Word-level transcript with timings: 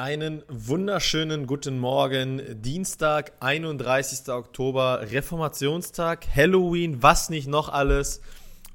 Einen 0.00 0.44
wunderschönen 0.48 1.46
guten 1.46 1.78
Morgen. 1.78 2.40
Dienstag, 2.62 3.32
31. 3.40 4.32
Oktober, 4.32 5.02
Reformationstag, 5.10 6.26
Halloween, 6.34 7.02
was 7.02 7.28
nicht 7.28 7.48
noch 7.48 7.68
alles. 7.68 8.22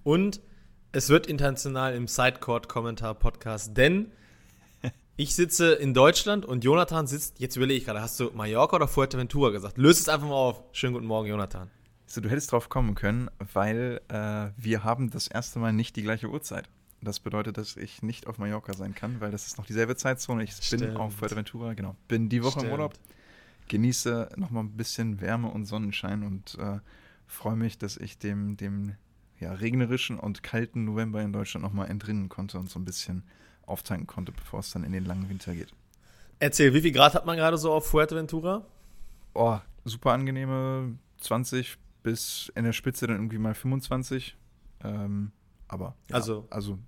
Und 0.03 0.39
es 0.91 1.09
wird 1.09 1.25
international 1.25 1.95
im 1.95 2.07
Sidecourt-Kommentar-Podcast, 2.07 3.75
denn 3.75 4.11
ich 5.17 5.33
sitze 5.33 5.73
in 5.73 5.95
Deutschland 5.95 6.45
und 6.45 6.63
Jonathan 6.63 7.07
sitzt, 7.07 7.39
jetzt 7.39 7.55
überlege 7.55 7.79
ich 7.79 7.85
gerade, 7.85 8.03
hast 8.03 8.19
du 8.19 8.29
Mallorca 8.35 8.75
oder 8.75 8.87
Fuerteventura 8.87 9.49
gesagt? 9.49 9.79
Löst 9.79 10.01
es 10.01 10.09
einfach 10.09 10.27
mal 10.27 10.35
auf. 10.35 10.61
Schönen 10.73 10.93
guten 10.93 11.07
Morgen, 11.07 11.27
Jonathan. 11.27 11.71
So, 12.05 12.21
du 12.21 12.29
hättest 12.29 12.51
drauf 12.51 12.69
kommen 12.69 12.93
können, 12.93 13.31
weil 13.51 13.99
äh, 14.09 14.51
wir 14.57 14.83
haben 14.83 15.09
das 15.09 15.25
erste 15.25 15.57
Mal 15.57 15.73
nicht 15.73 15.95
die 15.95 16.03
gleiche 16.03 16.27
Uhrzeit. 16.27 16.69
Das 17.01 17.19
bedeutet, 17.19 17.57
dass 17.57 17.77
ich 17.77 18.01
nicht 18.01 18.27
auf 18.27 18.37
Mallorca 18.37 18.73
sein 18.73 18.95
kann, 18.95 19.21
weil 19.21 19.31
das 19.31 19.47
ist 19.47 19.57
noch 19.57 19.65
dieselbe 19.65 19.95
Zeitzone. 19.95 20.43
Ich 20.43 20.53
Stimmt. 20.53 20.81
bin 20.81 20.97
auf 20.97 21.15
Fuerteventura, 21.15 21.73
genau. 21.73 21.95
Bin 22.07 22.29
die 22.29 22.41
Woche 22.41 22.59
Stimmt. 22.59 22.65
im 22.65 22.71
Urlaub, 22.71 22.93
genieße 23.67 24.29
nochmal 24.37 24.63
ein 24.63 24.71
bisschen 24.71 25.21
Wärme 25.21 25.49
und 25.49 25.65
Sonnenschein 25.65 26.23
und 26.23 26.57
äh, 26.57 26.79
freue 27.27 27.55
mich, 27.55 27.77
dass 27.77 27.97
ich 27.97 28.17
dem, 28.17 28.57
dem 28.57 28.95
ja, 29.39 29.53
regnerischen 29.53 30.19
und 30.19 30.43
kalten 30.43 30.85
November 30.85 31.21
in 31.21 31.33
Deutschland 31.33 31.63
nochmal 31.63 31.89
entrinnen 31.89 32.29
konnte 32.29 32.57
und 32.57 32.69
so 32.69 32.79
ein 32.79 32.85
bisschen 32.85 33.23
auftanken 33.65 34.07
konnte, 34.07 34.31
bevor 34.31 34.59
es 34.59 34.71
dann 34.71 34.83
in 34.83 34.91
den 34.91 35.05
langen 35.05 35.29
Winter 35.29 35.53
geht. 35.53 35.73
Erzähl, 36.39 36.73
wie 36.73 36.81
viel 36.81 36.91
Grad 36.91 37.13
hat 37.13 37.25
man 37.25 37.37
gerade 37.37 37.57
so 37.57 37.71
auf 37.71 37.87
Fuerteventura? 37.87 38.65
Oh, 39.33 39.59
super 39.83 40.11
angenehme 40.11 40.97
20 41.17 41.77
bis 42.03 42.51
in 42.55 42.63
der 42.63 42.73
Spitze 42.73 43.07
dann 43.07 43.17
irgendwie 43.17 43.37
mal 43.37 43.55
25. 43.55 44.37
Ähm, 44.83 45.31
aber 45.75 45.95
ja, 46.09 46.15
also, 46.15 46.47
also 46.49 46.79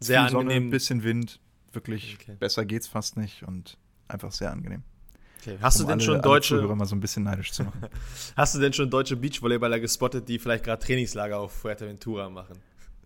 sehr 0.00 0.28
Sonne, 0.28 0.40
angenehm. 0.40 0.68
Ein 0.68 0.70
bisschen 0.70 1.02
Wind, 1.02 1.40
wirklich 1.72 2.18
okay. 2.20 2.36
besser 2.38 2.66
geht's 2.66 2.88
fast 2.88 3.16
nicht 3.16 3.44
und 3.44 3.78
einfach 4.08 4.32
sehr 4.32 4.50
angenehm. 4.50 4.82
Okay. 5.40 5.58
Hast 5.60 5.76
um 5.76 5.82
du 5.82 5.86
denn 5.86 5.98
alle, 5.98 6.02
schon 6.02 6.22
deutsche 6.22 6.56
Zuhörer 6.56 6.76
mal 6.76 6.84
so 6.84 6.94
ein 6.94 7.00
bisschen 7.00 7.24
neidisch 7.24 7.52
zu 7.52 7.64
machen? 7.64 7.86
Hast 8.36 8.54
du 8.54 8.60
denn 8.60 8.72
schon 8.72 8.90
deutsche 8.90 9.16
Beachvolleyballer 9.16 9.80
gespottet, 9.80 10.28
die 10.28 10.38
vielleicht 10.38 10.64
gerade 10.64 10.84
Trainingslager 10.84 11.38
auf 11.38 11.52
Fuerteventura 11.52 12.28
machen? 12.30 12.58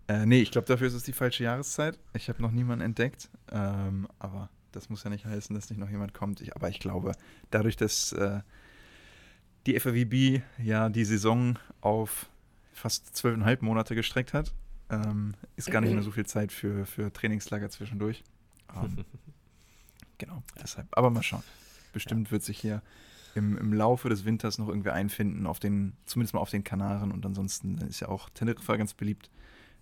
Äh, 0.07 0.25
nee, 0.25 0.41
ich 0.41 0.51
glaube, 0.51 0.67
dafür 0.67 0.87
ist 0.87 0.93
es 0.93 1.03
die 1.03 1.13
falsche 1.13 1.43
Jahreszeit. 1.43 1.97
Ich 2.13 2.29
habe 2.29 2.41
noch 2.41 2.51
niemanden 2.51 2.85
entdeckt, 2.85 3.29
ähm, 3.51 4.07
aber 4.19 4.49
das 4.71 4.89
muss 4.89 5.03
ja 5.03 5.09
nicht 5.09 5.25
heißen, 5.25 5.55
dass 5.55 5.69
nicht 5.69 5.79
noch 5.79 5.89
jemand 5.89 6.13
kommt. 6.13 6.41
Ich, 6.41 6.55
aber 6.55 6.69
ich 6.69 6.79
glaube, 6.79 7.13
dadurch, 7.49 7.75
dass 7.75 8.11
äh, 8.13 8.41
die 9.65 9.79
FAWB 9.79 10.41
ja 10.63 10.89
die 10.89 11.05
Saison 11.05 11.57
auf 11.81 12.29
fast 12.73 13.15
zwölfeinhalb 13.15 13.61
Monate 13.63 13.95
gestreckt 13.95 14.33
hat, 14.33 14.53
ähm, 14.89 15.33
ist 15.55 15.69
gar 15.71 15.81
nicht 15.81 15.93
mehr 15.93 16.03
so 16.03 16.11
viel 16.11 16.25
Zeit 16.25 16.51
für, 16.51 16.85
für 16.85 17.11
Trainingslager 17.11 17.69
zwischendurch. 17.69 18.23
Ähm, 18.75 19.05
genau, 20.17 20.43
deshalb. 20.61 20.87
Aber 20.91 21.09
mal 21.09 21.23
schauen. 21.23 21.43
Bestimmt 21.93 22.27
ja. 22.27 22.31
wird 22.31 22.43
sich 22.43 22.59
hier 22.59 22.81
im, 23.35 23.57
im 23.57 23.73
Laufe 23.73 24.09
des 24.09 24.25
Winters 24.25 24.57
noch 24.57 24.67
irgendwie 24.67 24.89
einfinden, 24.89 25.45
auf 25.45 25.59
den, 25.59 25.93
zumindest 26.05 26.33
mal 26.33 26.39
auf 26.39 26.49
den 26.49 26.63
Kanaren. 26.63 27.11
Und 27.11 27.25
ansonsten 27.25 27.77
ist 27.79 27.99
ja 27.99 28.07
auch 28.07 28.29
Teneriffa 28.29 28.75
ganz 28.77 28.93
beliebt 28.93 29.29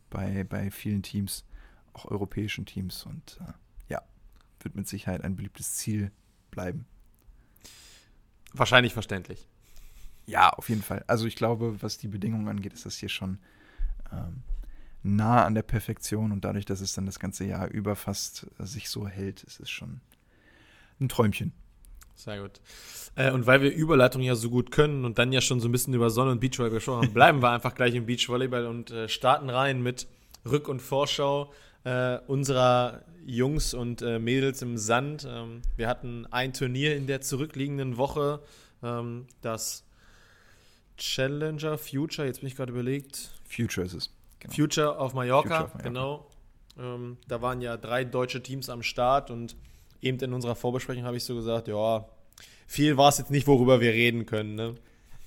bei, 0.09 0.43
bei 0.43 0.71
vielen 0.71 1.03
Teams, 1.03 1.45
auch 1.93 2.05
europäischen 2.05 2.65
Teams. 2.65 3.05
Und 3.05 3.39
äh, 3.41 3.53
ja, 3.89 4.01
wird 4.61 4.75
mit 4.75 4.87
Sicherheit 4.87 5.23
ein 5.23 5.35
beliebtes 5.35 5.75
Ziel 5.75 6.11
bleiben. 6.51 6.85
Wahrscheinlich 8.53 8.93
verständlich. 8.93 9.47
Ja, 10.25 10.49
auf 10.49 10.69
jeden 10.69 10.81
Fall. 10.81 11.03
Also 11.07 11.27
ich 11.27 11.35
glaube, 11.35 11.81
was 11.81 11.97
die 11.97 12.07
Bedingungen 12.07 12.47
angeht, 12.47 12.73
ist 12.73 12.85
das 12.85 12.97
hier 12.97 13.09
schon 13.09 13.37
ähm, 14.11 14.43
nah 15.05 15.45
an 15.45 15.55
der 15.55 15.61
Perfektion 15.61 16.31
und 16.31 16.43
dadurch, 16.43 16.65
dass 16.65 16.81
es 16.81 16.93
dann 16.93 17.05
das 17.05 17.19
ganze 17.19 17.45
Jahr 17.45 17.69
über 17.69 17.95
fast 17.95 18.47
äh, 18.59 18.65
sich 18.65 18.89
so 18.89 19.07
hält, 19.07 19.43
ist 19.43 19.59
es 19.59 19.69
schon 19.69 20.01
ein 20.99 21.09
Träumchen. 21.09 21.53
Sehr 22.15 22.41
gut. 22.41 22.61
Äh, 23.15 23.31
und 23.31 23.45
weil 23.45 23.61
wir 23.61 23.73
Überleitung 23.73 24.21
ja 24.21 24.35
so 24.35 24.49
gut 24.49 24.71
können 24.71 25.05
und 25.05 25.19
dann 25.19 25.31
ja 25.31 25.41
schon 25.41 25.59
so 25.59 25.67
ein 25.67 25.71
bisschen 25.71 25.93
über 25.93 26.09
Sonne 26.09 26.31
und 26.31 26.39
Beachvolleyball 26.39 26.77
gesprochen 26.77 27.05
haben, 27.07 27.13
bleiben 27.13 27.41
wir 27.41 27.51
einfach 27.51 27.75
gleich 27.75 27.93
im 27.93 28.05
Beachvolleyball 28.05 28.65
und 28.65 28.91
äh, 28.91 29.07
starten 29.07 29.49
rein 29.49 29.83
mit 29.83 30.07
Rück- 30.45 30.67
und 30.67 30.81
Vorschau 30.81 31.51
äh, 31.83 32.17
unserer 32.27 33.03
Jungs 33.25 33.73
und 33.73 34.01
äh, 34.01 34.19
Mädels 34.19 34.61
im 34.61 34.77
Sand. 34.77 35.27
Ähm, 35.29 35.61
wir 35.75 35.87
hatten 35.87 36.25
ein 36.31 36.53
Turnier 36.53 36.95
in 36.95 37.07
der 37.07 37.21
zurückliegenden 37.21 37.97
Woche, 37.97 38.41
ähm, 38.81 39.27
das 39.41 39.83
Challenger 40.97 41.77
Future, 41.77 42.25
jetzt 42.25 42.39
bin 42.39 42.47
ich 42.47 42.55
gerade 42.55 42.71
überlegt. 42.71 43.31
Future 43.43 43.85
ist 43.85 43.93
es. 43.93 44.09
Genau. 44.45 44.55
Future 44.55 44.99
auf 44.99 45.13
Mallorca, 45.13 45.67
Future 45.67 45.83
genau. 45.83 46.27
Ähm, 46.77 47.17
da 47.27 47.41
waren 47.41 47.61
ja 47.61 47.77
drei 47.77 48.03
deutsche 48.03 48.43
Teams 48.43 48.69
am 48.69 48.83
Start 48.83 49.31
und 49.31 49.55
eben 50.01 50.19
in 50.19 50.33
unserer 50.33 50.55
Vorbesprechung 50.55 51.03
habe 51.03 51.17
ich 51.17 51.23
so 51.23 51.35
gesagt, 51.35 51.67
ja, 51.67 52.05
viel 52.67 52.97
war 52.97 53.09
es 53.09 53.17
jetzt 53.17 53.31
nicht, 53.31 53.47
worüber 53.47 53.81
wir 53.81 53.91
reden 53.91 54.25
können. 54.25 54.55
Ne? 54.55 54.75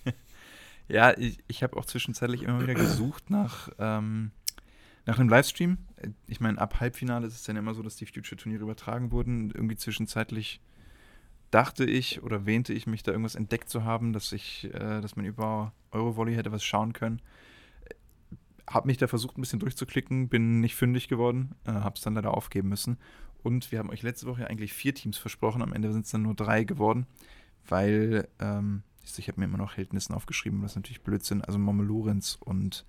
ja, 0.89 1.17
ich, 1.17 1.39
ich 1.49 1.63
habe 1.63 1.77
auch 1.77 1.85
zwischenzeitlich 1.87 2.43
immer 2.43 2.61
wieder 2.63 2.75
gesucht 2.75 3.31
nach, 3.31 3.71
ähm, 3.79 4.31
nach 5.07 5.19
einem 5.19 5.29
Livestream. 5.29 5.79
Ich 6.27 6.41
meine, 6.41 6.59
ab 6.59 6.81
Halbfinale 6.81 7.27
ist 7.27 7.35
es 7.35 7.45
dann 7.45 7.57
immer 7.57 7.75
so, 7.75 7.83
dass 7.83 7.97
die 7.97 8.07
Future-Turniere 8.07 8.63
übertragen 8.63 9.11
wurden. 9.11 9.51
Irgendwie 9.51 9.77
zwischenzeitlich 9.77 10.61
dachte 11.51 11.87
ich 11.87 12.23
oder 12.23 12.45
wähnte 12.45 12.75
ich 12.75 12.87
mich 12.87 13.03
da 13.03 13.13
irgendwas 13.13 13.35
entdeckt 13.35 13.71
zu 13.71 13.85
haben, 13.85 14.13
dass 14.13 14.33
ich, 14.33 14.65
äh, 14.75 15.01
dass 15.01 15.17
man 15.17 15.25
über 15.25 15.73
Eurovolley 15.93 16.35
hätte 16.35 16.53
was 16.53 16.63
schauen 16.63 16.93
können 16.93 17.23
habe 18.69 18.87
mich 18.87 18.99
da 18.99 19.07
versucht, 19.07 19.39
ein 19.39 19.41
bisschen 19.41 19.61
durchzuklicken, 19.61 20.29
bin 20.29 20.61
nicht 20.61 20.77
fündig 20.77 21.09
geworden, 21.09 21.55
äh, 21.65 21.73
habe 21.73 21.97
es 21.97 22.03
dann 22.03 22.15
leider 22.15 22.35
aufgeben 22.35 22.69
müssen. 22.69 22.99
Und 23.43 23.73
wir 23.73 23.79
haben 23.79 23.91
euch 23.91 24.03
letzte 24.03 24.27
Woche 24.27 24.47
eigentlich 24.49 24.73
vier 24.73 24.95
Teams 24.95 25.17
versprochen, 25.17 25.63
am 25.63 25.73
Ende 25.73 25.93
sind 25.93 26.05
es 26.05 26.11
dann 26.11 26.23
nur 26.23 26.35
drei 26.35 26.65
geworden, 26.65 27.07
weil, 27.67 28.29
ähm, 28.41 28.83
ich 29.17 29.29
habe 29.29 29.41
mir 29.41 29.47
immer 29.47 29.59
noch 29.59 29.77
Heldnissen 29.77 30.15
aufgeschrieben, 30.15 30.63
was 30.63 30.77
natürlich 30.77 31.03
Blödsinn, 31.03 31.43
also 31.43 31.59
Momme 31.59 31.83
Lorenz 31.83 32.37
und 32.41 32.85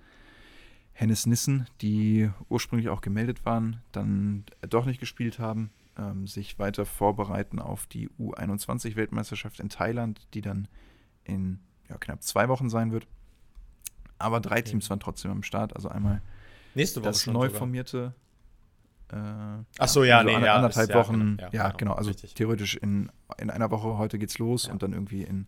Hennes 0.91 1.25
Nissen, 1.25 1.65
die 1.79 2.29
ursprünglich 2.49 2.89
auch 2.89 2.99
gemeldet 2.99 3.45
waren, 3.45 3.81
dann 3.93 4.43
doch 4.69 4.85
nicht 4.85 4.99
gespielt 4.99 5.39
haben, 5.39 5.69
ähm, 5.97 6.27
sich 6.27 6.59
weiter 6.59 6.85
vorbereiten 6.85 7.59
auf 7.59 7.87
die 7.87 8.09
U21-Weltmeisterschaft 8.19 9.61
in 9.61 9.69
Thailand, 9.69 10.27
die 10.33 10.41
dann 10.41 10.67
in 11.23 11.59
ja, 11.87 11.97
knapp 11.97 12.21
zwei 12.23 12.49
Wochen 12.49 12.69
sein 12.69 12.91
wird. 12.91 13.07
Aber 14.19 14.39
drei 14.39 14.59
okay. 14.59 14.71
Teams 14.71 14.89
waren 14.89 14.99
trotzdem 14.99 15.31
am 15.31 15.43
Start. 15.43 15.75
Also 15.75 15.89
einmal 15.89 16.21
Nächste 16.75 17.01
Woche 17.01 17.09
das 17.09 17.27
neu 17.27 17.49
formierte. 17.49 18.13
Äh, 19.11 19.15
Ach 19.15 19.87
so, 19.87 20.03
ja, 20.03 20.19
also 20.19 20.29
nee, 20.37 20.45
ja, 20.45 20.55
anderthalb 20.55 20.89
ist, 20.89 20.95
Wochen. 20.95 21.37
Ja, 21.39 21.49
genau, 21.49 21.49
ja, 21.51 21.63
genau, 21.69 21.77
genau 21.77 21.93
also 21.93 22.11
richtig. 22.11 22.35
theoretisch 22.35 22.75
in, 22.75 23.11
in 23.37 23.49
einer 23.49 23.71
Woche, 23.71 23.97
heute 23.97 24.19
geht's 24.19 24.37
los 24.37 24.67
ja. 24.67 24.71
und 24.71 24.83
dann 24.83 24.93
irgendwie 24.93 25.23
in, 25.23 25.47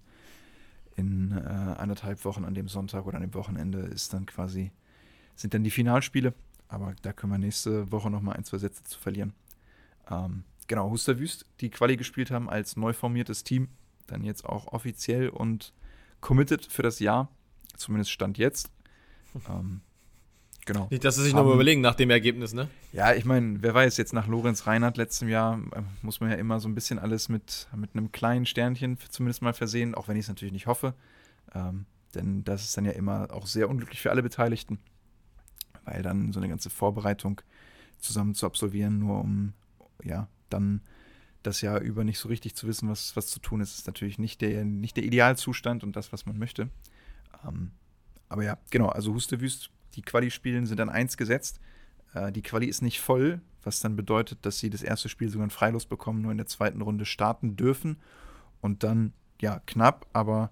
in 0.95 1.31
äh, 1.31 1.49
anderthalb 1.77 2.25
Wochen 2.25 2.43
an 2.43 2.55
dem 2.55 2.67
Sonntag 2.67 3.05
oder 3.05 3.17
an 3.17 3.21
dem 3.21 3.33
Wochenende 3.33 3.79
ist 3.79 4.13
dann 4.13 4.25
quasi, 4.25 4.71
sind 5.35 5.53
dann 5.53 5.63
die 5.63 5.71
Finalspiele. 5.71 6.33
Aber 6.67 6.95
da 7.01 7.13
können 7.13 7.33
wir 7.33 7.37
nächste 7.37 7.91
Woche 7.91 8.09
nochmal 8.09 8.37
ein, 8.37 8.45
zwei 8.45 8.57
Sätze 8.57 8.83
zu 8.83 8.97
verlieren. 8.97 9.33
Ähm, 10.09 10.43
genau, 10.67 10.89
Huster 10.89 11.19
Wüst, 11.19 11.45
die 11.59 11.69
Quali 11.69 11.97
gespielt 11.97 12.31
haben 12.31 12.49
als 12.49 12.77
neu 12.77 12.93
formiertes 12.93 13.43
Team, 13.43 13.67
dann 14.07 14.23
jetzt 14.23 14.45
auch 14.45 14.67
offiziell 14.67 15.29
und 15.29 15.73
committed 16.21 16.65
für 16.65 16.81
das 16.81 16.99
Jahr 16.99 17.29
zumindest 17.77 18.11
Stand 18.11 18.37
jetzt. 18.37 18.71
ähm, 19.49 19.81
genau. 20.65 20.87
Nicht, 20.89 21.03
dass 21.03 21.15
sie 21.15 21.23
sich 21.23 21.33
nochmal 21.33 21.53
überlegen 21.53 21.81
nach 21.81 21.95
dem 21.95 22.09
Ergebnis, 22.09 22.53
ne? 22.53 22.67
Ja, 22.93 23.13
ich 23.13 23.25
meine, 23.25 23.61
wer 23.61 23.73
weiß, 23.73 23.97
jetzt 23.97 24.13
nach 24.13 24.27
Lorenz 24.27 24.67
Reinhardt 24.67 24.97
letztem 24.97 25.29
Jahr 25.29 25.59
äh, 25.73 25.81
muss 26.01 26.19
man 26.19 26.29
ja 26.29 26.35
immer 26.35 26.59
so 26.59 26.67
ein 26.67 26.75
bisschen 26.75 26.99
alles 26.99 27.29
mit, 27.29 27.67
mit 27.75 27.91
einem 27.95 28.11
kleinen 28.11 28.45
Sternchen 28.45 28.97
zumindest 29.09 29.41
mal 29.41 29.53
versehen, 29.53 29.95
auch 29.95 30.07
wenn 30.07 30.17
ich 30.17 30.23
es 30.23 30.29
natürlich 30.29 30.53
nicht 30.53 30.67
hoffe. 30.67 30.93
Ähm, 31.53 31.85
denn 32.15 32.43
das 32.43 32.63
ist 32.63 32.77
dann 32.77 32.85
ja 32.85 32.91
immer 32.91 33.29
auch 33.31 33.47
sehr 33.47 33.69
unglücklich 33.69 34.01
für 34.01 34.11
alle 34.11 34.23
Beteiligten, 34.23 34.79
weil 35.85 36.01
dann 36.03 36.33
so 36.33 36.39
eine 36.39 36.49
ganze 36.49 36.69
Vorbereitung 36.69 37.41
zusammen 37.99 38.35
zu 38.35 38.45
absolvieren, 38.45 38.99
nur 38.99 39.21
um 39.21 39.53
ja 40.03 40.27
dann 40.49 40.81
das 41.43 41.61
Jahr 41.61 41.79
über 41.79 42.03
nicht 42.03 42.19
so 42.19 42.29
richtig 42.29 42.55
zu 42.55 42.67
wissen, 42.67 42.89
was, 42.89 43.15
was 43.15 43.27
zu 43.27 43.39
tun 43.39 43.61
ist, 43.61 43.77
ist 43.77 43.87
natürlich 43.87 44.19
nicht 44.19 44.41
der, 44.41 44.63
nicht 44.65 44.95
der 44.97 45.03
Idealzustand 45.03 45.83
und 45.83 45.95
das, 45.95 46.13
was 46.13 46.25
man 46.25 46.37
möchte. 46.37 46.69
Ähm, 47.47 47.71
aber 48.29 48.43
ja, 48.43 48.57
genau, 48.69 48.87
also 48.87 49.13
Hustewüst, 49.13 49.71
die 49.95 50.01
Quali-Spielen 50.01 50.65
sind 50.65 50.79
dann 50.79 50.89
eins 50.89 51.17
gesetzt. 51.17 51.59
Äh, 52.13 52.31
die 52.31 52.41
Quali 52.41 52.67
ist 52.67 52.81
nicht 52.81 53.01
voll, 53.01 53.41
was 53.63 53.79
dann 53.79 53.95
bedeutet, 53.95 54.45
dass 54.45 54.59
sie 54.59 54.69
das 54.69 54.83
erste 54.83 55.09
Spiel 55.09 55.29
sogar 55.29 55.49
Freilos 55.49 55.85
bekommen, 55.85 56.21
nur 56.21 56.31
in 56.31 56.37
der 56.37 56.47
zweiten 56.47 56.81
Runde 56.81 57.05
starten 57.05 57.55
dürfen. 57.55 57.97
Und 58.61 58.83
dann, 58.83 59.13
ja, 59.41 59.59
knapp, 59.65 60.07
aber 60.13 60.49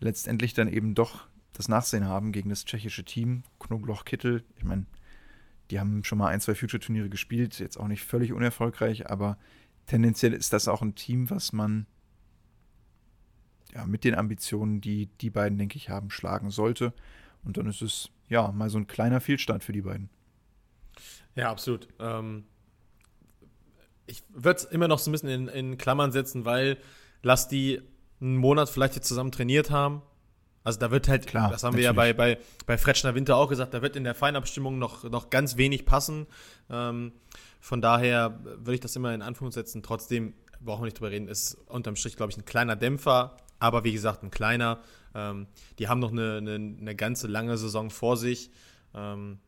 letztendlich 0.00 0.54
dann 0.54 0.68
eben 0.68 0.94
doch 0.94 1.28
das 1.52 1.68
Nachsehen 1.68 2.06
haben 2.06 2.32
gegen 2.32 2.50
das 2.50 2.64
tschechische 2.64 3.04
Team. 3.04 3.42
Knobloch-Kittel, 3.60 4.44
ich 4.56 4.64
meine, 4.64 4.86
die 5.70 5.80
haben 5.80 6.04
schon 6.04 6.18
mal 6.18 6.28
ein, 6.28 6.40
zwei 6.40 6.54
Future-Turniere 6.54 7.08
gespielt, 7.08 7.58
jetzt 7.58 7.78
auch 7.78 7.88
nicht 7.88 8.04
völlig 8.04 8.32
unerfolgreich, 8.32 9.10
aber 9.10 9.38
tendenziell 9.86 10.32
ist 10.32 10.52
das 10.52 10.68
auch 10.68 10.82
ein 10.82 10.94
Team, 10.94 11.30
was 11.30 11.52
man 11.52 11.86
ja, 13.76 13.84
mit 13.84 14.04
den 14.04 14.14
Ambitionen, 14.14 14.80
die 14.80 15.06
die 15.20 15.30
beiden, 15.30 15.58
denke 15.58 15.76
ich, 15.76 15.90
haben, 15.90 16.10
schlagen 16.10 16.50
sollte. 16.50 16.94
Und 17.44 17.58
dann 17.58 17.66
ist 17.66 17.82
es 17.82 18.08
ja 18.28 18.50
mal 18.50 18.70
so 18.70 18.78
ein 18.78 18.86
kleiner 18.86 19.20
Fehlstand 19.20 19.62
für 19.62 19.72
die 19.72 19.82
beiden. 19.82 20.08
Ja, 21.34 21.50
absolut. 21.50 21.86
Ähm, 22.00 22.44
ich 24.06 24.22
würde 24.30 24.58
es 24.58 24.64
immer 24.64 24.88
noch 24.88 24.98
so 24.98 25.10
ein 25.10 25.12
bisschen 25.12 25.28
in, 25.28 25.48
in 25.48 25.78
Klammern 25.78 26.10
setzen, 26.10 26.44
weil 26.44 26.78
lass 27.22 27.48
die 27.48 27.82
einen 28.20 28.36
Monat 28.36 28.70
vielleicht 28.70 28.94
jetzt 28.94 29.08
zusammen 29.08 29.30
trainiert 29.30 29.70
haben. 29.70 30.00
Also 30.64 30.80
da 30.80 30.90
wird 30.90 31.08
halt, 31.08 31.26
Klar, 31.26 31.50
das 31.50 31.62
haben 31.62 31.74
natürlich. 31.76 31.96
wir 31.96 32.06
ja 32.06 32.14
bei, 32.14 32.34
bei, 32.34 32.38
bei 32.64 32.78
Fretschner 32.78 33.14
Winter 33.14 33.36
auch 33.36 33.48
gesagt, 33.48 33.74
da 33.74 33.82
wird 33.82 33.94
in 33.94 34.04
der 34.04 34.14
Feinabstimmung 34.14 34.78
noch, 34.78 35.04
noch 35.04 35.28
ganz 35.30 35.58
wenig 35.58 35.84
passen. 35.84 36.26
Ähm, 36.70 37.12
von 37.60 37.82
daher 37.82 38.40
würde 38.42 38.74
ich 38.74 38.80
das 38.80 38.96
immer 38.96 39.14
in 39.14 39.22
Anführung 39.22 39.52
setzen. 39.52 39.82
Trotzdem 39.82 40.34
brauchen 40.60 40.80
wir 40.80 40.86
nicht 40.86 40.98
drüber 40.98 41.10
reden, 41.10 41.28
ist 41.28 41.54
unterm 41.68 41.94
Strich, 41.94 42.16
glaube 42.16 42.32
ich, 42.32 42.38
ein 42.38 42.44
kleiner 42.44 42.74
Dämpfer, 42.74 43.36
aber 43.58 43.84
wie 43.84 43.92
gesagt, 43.92 44.22
ein 44.22 44.30
kleiner. 44.30 44.80
Ähm, 45.14 45.46
die 45.78 45.88
haben 45.88 46.00
noch 46.00 46.12
eine, 46.12 46.38
eine, 46.38 46.54
eine, 46.54 46.96
ganze 46.96 47.26
lange 47.26 47.56
Saison 47.56 47.90
vor 47.90 48.16
sich. 48.16 48.50
Ähm, 48.94 49.38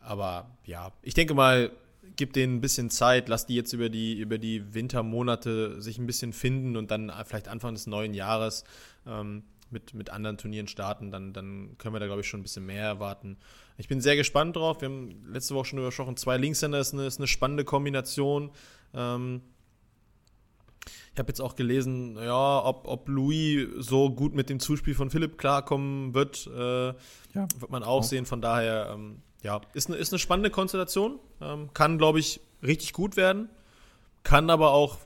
aber 0.00 0.50
ja, 0.64 0.92
ich 1.02 1.14
denke 1.14 1.34
mal, 1.34 1.70
gib 2.16 2.32
denen 2.32 2.56
ein 2.56 2.60
bisschen 2.60 2.90
Zeit, 2.90 3.28
lass 3.28 3.46
die 3.46 3.54
jetzt 3.54 3.72
über 3.72 3.88
die, 3.88 4.18
über 4.18 4.38
die 4.38 4.74
Wintermonate 4.74 5.80
sich 5.80 5.98
ein 5.98 6.06
bisschen 6.06 6.32
finden 6.32 6.76
und 6.76 6.90
dann 6.90 7.12
vielleicht 7.24 7.48
Anfang 7.48 7.74
des 7.74 7.86
neuen 7.86 8.14
Jahres 8.14 8.64
ähm, 9.06 9.44
mit, 9.70 9.94
mit 9.94 10.10
anderen 10.10 10.38
Turnieren 10.38 10.66
starten, 10.66 11.10
dann, 11.10 11.32
dann 11.32 11.76
können 11.78 11.94
wir 11.94 12.00
da, 12.00 12.06
glaube 12.06 12.22
ich, 12.22 12.28
schon 12.28 12.40
ein 12.40 12.42
bisschen 12.42 12.66
mehr 12.66 12.84
erwarten. 12.84 13.36
Ich 13.76 13.86
bin 13.86 14.00
sehr 14.00 14.16
gespannt 14.16 14.56
drauf. 14.56 14.80
Wir 14.80 14.88
haben 14.88 15.24
letzte 15.30 15.54
Woche 15.54 15.66
schon 15.66 15.78
übersprochen, 15.78 16.16
zwei 16.16 16.36
Linkshänder 16.36 16.80
ist 16.80 16.94
eine, 16.94 17.06
ist 17.06 17.18
eine 17.18 17.26
spannende 17.26 17.64
Kombination. 17.64 18.50
Ähm, 18.94 19.42
ich 21.18 21.20
habe 21.20 21.30
jetzt 21.30 21.40
auch 21.40 21.56
gelesen, 21.56 22.14
ja, 22.14 22.64
ob, 22.64 22.86
ob 22.86 23.08
Louis 23.08 23.66
so 23.78 24.08
gut 24.08 24.36
mit 24.36 24.48
dem 24.48 24.60
Zuspiel 24.60 24.94
von 24.94 25.10
Philipp 25.10 25.36
klarkommen 25.36 26.14
wird, 26.14 26.46
äh, 26.46 26.86
ja, 26.90 26.94
wird 27.58 27.70
man 27.72 27.82
auch, 27.82 27.88
auch, 27.98 28.02
sehen. 28.04 28.24
Von 28.24 28.40
daher, 28.40 28.90
ähm, 28.94 29.20
ja, 29.42 29.60
ist 29.74 29.88
eine, 29.88 29.96
ist 29.96 30.12
eine 30.12 30.20
spannende 30.20 30.50
Konstellation. 30.50 31.18
Ähm, 31.40 31.70
kann, 31.74 31.98
glaube 31.98 32.20
ich, 32.20 32.40
richtig 32.62 32.92
gut 32.92 33.16
werden. 33.16 33.50
Kann 34.22 34.48
aber 34.48 34.70
auch, 34.70 34.98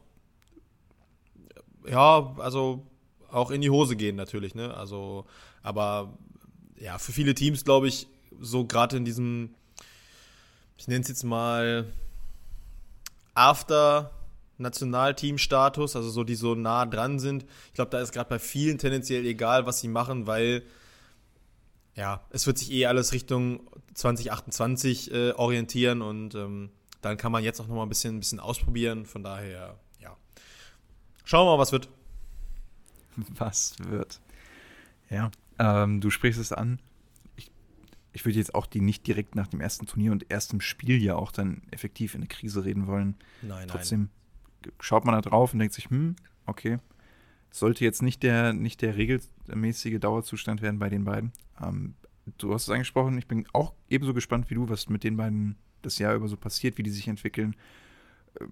ja, 1.89 2.35
also 2.37 2.87
auch 3.31 3.51
in 3.51 3.63
die 3.63 3.71
Hose 3.71 3.97
gehen 3.97 4.17
natürlich, 4.17 4.55
ne? 4.55 4.75
Also, 4.75 5.25
aber 5.63 6.13
ja, 6.79 6.99
für 6.99 7.13
viele 7.13 7.35
Teams, 7.35 7.65
glaube 7.65 7.89
ich, 7.89 8.07
so 8.39 8.67
gerade 8.67 8.99
in 8.99 9.07
diesem, 9.07 9.55
ich 10.77 10.89
nenne 10.89 11.01
es 11.01 11.09
jetzt 11.09 11.25
mal 11.25 11.87
After 13.33 14.11
Nationalteam-Status, 14.63 15.97
also 15.97 16.11
so 16.11 16.25
die 16.25 16.35
so 16.35 16.55
nah 16.55 16.87
dran 16.87 17.19
sind. 17.19 17.45
Ich 17.69 17.75
glaube, 17.75 17.91
da 17.91 18.01
ist 18.01 18.13
gerade 18.13 18.31
bei 18.31 18.39
vielen 18.39 18.79
tendenziell 18.79 19.27
egal, 19.27 19.67
was 19.67 19.81
sie 19.81 19.89
machen, 19.89 20.27
weil 20.27 20.63
ja, 21.95 22.23
es 22.31 22.47
wird 22.47 22.59
sich 22.59 22.73
eh 22.73 22.87
alles 22.87 23.13
Richtung 23.13 23.61
2028 23.95 25.13
äh, 25.13 25.33
orientieren 25.33 26.01
und 26.01 26.35
ähm, 26.35 26.71
dann 27.03 27.17
kann 27.17 27.33
man 27.33 27.45
jetzt 27.45 27.61
auch 27.61 27.67
noch 27.67 27.75
mal 27.75 27.83
ein 27.83 27.89
bisschen, 27.89 28.17
ein 28.17 28.21
bisschen 28.21 28.41
ausprobieren. 28.41 29.05
Von 29.05 29.23
daher, 29.23 29.79
ja. 29.99 30.17
Schauen 31.25 31.47
wir 31.47 31.57
mal, 31.57 31.61
was 31.61 31.73
wird. 31.73 31.89
Was 33.39 33.75
wird? 33.79 34.21
Ja, 35.11 35.31
ähm, 35.59 36.01
du 36.01 36.09
sprichst 36.09 36.41
es 36.41 36.51
an. 36.51 36.79
Ich, 37.37 37.51
ich 38.15 38.25
würde 38.25 38.39
jetzt 38.39 38.55
auch 38.55 38.67
die 38.67 38.81
nicht 38.81 39.07
direkt 39.07 39.35
nach 39.35 39.49
dem 39.49 39.61
ersten 39.61 39.85
Turnier 39.85 40.13
und 40.13 40.31
erstem 40.31 40.63
Spiel 40.63 41.03
ja 41.03 41.17
auch 41.17 41.31
dann 41.31 41.61
effektiv 41.71 42.15
in 42.15 42.23
eine 42.23 42.29
Krise 42.29 42.65
reden 42.65 42.87
wollen. 42.87 43.17
Nein, 43.43 43.69
Trotzdem 43.69 44.01
nein. 44.01 44.11
Schaut 44.81 45.05
man 45.05 45.15
da 45.15 45.21
drauf 45.21 45.53
und 45.53 45.59
denkt 45.59 45.75
sich, 45.75 45.91
hm, 45.91 46.17
okay, 46.47 46.79
sollte 47.51 47.85
jetzt 47.85 48.03
nicht 48.03 48.23
der, 48.23 48.53
nicht 48.53 48.83
der 48.83 48.97
regelmäßige 48.97 50.01
Dauerzustand 50.01 50.63
werden 50.63 50.79
bei 50.79 50.89
den 50.89 51.05
beiden. 51.05 51.33
Ähm, 51.63 51.95
du 52.39 52.53
hast 52.55 52.65
es 52.65 52.71
angesprochen, 52.71 53.19
ich 53.19 53.27
bin 53.27 53.47
auch 53.53 53.75
ebenso 53.89 54.15
gespannt 54.15 54.51
wie 54.51 54.55
du, 54.55 54.69
was 54.69 54.89
mit 54.89 55.05
den 55.05 55.17
beiden 55.17 55.57
das 55.83 55.99
Jahr 55.99 56.15
über 56.15 56.29
so 56.29 56.37
passiert, 56.37 56.79
wie 56.79 56.83
die 56.83 56.91
sich 56.91 57.09
entwickeln. 57.09 57.55
Äh, 58.41 58.47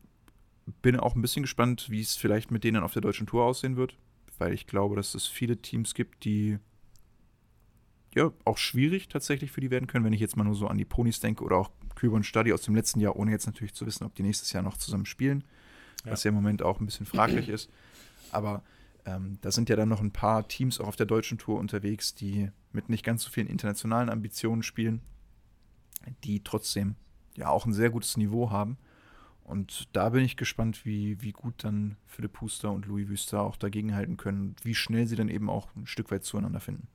bin 0.82 0.96
auch 0.96 1.14
ein 1.14 1.22
bisschen 1.22 1.42
gespannt, 1.42 1.88
wie 1.90 2.00
es 2.00 2.16
vielleicht 2.16 2.50
mit 2.50 2.62
denen 2.62 2.82
auf 2.82 2.92
der 2.92 3.02
deutschen 3.02 3.26
Tour 3.26 3.44
aussehen 3.44 3.76
wird, 3.76 3.96
weil 4.38 4.52
ich 4.52 4.66
glaube, 4.66 4.96
dass 4.96 5.14
es 5.14 5.26
viele 5.26 5.56
Teams 5.56 5.94
gibt, 5.94 6.24
die 6.24 6.58
ja 8.14 8.32
auch 8.44 8.58
schwierig 8.58 9.08
tatsächlich 9.08 9.50
für 9.50 9.60
die 9.60 9.70
werden 9.70 9.86
können, 9.86 10.04
wenn 10.04 10.12
ich 10.12 10.20
jetzt 10.20 10.36
mal 10.36 10.44
nur 10.44 10.54
so 10.54 10.66
an 10.66 10.78
die 10.78 10.84
Ponys 10.84 11.20
denke 11.20 11.44
oder 11.44 11.56
auch 11.56 11.70
Küber 11.94 12.16
und 12.16 12.26
Stadi 12.26 12.52
aus 12.52 12.62
dem 12.62 12.74
letzten 12.74 13.00
Jahr, 13.00 13.16
ohne 13.16 13.30
jetzt 13.30 13.46
natürlich 13.46 13.74
zu 13.74 13.86
wissen, 13.86 14.04
ob 14.04 14.14
die 14.14 14.22
nächstes 14.22 14.52
Jahr 14.52 14.62
noch 14.62 14.76
zusammen 14.76 15.06
spielen, 15.06 15.44
ja. 16.04 16.12
was 16.12 16.24
ja 16.24 16.30
im 16.30 16.34
Moment 16.34 16.62
auch 16.62 16.80
ein 16.80 16.86
bisschen 16.86 17.06
fraglich 17.06 17.48
ist. 17.48 17.70
Aber 18.32 18.62
ähm, 19.06 19.38
da 19.40 19.50
sind 19.50 19.68
ja 19.68 19.76
dann 19.76 19.88
noch 19.88 20.00
ein 20.00 20.12
paar 20.12 20.46
Teams 20.48 20.80
auch 20.80 20.88
auf 20.88 20.96
der 20.96 21.06
deutschen 21.06 21.38
Tour 21.38 21.58
unterwegs, 21.58 22.14
die 22.14 22.50
mit 22.72 22.88
nicht 22.88 23.04
ganz 23.04 23.24
so 23.24 23.30
vielen 23.30 23.46
internationalen 23.46 24.08
Ambitionen 24.08 24.62
spielen, 24.62 25.00
die 26.24 26.42
trotzdem 26.42 26.96
ja 27.36 27.48
auch 27.48 27.66
ein 27.66 27.72
sehr 27.72 27.90
gutes 27.90 28.16
Niveau 28.16 28.50
haben. 28.50 28.76
Und 29.44 29.88
da 29.96 30.10
bin 30.10 30.24
ich 30.24 30.36
gespannt, 30.36 30.86
wie, 30.86 31.20
wie 31.22 31.32
gut 31.32 31.64
dann 31.64 31.96
Philipp 32.06 32.40
Huster 32.40 32.70
und 32.70 32.86
Louis 32.86 33.08
Wüster 33.08 33.42
auch 33.42 33.56
dagegenhalten 33.56 34.16
können, 34.16 34.54
wie 34.62 34.76
schnell 34.76 35.08
sie 35.08 35.16
dann 35.16 35.28
eben 35.28 35.50
auch 35.50 35.74
ein 35.74 35.86
Stück 35.86 36.12
weit 36.12 36.24
zueinander 36.24 36.60
finden. 36.60 36.86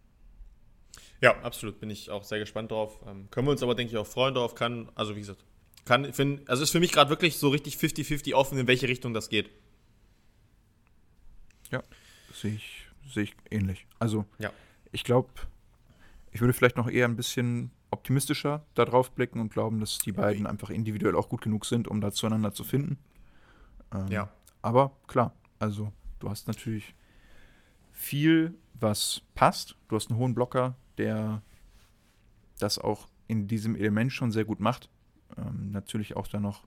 Ja, 1.22 1.38
absolut. 1.42 1.80
Bin 1.80 1.90
ich 1.90 2.10
auch 2.12 2.24
sehr 2.24 2.40
gespannt 2.40 2.72
drauf. 2.72 3.00
Ähm, 3.06 3.30
können 3.30 3.48
wir 3.48 3.52
uns 3.52 3.64
aber, 3.64 3.76
denke 3.76 3.92
ich, 3.92 3.98
auch 3.98 4.08
freuen 4.08 4.36
darauf. 4.36 4.56
Kann, 4.56 4.90
also 4.96 5.16
wie 5.16 5.20
gesagt, 5.20 5.44
kann, 5.86 6.12
find, 6.14 6.50
also 6.50 6.64
ist 6.64 6.72
für 6.72 6.80
mich 6.80 6.92
gerade 6.92 7.10
wirklich 7.10 7.38
so 7.38 7.50
richtig 7.50 7.76
50-50 7.76 8.34
offen, 8.34 8.58
in 8.58 8.68
welche 8.68 8.88
Richtung 8.88 9.14
das 9.14 9.30
geht. 9.30 9.50
Ja, 11.72 11.84
sehe 12.34 12.56
ich, 12.56 12.88
seh 13.08 13.22
ich 13.22 13.36
ähnlich. 13.50 13.88
Also, 14.00 14.26
ja. 14.40 14.52
ich 14.92 15.04
glaube, 15.04 15.30
ich 16.32 16.42
würde 16.42 16.54
vielleicht 16.54 16.78
noch 16.78 16.90
eher 16.90 17.06
ein 17.06 17.16
bisschen 17.16 17.72
optimistischer 17.92 18.66
da 18.74 18.86
drauf 18.86 19.12
blicken 19.12 19.40
und 19.40 19.54
glauben, 19.54 19.80
dass 19.80 20.00
die 20.00 20.12
beiden 20.12 20.48
einfach 20.48 20.70
individuell 20.70 21.16
auch 21.16 21.30
gut 21.30 21.42
genug 21.42 21.66
sind, 21.66 21.88
um 21.88 22.02
da 22.02 22.12
zueinander 22.12 22.52
zu 22.52 22.64
finden. 22.64 22.98
Ähm, 23.94 24.08
ja. 24.10 24.30
Aber 24.62 24.92
klar, 25.08 25.34
also 25.60 25.94
du 26.20 26.30
hast 26.30 26.48
natürlich 26.48 26.96
viel, 27.94 28.54
was 28.74 29.22
passt. 29.36 29.78
Du 29.88 29.96
hast 29.96 30.10
einen 30.10 30.20
hohen 30.20 30.34
Blocker, 30.34 30.76
der 30.98 31.42
das 32.60 32.80
auch 32.80 33.08
in 33.28 33.48
diesem 33.48 33.76
Element 33.76 34.12
schon 34.12 34.32
sehr 34.32 34.46
gut 34.46 34.60
macht. 34.60 34.90
Ähm, 35.38 35.72
natürlich 35.72 36.16
auch 36.16 36.28
da 36.28 36.40
noch 36.40 36.64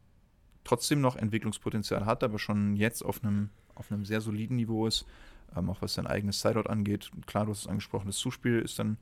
trotzdem 0.64 1.00
noch 1.00 1.16
Entwicklungspotenzial 1.16 2.04
hat, 2.04 2.22
aber 2.22 2.38
schon 2.38 2.76
jetzt 2.76 3.02
auf 3.02 3.22
einem, 3.22 3.50
auf 3.74 3.90
einem 3.90 4.04
sehr 4.04 4.20
soliden 4.20 4.56
Niveau 4.56 4.86
ist, 4.86 5.06
ähm, 5.56 5.70
auch 5.70 5.80
was 5.80 5.94
sein 5.94 6.06
eigenes 6.06 6.40
Sideout 6.40 6.68
angeht. 6.68 7.10
Klar, 7.26 7.46
du 7.46 7.52
hast 7.52 7.60
es 7.60 7.66
angesprochen, 7.66 8.06
das 8.06 8.16
Zuspiel 8.16 8.58
ist 8.58 8.78
dann 8.78 8.98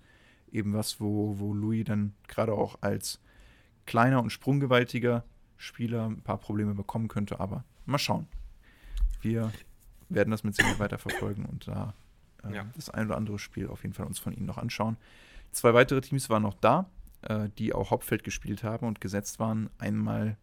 eben 0.53 0.75
was, 0.75 1.01
wo, 1.01 1.39
wo 1.39 1.53
Louis 1.53 1.85
dann 1.85 2.15
gerade 2.29 2.53
auch 2.53 2.79
als 2.83 3.21
kleiner 3.85 4.23
und 4.23 4.31
sprunggewaltiger 4.31 5.25
Spieler 5.57 6.07
ein 6.07 6.21
paar 6.21 6.39
Probleme 6.39 6.75
bekommen 6.75 7.09
könnte, 7.09 7.41
aber 7.41 7.65
mal 7.85 7.99
schauen. 7.99 8.27
Wir 9.21 9.53
werden 10.09 10.31
das 10.31 10.45
mit 10.45 10.55
Sicherheit 10.55 10.79
weiter 10.79 10.99
verfolgen 10.99 11.47
und 11.47 11.67
da 11.67 11.95
äh, 12.45 12.55
ja. 12.55 12.67
das 12.75 12.91
ein 12.91 13.07
oder 13.07 13.17
andere 13.17 13.39
Spiel 13.39 13.69
auf 13.69 13.83
jeden 13.83 13.95
Fall 13.95 14.07
uns 14.07 14.19
von 14.19 14.33
ihnen 14.33 14.47
noch 14.47 14.59
anschauen. 14.59 14.97
Zwei 15.53 15.75
weitere 15.75 16.01
Teams 16.01 16.29
waren 16.31 16.43
noch 16.43 16.55
da, 16.55 16.87
äh, 17.29 17.49
die 17.59 17.73
auch 17.73 17.91
Hauptfeld 17.91 18.25
gespielt 18.25 18.63
haben 18.63 18.87
und 18.87 19.01
gesetzt 19.01 19.39
waren. 19.39 19.71
Einmal 19.79 20.37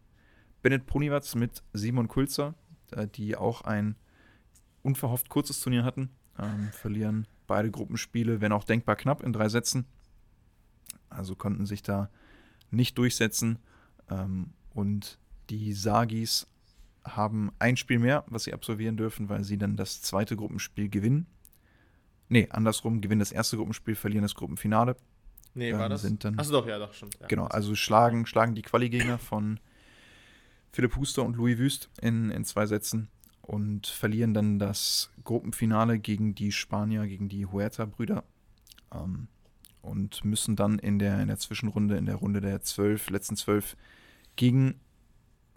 Bennett 0.62 0.86
Ponywatz 0.86 1.36
mit 1.36 1.64
Simon 1.74 2.08
Kulzer, 2.08 2.56
äh, 2.92 3.08
die 3.08 3.36
auch 3.36 3.62
ein 3.62 3.96
unverhofft 4.82 5.30
kurzes 5.30 5.60
Turnier 5.60 5.84
hatten, 5.84 6.10
ähm, 6.38 6.70
verlieren 6.72 7.28
beide 7.48 7.72
Gruppenspiele, 7.72 8.42
wenn 8.42 8.52
auch 8.52 8.64
denkbar 8.64 8.96
knapp, 8.96 9.24
in 9.24 9.34
drei 9.34 9.50
Sätzen. 9.50 9.86
Also 11.10 11.36
konnten 11.36 11.66
sich 11.66 11.84
da 11.84 12.10
nicht 12.72 12.98
durchsetzen. 12.98 13.60
Ähm, 14.10 14.52
und 14.74 15.20
die 15.50 15.74
Sagis 15.74 16.48
haben 17.06 17.52
ein 17.60 17.78
Spiel 17.78 18.00
mehr, 18.00 18.24
was 18.28 18.46
sie 18.46 18.54
absolvieren 18.54 18.98
dürfen, 18.98 19.30
weil 19.30 19.44
sie 19.44 19.58
dann 19.58 19.76
das 19.76 20.02
zweite 20.02 20.36
Gruppenspiel 20.36 20.90
gewinnen. 20.90 21.28
Nee, 22.30 22.48
andersrum, 22.50 23.02
gewinnen 23.02 23.20
das 23.20 23.32
erste 23.32 23.58
Gruppenspiel, 23.58 23.96
verlieren 23.96 24.24
das 24.24 24.36
Gruppenfinale. 24.36 24.96
Nee, 25.54 25.70
ähm, 25.72 25.80
war 25.80 25.90
das? 25.90 26.02
Sind 26.02 26.24
dann, 26.24 26.38
Achso, 26.40 26.52
doch, 26.52 26.68
ja, 26.68 26.80
doch, 26.80 26.94
schon. 26.94 27.10
Ja. 27.20 27.28
Genau, 27.28 27.46
also 27.46 27.76
schlagen, 27.76 28.26
schlagen 28.26 28.56
die 28.56 28.62
Quali-Gegner 28.62 29.18
von 29.18 29.60
Philipp 30.72 30.96
Huster 30.96 31.24
und 31.24 31.36
Louis 31.36 31.58
Wüst 31.58 31.90
in, 32.02 32.32
in 32.32 32.46
zwei 32.46 32.66
Sätzen 32.66 33.10
und 33.42 33.88
verlieren 33.88 34.34
dann 34.34 34.58
das 34.58 35.12
Gruppenfinale 35.24 36.00
gegen 36.00 36.34
die 36.34 36.52
Spanier, 36.52 37.06
gegen 37.08 37.30
die 37.30 37.46
Huerta-Brüder. 37.46 38.24
Ähm, 38.94 39.28
und 39.82 40.24
müssen 40.24 40.56
dann 40.56 40.80
in 40.80 40.98
der, 40.98 41.22
in 41.22 41.28
der 41.28 41.38
Zwischenrunde, 41.38 41.98
in 41.98 42.06
der 42.06 42.16
Runde 42.16 42.40
der 42.40 42.62
zwölf, 42.62 43.10
letzten 43.10 43.36
zwölf, 43.36 43.76
gegen 44.38 44.80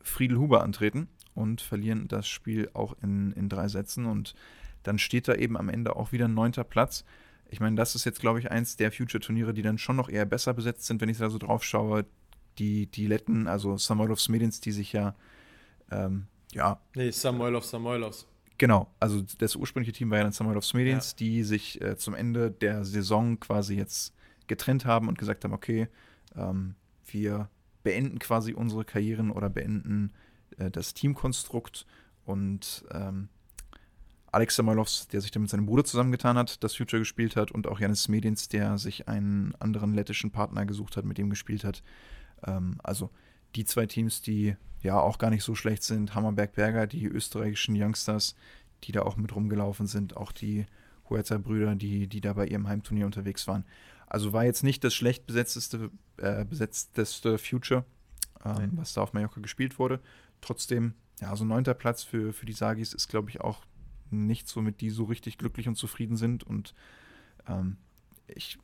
Friedel 0.03 0.39
Huber 0.39 0.63
antreten 0.65 1.09
und 1.35 1.61
verlieren 1.61 2.09
das 2.09 2.27
Spiel 2.27 2.69
auch 2.75 2.97
in, 3.03 3.33
in 3.33 3.49
drei 3.49 3.69
Sätzen. 3.69 4.05
Und 4.05 4.35
dann 4.83 4.99
steht 4.99 5.29
da 5.29 5.35
eben 5.35 5.57
am 5.57 5.69
Ende 5.69 5.95
auch 5.95 6.11
wieder 6.11 6.27
ein 6.27 6.35
neunter 6.35 6.65
Platz. 6.65 7.05
Ich 7.49 7.61
meine, 7.61 7.77
das 7.77 7.95
ist 7.95 8.05
jetzt, 8.05 8.21
glaube 8.21 8.41
ich, 8.41 8.51
eins 8.51 8.77
der 8.77 8.91
Future-Turniere, 8.91 9.55
die 9.55 9.63
dann 9.63 9.79
schon 9.79 9.97
noch 9.97 10.09
eher 10.09 10.25
besser 10.25 10.55
besetzt 10.55 10.87
sind, 10.87 11.01
wenn 11.01 11.09
ich 11.09 11.19
da 11.19 11.31
so 11.31 11.39
drauf 11.39 11.65
schaue. 11.65 12.07
Die, 12.59 12.87
die 12.87 13.07
Letten, 13.07 13.49
also 13.49 13.77
Samoilovs 13.77 14.31
Medins, 14.31 14.61
die 14.61 14.73
sich 14.73 14.93
ja 14.93 15.15
ähm, 15.91 16.27
ja. 16.53 16.81
Nee, 16.95 17.11
Samoilovs, 17.11 17.71
Samoilovs. 17.71 18.27
Genau, 18.59 18.91
also 18.99 19.23
das 19.39 19.55
ursprüngliche 19.57 19.93
Team 19.93 20.11
war 20.11 20.19
ja 20.19 20.25
dann 20.25 20.33
Samoilovs 20.33 20.73
Medins, 20.73 21.13
ja. 21.13 21.17
die 21.19 21.43
sich 21.43 21.81
äh, 21.83 21.97
zum 21.97 22.15
Ende 22.15 22.51
der 22.51 22.85
Saison 22.85 23.39
quasi 23.39 23.77
jetzt 23.77 24.15
getrennt 24.47 24.87
haben 24.87 25.09
und 25.09 25.19
gesagt 25.19 25.45
haben, 25.45 25.53
okay, 25.53 25.89
ähm, 26.35 26.75
wir 27.05 27.51
beenden 27.83 28.19
quasi 28.19 28.55
unsere 28.55 28.85
Karrieren 28.85 29.31
oder 29.31 29.51
beenden 29.51 30.13
äh, 30.57 30.71
das 30.71 30.95
Teamkonstrukt 30.95 31.87
und 32.25 32.85
ähm, 32.93 33.29
Alex 34.37 34.57
Samoilovs, 34.57 35.09
der 35.09 35.23
sich 35.23 35.31
dann 35.31 35.41
mit 35.41 35.51
seinem 35.51 35.65
Bruder 35.65 35.83
zusammengetan 35.83 36.37
hat, 36.37 36.63
das 36.63 36.77
Future 36.77 37.01
gespielt 37.01 37.37
hat 37.37 37.53
und 37.53 37.67
auch 37.67 37.81
Janis 37.81 38.09
Medins, 38.09 38.51
der 38.51 38.77
sich 38.77 39.09
einen 39.09 39.55
anderen 39.61 39.95
lettischen 39.95 40.31
Partner 40.31 40.67
gesucht 40.67 40.99
hat, 40.99 41.07
mit 41.07 41.17
dem 41.17 41.31
gespielt 41.31 41.65
hat. 41.65 41.83
Ähm, 42.47 42.77
also 42.83 43.09
die 43.55 43.65
zwei 43.65 43.87
Teams, 43.87 44.21
die 44.21 44.55
ja 44.83 45.01
auch 45.01 45.17
gar 45.17 45.31
nicht 45.31 45.43
so 45.43 45.55
schlecht 45.55 45.85
sind, 45.85 46.15
Hammerberg-Berger, 46.15 46.87
die 46.87 47.07
österreichischen 47.07 47.83
Youngsters, 47.83 48.35
die 48.85 48.93
da 48.93 49.05
auch 49.05 49.17
mit 49.17 49.35
rumgelaufen 49.35 49.87
sind, 49.87 50.19
auch 50.19 50.33
die 50.33 50.67
Huerta-Brüder, 51.09 51.75
die, 51.75 52.07
die 52.07 52.21
da 52.21 52.35
bei 52.35 52.47
ihrem 52.47 52.69
Heimturnier 52.69 53.07
unterwegs 53.07 53.47
waren. 53.47 53.65
Also 54.07 54.35
war 54.35 54.45
jetzt 54.45 54.65
nicht 54.65 54.85
das 54.85 54.93
schlecht 54.93 55.27
besetzteste, 55.27 55.91
äh, 56.19 56.45
besetzteste 56.45 57.39
Future, 57.39 57.87
ähm, 58.45 58.73
was 58.73 58.93
da 58.93 59.01
auf 59.01 59.15
Mallorca 59.15 59.41
gespielt 59.41 59.79
wurde. 59.79 59.99
Trotzdem, 60.43 60.93
ja, 61.23 61.35
so 61.35 61.47
neunter 61.47 61.73
Platz 61.73 62.03
für, 62.03 62.35
für 62.35 62.45
die 62.45 62.53
Sagis 62.53 62.93
ist, 62.93 63.09
glaube 63.09 63.31
ich, 63.31 63.41
auch 63.41 63.65
nicht 64.11 64.49
so, 64.49 64.63
mit 64.63 64.81
die 64.81 64.91
so 64.91 65.05
richtig 65.05 65.39
glücklich 65.39 65.69
und 65.69 65.77
zufrieden 65.77 66.17
sind. 66.17 66.45
Und 66.45 66.75
ähm, 67.49 67.77
ich 68.27 68.59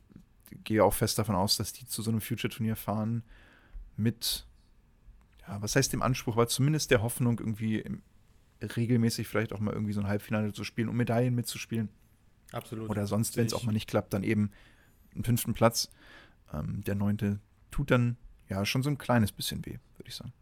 gehe 0.65 0.85
auch 0.85 0.95
fest 0.95 1.19
davon 1.19 1.35
aus, 1.35 1.57
dass 1.57 1.73
die 1.73 1.87
zu 1.87 2.03
so 2.03 2.11
einem 2.11 2.21
Future-Turnier 2.21 2.77
fahren 2.77 3.23
mit, 3.97 4.47
ja, 5.47 5.61
was 5.63 5.77
heißt 5.77 5.93
dem 5.93 6.03
Anspruch, 6.03 6.35
aber 6.35 6.49
zumindest 6.49 6.91
der 6.91 7.03
Hoffnung, 7.03 7.39
irgendwie 7.39 7.85
regelmäßig 8.61 9.27
vielleicht 9.27 9.53
auch 9.53 9.61
mal 9.61 9.75
irgendwie 9.75 9.93
so 9.93 10.01
ein 10.01 10.07
Halbfinale 10.07 10.53
zu 10.53 10.65
spielen, 10.65 10.89
um 10.89 10.97
Medaillen 10.97 11.35
mitzuspielen. 11.35 11.89
Absolut. 12.53 12.89
Oder 12.91 13.07
sonst, 13.07 13.37
wenn 13.37 13.47
es 13.47 13.55
auch 13.55 13.65
mal 13.65 13.73
nicht 13.73 13.89
klappt, 13.89 14.13
dann 14.13 14.23
eben 14.23 14.51
einen 15.15 15.25
fünften 15.25 15.55
Platz. 15.55 15.91
Ähm, 16.53 16.83
der 16.85 16.95
neunte 16.95 17.41
tut 17.71 17.91
dann 17.91 18.17
ja 18.49 18.65
schon 18.65 18.83
so 18.83 18.91
ein 18.91 18.99
kleines 18.99 19.33
bisschen 19.33 19.65
weh, 19.65 19.79
würde 19.97 20.09
ich 20.09 20.15
sagen. 20.15 20.33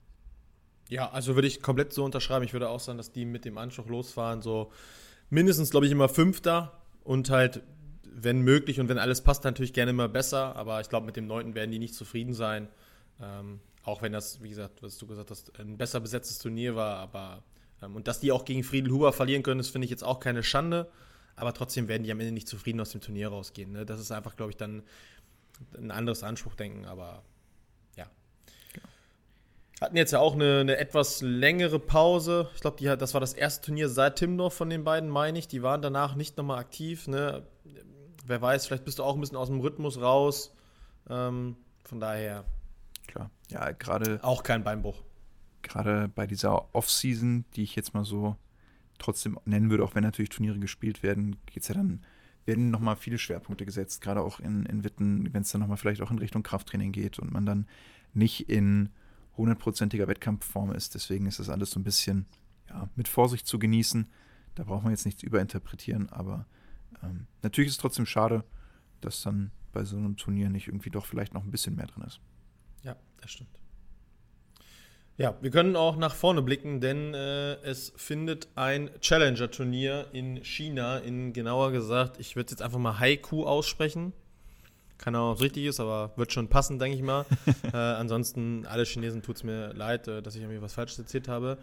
Ja, 0.91 1.09
also 1.11 1.37
würde 1.37 1.47
ich 1.47 1.63
komplett 1.63 1.93
so 1.93 2.05
unterschreiben. 2.05 2.45
Ich 2.45 2.53
würde 2.53 2.69
auch 2.69 2.81
sagen, 2.81 2.99
dass 2.99 3.13
die 3.13 3.25
mit 3.25 3.45
dem 3.45 3.59
Anspruch 3.59 3.87
losfahren, 3.87 4.43
so 4.43 4.73
mindestens, 5.31 5.71
glaube 5.71 5.87
ich, 5.87 5.93
immer 5.93 6.09
Fünfter 6.09 6.83
und 7.05 7.31
halt, 7.31 7.63
wenn 8.13 8.41
möglich 8.41 8.81
und 8.81 8.89
wenn 8.89 8.99
alles 8.99 9.23
passt, 9.23 9.45
natürlich 9.45 9.73
gerne 9.73 9.93
immer 9.93 10.09
besser. 10.09 10.57
Aber 10.57 10.81
ich 10.81 10.89
glaube, 10.89 11.07
mit 11.07 11.17
dem 11.17 11.29
Neunten 11.29 11.55
werden 11.55 11.71
die 11.71 11.79
nicht 11.79 11.95
zufrieden 11.95 12.35
sein. 12.35 12.69
Ähm, 13.23 13.61
auch 13.85 14.03
wenn 14.03 14.13
das, 14.13 14.43
wie 14.43 14.49
gesagt, 14.49 14.83
was 14.83 14.99
du 14.99 15.07
gesagt 15.07 15.31
hast, 15.31 15.59
ein 15.61 15.79
besser 15.79 16.01
besetztes 16.01 16.39
Turnier 16.39 16.75
war. 16.75 16.97
Aber 16.97 17.45
ähm, 17.83 17.95
und 17.95 18.09
dass 18.09 18.19
die 18.19 18.33
auch 18.33 18.45
gegen 18.45 18.65
Friedel 18.65 18.93
Huber 18.93 19.13
verlieren 19.13 19.45
können, 19.45 19.59
das 19.59 19.69
finde 19.69 19.85
ich 19.85 19.91
jetzt 19.93 20.03
auch 20.03 20.19
keine 20.19 20.43
Schande. 20.43 20.91
Aber 21.37 21.55
trotzdem 21.55 21.87
werden 21.87 22.03
die 22.03 22.11
am 22.11 22.19
Ende 22.19 22.33
nicht 22.33 22.49
zufrieden 22.49 22.81
aus 22.81 22.91
dem 22.91 23.01
Turnier 23.01 23.29
rausgehen. 23.29 23.71
Ne? 23.71 23.87
Das 23.87 24.01
ist 24.01 24.11
einfach, 24.11 24.35
glaube 24.35 24.51
ich, 24.51 24.57
dann 24.57 24.83
ein 25.79 25.93
anderes 25.93 26.25
Anspruchdenken. 26.25 26.85
Aber 26.85 27.23
hatten 29.81 29.97
jetzt 29.97 30.13
ja 30.13 30.21
auch 30.21 30.35
eine, 30.35 30.61
eine 30.61 30.77
etwas 30.77 31.23
längere 31.23 31.79
Pause. 31.79 32.51
Ich 32.55 32.61
glaube, 32.61 32.97
das 32.97 33.15
war 33.15 33.21
das 33.21 33.33
erste 33.33 33.67
Turnier 33.67 33.89
seit 33.89 34.17
Timdorf 34.17 34.55
von 34.55 34.69
den 34.69 34.85
beiden, 34.85 35.09
meine 35.09 35.39
ich. 35.39 35.49
Die 35.49 35.63
waren 35.63 35.81
danach 35.81 36.15
nicht 36.15 36.37
nochmal 36.37 36.59
aktiv. 36.59 37.09
Ne? 37.09 37.47
Wer 38.27 38.43
weiß, 38.43 38.67
vielleicht 38.67 38.85
bist 38.85 38.99
du 38.99 39.05
auch 39.05 39.15
ein 39.15 39.21
bisschen 39.21 39.39
aus 39.39 39.49
dem 39.49 39.61
Rhythmus 39.61 40.01
raus. 40.01 40.55
Ähm, 41.09 41.57
von 41.85 41.99
daher. 41.99 42.45
Klar. 43.07 43.31
Ja, 43.49 43.71
gerade. 43.73 44.21
Auch 44.23 44.43
kein 44.43 44.63
Beinbruch. 44.63 45.03
Gerade 45.63 46.09
bei 46.09 46.27
dieser 46.27 46.75
Off-Season, 46.75 47.45
die 47.57 47.63
ich 47.63 47.75
jetzt 47.75 47.95
mal 47.95 48.05
so 48.05 48.37
trotzdem 48.99 49.39
nennen 49.47 49.71
würde, 49.71 49.85
auch 49.85 49.95
wenn 49.95 50.03
natürlich 50.03 50.29
Turniere 50.29 50.59
gespielt 50.59 51.03
werden, 51.03 51.37
geht 51.47 51.63
es 51.63 51.69
ja 51.69 51.75
dann, 51.75 52.05
werden 52.45 52.71
nochmal 52.71 52.97
viele 52.97 53.19
Schwerpunkte 53.19 53.65
gesetzt, 53.65 54.03
gerade 54.03 54.21
auch 54.21 54.41
in, 54.41 54.67
in 54.67 54.85
Witten, 54.85 55.33
wenn 55.33 55.43
es 55.43 55.53
dann 55.53 55.61
nochmal 55.63 55.77
vielleicht 55.79 56.03
auch 56.03 56.11
in 56.11 56.19
Richtung 56.19 56.43
Krafttraining 56.43 56.93
geht 56.93 57.19
und 57.19 57.33
man 57.33 57.47
dann 57.47 57.67
nicht 58.13 58.49
in 58.49 58.91
hundertprozentiger 59.37 60.09
Wettkampfform 60.09 60.73
ist. 60.73 60.95
Deswegen 60.95 61.27
ist 61.27 61.39
das 61.39 61.49
alles 61.49 61.71
so 61.71 61.81
ein 61.81 61.85
bisschen 61.85 62.27
ja, 62.69 62.89
mit 62.97 63.09
Vorsicht 63.09 63.47
zu 63.47 63.59
genießen. 63.59 64.09
Da 64.55 64.65
braucht 64.65 64.83
man 64.83 64.93
jetzt 64.93 65.07
nichts 65.07 65.23
überinterpretieren, 65.23 66.09
aber 66.11 66.47
ähm, 67.03 67.27
natürlich 67.43 67.69
ist 67.69 67.77
es 67.77 67.81
trotzdem 67.81 68.07
schade, 68.07 68.45
dass 69.01 69.23
dann 69.23 69.53
bei 69.73 69.85
so 69.85 69.97
einem 69.97 70.17
Turnier 70.17 70.51
nicht 70.51 70.69
irgendwie 70.69 70.91
doch 70.91 71.07
vielleicht 71.07 71.35
noch 71.35 71.45
ein 71.45 71.51
bisschen 71.51 71.77
mehr 71.77 71.87
drin 71.87 72.05
ist. 72.05 72.21
Ja, 72.83 72.97
das 73.21 73.31
stimmt. 73.31 73.51
Ja, 75.17 75.37
wir 75.43 75.51
können 75.51 75.77
auch 75.77 75.97
nach 75.97 76.15
vorne 76.15 76.41
blicken, 76.41 76.81
denn 76.81 77.13
äh, 77.13 77.55
es 77.57 77.93
findet 77.97 78.49
ein 78.55 78.91
Challenger-Turnier 79.01 80.09
in 80.13 80.43
China, 80.45 80.97
in 80.97 81.35
genauer 81.35 81.73
gesagt, 81.73 82.19
ich 82.19 82.37
würde 82.37 82.53
jetzt 82.53 82.63
einfach 82.63 82.79
mal 82.79 82.99
Haiku 82.99 83.45
aussprechen. 83.45 84.15
Keine 85.01 85.17
Ahnung, 85.17 85.31
ob 85.31 85.37
es 85.39 85.43
richtig 85.43 85.65
ist, 85.65 85.81
aber 85.81 86.13
wird 86.17 86.31
schon 86.31 86.49
passen, 86.49 86.79
denke 86.79 86.95
ich 86.95 87.03
mal. 87.03 87.25
äh, 87.73 87.77
ansonsten, 87.77 88.67
alle 88.67 88.85
Chinesen 88.85 89.23
tut 89.23 89.37
es 89.37 89.45
mir 89.45 89.73
leid, 89.73 90.07
äh, 90.09 90.21
dass 90.21 90.35
ich 90.35 90.43
irgendwie 90.43 90.61
was 90.61 90.75
Falsches 90.75 90.99
erzählt 90.99 91.27
habe. 91.27 91.57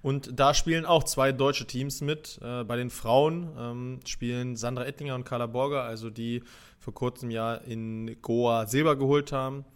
Und 0.00 0.40
da 0.40 0.54
spielen 0.54 0.86
auch 0.86 1.04
zwei 1.04 1.32
deutsche 1.32 1.66
Teams 1.66 2.00
mit. 2.00 2.38
Äh, 2.42 2.64
bei 2.64 2.76
den 2.76 2.88
Frauen 2.88 3.50
ähm, 3.58 4.00
spielen 4.06 4.56
Sandra 4.56 4.86
Ettlinger 4.86 5.14
und 5.16 5.24
Carla 5.24 5.46
Borger, 5.46 5.82
also 5.82 6.08
die 6.08 6.42
vor 6.78 6.94
kurzem 6.94 7.30
Jahr 7.30 7.62
in 7.64 8.16
Goa 8.22 8.66
Silber 8.66 8.96
geholt 8.96 9.32
haben. 9.32 9.66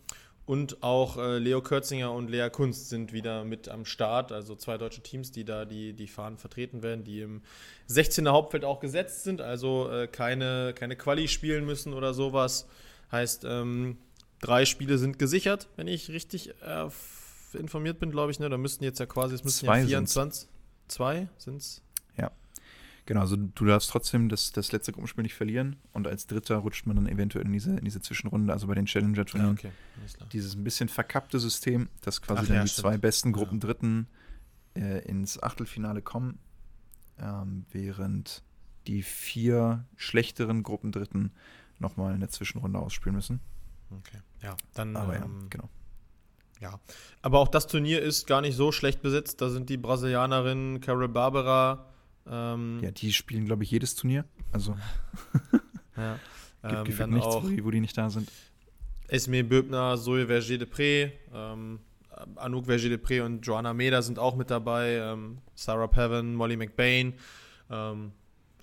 Und 0.47 0.83
auch 0.83 1.19
äh, 1.19 1.39
Leo 1.39 1.61
Kürzinger 1.61 2.13
und 2.13 2.31
Lea 2.31 2.49
Kunst 2.51 2.89
sind 2.89 3.13
wieder 3.13 3.45
mit 3.45 3.69
am 3.69 3.85
Start, 3.85 4.33
also 4.33 4.57
zwei 4.57 4.79
deutsche 4.79 5.03
Teams, 5.03 5.33
die 5.33 5.45
da 5.45 5.67
die, 5.67 5.93
die 5.93 6.09
Fahnen 6.09 6.39
vertreten 6.39 6.83
werden, 6.83 7.05
die 7.05 7.21
im 7.21 7.43
16er 7.91 8.31
Hauptfeld 8.31 8.65
auch 8.65 8.81
gesetzt 8.81 9.23
sind, 9.23 9.43
also 9.43 9.91
äh, 9.91 10.09
keine, 10.09 10.73
keine 10.75 10.97
Quali 10.97 11.29
spielen 11.29 11.67
müssen 11.67 11.93
oder 11.93 12.15
sowas. 12.15 12.67
Heißt, 13.13 13.45
ähm, 13.45 13.99
drei 14.41 14.65
Spiele 14.65 14.99
sind 14.99 15.19
gesichert, 15.19 15.69
wenn 15.77 15.87
ich 15.87 16.09
richtig 16.11 16.55
äh, 16.63 16.89
informiert 17.53 17.99
bin, 18.01 18.11
glaube 18.11 18.33
ich. 18.33 18.41
Ne? 18.41 18.49
Da 18.49 18.57
müssten 18.57 18.85
jetzt 18.85 18.99
ja 18.99 19.07
quasi, 19.07 19.35
es 19.35 19.45
müssten 19.45 19.67
Zwei 19.67 19.81
ja 19.81 19.87
24. 19.87 20.41
Sind's. 20.41 20.49
Zwei 20.89 21.29
sind 21.39 21.57
es? 21.57 21.83
Ja. 22.17 22.31
Genau, 23.07 23.21
also 23.21 23.37
du 23.37 23.65
darfst 23.65 23.91
trotzdem 23.91 24.29
das, 24.29 24.53
das 24.53 24.73
letzte 24.73 24.93
Gruppenspiel 24.93 25.23
nicht 25.23 25.35
verlieren 25.35 25.77
und 25.93 26.07
als 26.07 26.27
Dritter 26.27 26.57
rutscht 26.57 26.87
man 26.87 26.97
dann 26.97 27.07
eventuell 27.07 27.45
in 27.45 27.53
diese, 27.53 27.77
in 27.77 27.85
diese 27.85 28.01
Zwischenrunde, 28.01 28.53
also 28.53 28.67
bei 28.67 28.75
den 28.75 28.87
Challenger-Turnieren. 28.87 29.59
Ja, 29.63 29.71
okay. 29.71 30.27
Dieses 30.33 30.55
ein 30.55 30.65
bisschen 30.65 30.89
verkappte 30.89 31.39
System, 31.39 31.89
dass 32.03 32.23
quasi 32.23 32.43
Ach, 32.43 32.47
dann 32.47 32.57
ja, 32.57 32.63
die 32.63 32.69
stimmt. 32.69 32.83
zwei 32.83 32.99
besten 32.99 33.33
Gruppendritten 33.33 34.07
ja. 34.77 34.83
äh, 34.83 34.99
ins 35.01 35.43
Achtelfinale 35.43 36.01
kommen, 36.01 36.39
ähm, 37.19 37.67
während 37.71 38.43
die 38.87 39.03
vier 39.03 39.85
schlechteren 39.97 40.63
Gruppendritten 40.63 41.33
nochmal 41.83 42.15
eine 42.15 42.29
Zwischenrunde 42.29 42.79
ausspielen 42.79 43.17
müssen. 43.17 43.41
Okay, 43.91 44.19
ja, 44.43 44.57
dann. 44.75 44.97
Aber 44.97 45.15
ja, 45.15 45.25
ähm, 45.25 45.49
genau. 45.51 45.69
Ja, 46.61 46.79
aber 47.23 47.41
auch 47.41 47.49
das 47.49 47.67
Turnier 47.67 48.01
ist 48.01 48.27
gar 48.27 48.41
nicht 48.41 48.57
so 48.57 48.73
schlecht 48.73 49.03
besetzt. 49.03 49.41
Da 49.41 49.51
sind 49.51 49.69
die 49.69 49.77
Brasilianerinnen 49.77 50.81
Carol 50.81 51.09
Barbera. 51.09 51.87
Ähm, 52.27 52.81
ja, 52.83 52.93
die 52.93 53.13
spielen, 53.13 53.45
glaube 53.45 53.65
ich, 53.65 53.71
jedes 53.71 53.97
Turnier. 53.97 54.25
Also. 54.53 54.77
ja. 55.97 56.19
gibt 56.63 56.89
ähm, 56.91 56.97
dann 56.97 57.11
nichts, 57.11 57.27
auch, 57.27 57.43
wo 57.43 57.49
die, 57.49 57.65
wo 57.65 57.71
die 57.71 57.81
nicht 57.81 57.99
da 57.99 58.09
sind. 58.11 58.31
Esme 59.09 59.45
Böbner, 59.45 59.99
Zoe 59.99 60.27
Verger-Depré, 60.27 61.11
ähm, 61.35 61.81
Anouk 62.37 62.67
Verger-Depré 62.67 63.23
und 63.23 63.45
Joanna 63.45 63.75
Meda 63.75 64.01
sind 64.01 64.19
auch 64.19 64.37
mit 64.37 64.51
dabei. 64.51 64.99
Ähm, 64.99 65.39
Sarah 65.55 65.89
Pevin, 65.89 66.35
Molly 66.35 66.57
McBain. 66.57 67.15
Ähm, 67.71 68.13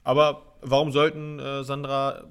aber 0.03 0.55
warum 0.61 0.91
sollten 0.91 1.39
äh, 1.39 1.63
Sandra 1.63 2.23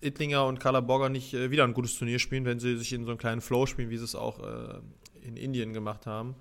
Ittlinger 0.00 0.46
und 0.46 0.60
Carla 0.60 0.80
Borger 0.80 1.08
nicht 1.08 1.34
äh, 1.34 1.50
wieder 1.50 1.64
ein 1.64 1.74
gutes 1.74 1.98
Turnier 1.98 2.18
spielen, 2.18 2.44
wenn 2.44 2.58
sie 2.58 2.76
sich 2.76 2.92
in 2.92 3.04
so 3.04 3.10
einen 3.10 3.18
kleinen 3.18 3.40
Flow 3.40 3.66
spielen, 3.66 3.90
wie 3.90 3.98
sie 3.98 4.04
es 4.04 4.14
auch 4.14 4.40
äh, 4.40 4.80
in 5.22 5.36
Indien 5.36 5.72
gemacht 5.72 6.06
haben. 6.06 6.34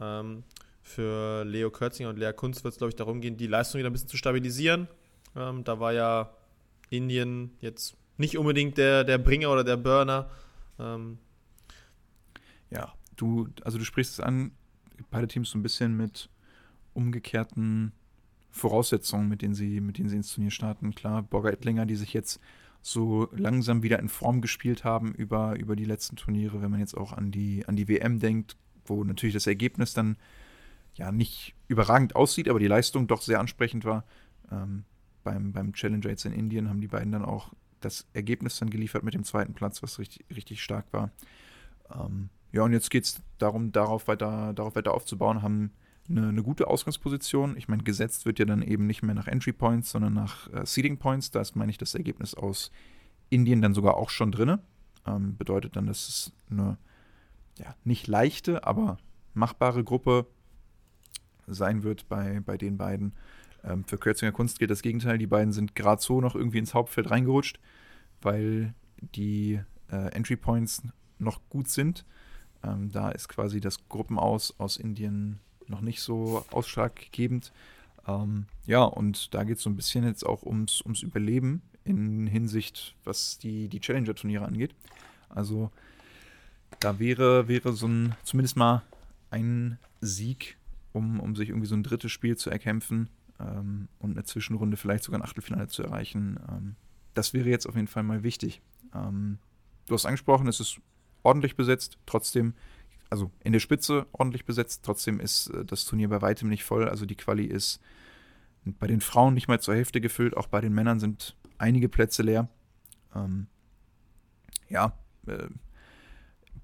Ähm, 0.00 0.42
für 0.82 1.44
Leo 1.44 1.70
Kürzinger 1.70 2.10
und 2.10 2.18
Lea 2.18 2.32
Kunz 2.32 2.62
wird 2.62 2.72
es, 2.72 2.78
glaube 2.78 2.90
ich, 2.90 2.96
darum 2.96 3.20
gehen, 3.20 3.36
die 3.36 3.46
Leistung 3.46 3.78
wieder 3.78 3.90
ein 3.90 3.92
bisschen 3.92 4.08
zu 4.08 4.16
stabilisieren. 4.16 4.88
Ähm, 5.34 5.64
da 5.64 5.80
war 5.80 5.92
ja 5.92 6.30
Indien 6.90 7.50
jetzt 7.60 7.96
nicht 8.16 8.38
unbedingt 8.38 8.78
der, 8.78 9.04
der 9.04 9.18
Bringer 9.18 9.50
oder 9.50 9.64
der 9.64 9.76
Burner. 9.76 10.30
Ähm, 10.78 11.18
ja, 12.70 12.94
du, 13.16 13.48
also 13.62 13.78
du 13.78 13.84
sprichst 13.84 14.14
es 14.14 14.20
an, 14.20 14.52
beide 15.10 15.28
Teams 15.28 15.50
so 15.50 15.58
ein 15.58 15.62
bisschen 15.62 15.96
mit 15.96 16.28
umgekehrten 16.94 17.92
Voraussetzungen, 18.50 19.28
mit 19.28 19.42
denen 19.42 19.54
sie, 19.54 19.80
mit 19.80 19.98
denen 19.98 20.08
sie 20.08 20.16
ins 20.16 20.32
Turnier 20.32 20.50
starten. 20.50 20.94
Klar, 20.94 21.22
Borger 21.22 21.52
Ettlinger, 21.52 21.84
die 21.84 21.96
sich 21.96 22.12
jetzt 22.12 22.40
so 22.86 23.28
langsam 23.32 23.82
wieder 23.82 23.98
in 23.98 24.08
Form 24.08 24.40
gespielt 24.40 24.84
haben 24.84 25.12
über, 25.12 25.58
über 25.58 25.74
die 25.74 25.84
letzten 25.84 26.14
Turniere, 26.14 26.62
wenn 26.62 26.70
man 26.70 26.78
jetzt 26.78 26.96
auch 26.96 27.12
an 27.12 27.32
die, 27.32 27.66
an 27.66 27.74
die 27.74 27.88
WM 27.88 28.20
denkt, 28.20 28.56
wo 28.84 29.02
natürlich 29.02 29.34
das 29.34 29.48
Ergebnis 29.48 29.92
dann 29.92 30.16
ja 30.94 31.10
nicht 31.10 31.56
überragend 31.66 32.14
aussieht, 32.14 32.48
aber 32.48 32.60
die 32.60 32.68
Leistung 32.68 33.08
doch 33.08 33.22
sehr 33.22 33.40
ansprechend 33.40 33.84
war. 33.84 34.04
Ähm, 34.52 34.84
beim, 35.24 35.52
beim 35.52 35.72
Challenger 35.72 36.10
jetzt 36.10 36.26
in 36.26 36.32
Indien 36.32 36.68
haben 36.68 36.80
die 36.80 36.86
beiden 36.86 37.10
dann 37.10 37.24
auch 37.24 37.52
das 37.80 38.06
Ergebnis 38.12 38.60
dann 38.60 38.70
geliefert 38.70 39.02
mit 39.02 39.14
dem 39.14 39.24
zweiten 39.24 39.54
Platz, 39.54 39.82
was 39.82 39.98
richtig, 39.98 40.24
richtig 40.30 40.62
stark 40.62 40.86
war. 40.92 41.10
Ähm, 41.92 42.28
ja, 42.52 42.62
und 42.62 42.72
jetzt 42.72 42.90
geht 42.90 43.02
es 43.02 43.20
darum, 43.38 43.72
darauf 43.72 44.06
weiter, 44.06 44.52
darauf 44.54 44.76
weiter 44.76 44.94
aufzubauen, 44.94 45.42
haben 45.42 45.72
eine, 46.08 46.28
eine 46.28 46.42
gute 46.42 46.68
Ausgangsposition. 46.68 47.56
Ich 47.56 47.68
meine, 47.68 47.82
gesetzt 47.82 48.26
wird 48.26 48.38
ja 48.38 48.44
dann 48.44 48.62
eben 48.62 48.86
nicht 48.86 49.02
mehr 49.02 49.14
nach 49.14 49.26
Entry 49.26 49.52
Points, 49.52 49.90
sondern 49.90 50.14
nach 50.14 50.52
äh, 50.52 50.64
Seeding 50.64 50.98
Points. 50.98 51.30
Da 51.30 51.40
ist, 51.40 51.56
meine 51.56 51.70
ich, 51.70 51.78
das 51.78 51.94
Ergebnis 51.94 52.34
aus 52.34 52.70
Indien 53.30 53.62
dann 53.62 53.74
sogar 53.74 53.96
auch 53.96 54.10
schon 54.10 54.32
drin. 54.32 54.58
Ähm, 55.06 55.36
bedeutet 55.36 55.76
dann, 55.76 55.86
dass 55.86 56.08
es 56.08 56.32
eine 56.50 56.78
ja, 57.58 57.74
nicht 57.84 58.06
leichte, 58.06 58.66
aber 58.66 58.98
machbare 59.34 59.84
Gruppe 59.84 60.26
sein 61.46 61.82
wird 61.82 62.08
bei, 62.08 62.40
bei 62.44 62.56
den 62.56 62.76
beiden. 62.76 63.14
Ähm, 63.64 63.84
für 63.84 63.98
Kürzinger 63.98 64.32
Kunst 64.32 64.58
gilt 64.58 64.70
das 64.70 64.82
Gegenteil. 64.82 65.18
Die 65.18 65.26
beiden 65.26 65.52
sind 65.52 65.74
gerade 65.74 66.02
so 66.02 66.20
noch 66.20 66.34
irgendwie 66.34 66.58
ins 66.58 66.74
Hauptfeld 66.74 67.10
reingerutscht, 67.10 67.60
weil 68.22 68.74
die 69.14 69.60
äh, 69.90 70.12
Entry 70.12 70.36
Points 70.36 70.82
noch 71.18 71.40
gut 71.48 71.68
sind. 71.68 72.04
Ähm, 72.62 72.90
da 72.90 73.10
ist 73.10 73.28
quasi 73.28 73.60
das 73.60 73.88
Gruppenaus 73.88 74.58
aus 74.58 74.76
Indien 74.76 75.40
noch 75.68 75.80
nicht 75.80 76.00
so 76.00 76.44
ausschlaggebend. 76.50 77.52
Ähm, 78.06 78.46
ja, 78.66 78.82
und 78.82 79.34
da 79.34 79.44
geht 79.44 79.58
es 79.58 79.62
so 79.62 79.70
ein 79.70 79.76
bisschen 79.76 80.04
jetzt 80.04 80.24
auch 80.24 80.42
ums, 80.42 80.80
ums 80.82 81.02
Überleben 81.02 81.62
in 81.84 82.26
Hinsicht, 82.26 82.94
was 83.04 83.38
die, 83.38 83.68
die 83.68 83.80
Challenger-Turniere 83.80 84.44
angeht. 84.44 84.74
Also 85.28 85.70
da 86.80 86.98
wäre, 86.98 87.48
wäre 87.48 87.72
so 87.72 87.86
ein, 87.86 88.14
zumindest 88.24 88.56
mal 88.56 88.82
ein 89.30 89.78
Sieg, 90.00 90.56
um, 90.92 91.20
um 91.20 91.36
sich 91.36 91.48
irgendwie 91.48 91.68
so 91.68 91.74
ein 91.74 91.82
drittes 91.82 92.12
Spiel 92.12 92.36
zu 92.36 92.50
erkämpfen 92.50 93.08
ähm, 93.40 93.88
und 93.98 94.12
eine 94.12 94.24
Zwischenrunde 94.24 94.76
vielleicht 94.76 95.04
sogar 95.04 95.20
ein 95.20 95.24
Achtelfinale 95.24 95.68
zu 95.68 95.82
erreichen. 95.82 96.38
Ähm, 96.48 96.76
das 97.14 97.32
wäre 97.34 97.48
jetzt 97.48 97.66
auf 97.66 97.76
jeden 97.76 97.88
Fall 97.88 98.02
mal 98.02 98.22
wichtig. 98.22 98.60
Ähm, 98.94 99.38
du 99.86 99.94
hast 99.94 100.06
angesprochen, 100.06 100.48
es 100.48 100.60
ist 100.60 100.80
ordentlich 101.22 101.56
besetzt, 101.56 101.98
trotzdem, 102.06 102.54
also 103.10 103.30
in 103.42 103.52
der 103.52 103.60
Spitze 103.60 104.06
ordentlich 104.12 104.44
besetzt, 104.44 104.84
trotzdem 104.84 105.20
ist 105.20 105.48
äh, 105.48 105.64
das 105.64 105.84
Turnier 105.84 106.08
bei 106.08 106.22
weitem 106.22 106.48
nicht 106.48 106.64
voll. 106.64 106.88
Also 106.88 107.06
die 107.06 107.16
Quali 107.16 107.44
ist 107.44 107.80
bei 108.64 108.86
den 108.86 109.00
Frauen 109.00 109.34
nicht 109.34 109.48
mal 109.48 109.60
zur 109.60 109.74
Hälfte 109.74 110.00
gefüllt, 110.00 110.36
auch 110.36 110.48
bei 110.48 110.60
den 110.60 110.74
Männern 110.74 110.98
sind 110.98 111.36
einige 111.58 111.88
Plätze 111.88 112.22
leer. 112.22 112.48
Ähm, 113.14 113.46
ja, 114.68 114.92
äh, 115.26 115.48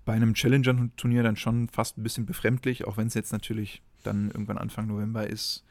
bei 0.05 0.15
einem 0.15 0.35
Challenger-Turnier 0.35 1.23
dann 1.23 1.37
schon 1.37 1.69
fast 1.69 1.97
ein 1.97 2.03
bisschen 2.03 2.27
befremdlich, 2.27 2.87
auch 2.87 2.97
wenn 2.97 3.07
es 3.07 3.15
jetzt 3.15 3.33
natürlich 3.33 3.83
dann 4.03 4.33
irgendwann 4.33 4.59
Anfang 4.59 4.89
November 4.89 5.29
ist, 5.29 5.65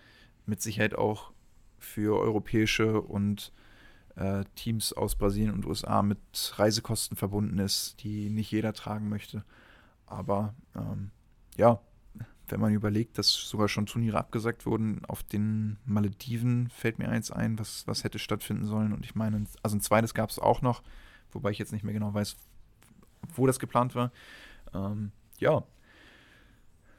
mit 0.46 0.62
Sicherheit 0.62 0.96
auch 0.96 1.34
für 1.80 2.18
europäische 2.18 3.02
und 3.02 3.52
äh, 4.16 4.46
Teams 4.56 4.94
aus 4.94 5.16
Brasilien 5.16 5.52
und 5.52 5.66
USA 5.66 6.02
mit 6.02 6.20
Reisekosten 6.56 7.18
verbunden 7.18 7.60
ist, 7.60 8.02
die 8.04 8.30
nicht 8.30 8.52
jeder 8.52 8.74
tragen 8.74 9.10
möchte. 9.10 9.44
Aber 10.12 10.54
ähm, 10.76 11.12
ja, 11.56 11.80
wenn 12.50 12.60
man 12.60 12.74
überlegt, 12.74 13.18
dass 13.18 13.32
sogar 13.32 13.70
schon 13.70 13.86
Turniere 13.86 14.18
abgesagt 14.18 14.66
wurden, 14.66 15.06
auf 15.06 15.24
den 15.24 15.78
Malediven 15.86 16.70
fällt 16.70 17.00
mir 17.00 17.08
eins 17.08 17.32
ein, 17.32 17.58
was, 17.58 17.88
was 17.88 18.04
hätte 18.04 18.20
stattfinden 18.20 18.66
sollen. 18.66 18.92
Und 18.92 19.06
ich 19.06 19.16
meine, 19.16 19.46
also 19.64 19.78
ein 19.78 19.82
zweites 19.82 20.14
gab 20.14 20.30
es 20.30 20.38
auch 20.38 20.62
noch, 20.62 20.84
wobei 21.32 21.52
ich 21.52 21.60
jetzt 21.60 21.72
nicht 21.72 21.84
mehr 21.84 21.94
genau 21.94 22.14
weiß, 22.14 22.36
wo 23.36 23.48
das 23.48 23.58
geplant 23.58 23.96
war. 23.96 24.12
Ähm, 24.74 25.12
ja. 25.40 25.64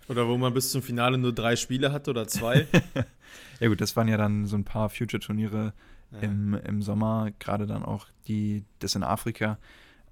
Oder 0.08 0.26
wo 0.26 0.38
man 0.38 0.54
bis 0.54 0.72
zum 0.72 0.82
Finale 0.82 1.18
nur 1.18 1.34
drei 1.34 1.54
Spiele 1.54 1.92
hatte 1.92 2.10
oder 2.10 2.26
zwei. 2.26 2.66
ja 3.60 3.68
gut, 3.68 3.80
das 3.80 3.94
waren 3.94 4.08
ja 4.08 4.16
dann 4.16 4.46
so 4.46 4.56
ein 4.56 4.64
paar 4.64 4.88
Future-Turniere 4.88 5.74
ja. 6.12 6.18
im, 6.20 6.54
im 6.54 6.80
Sommer, 6.80 7.30
gerade 7.38 7.66
dann 7.66 7.84
auch 7.84 8.06
die, 8.26 8.64
das 8.78 8.94
in 8.94 9.02
Afrika, 9.02 9.58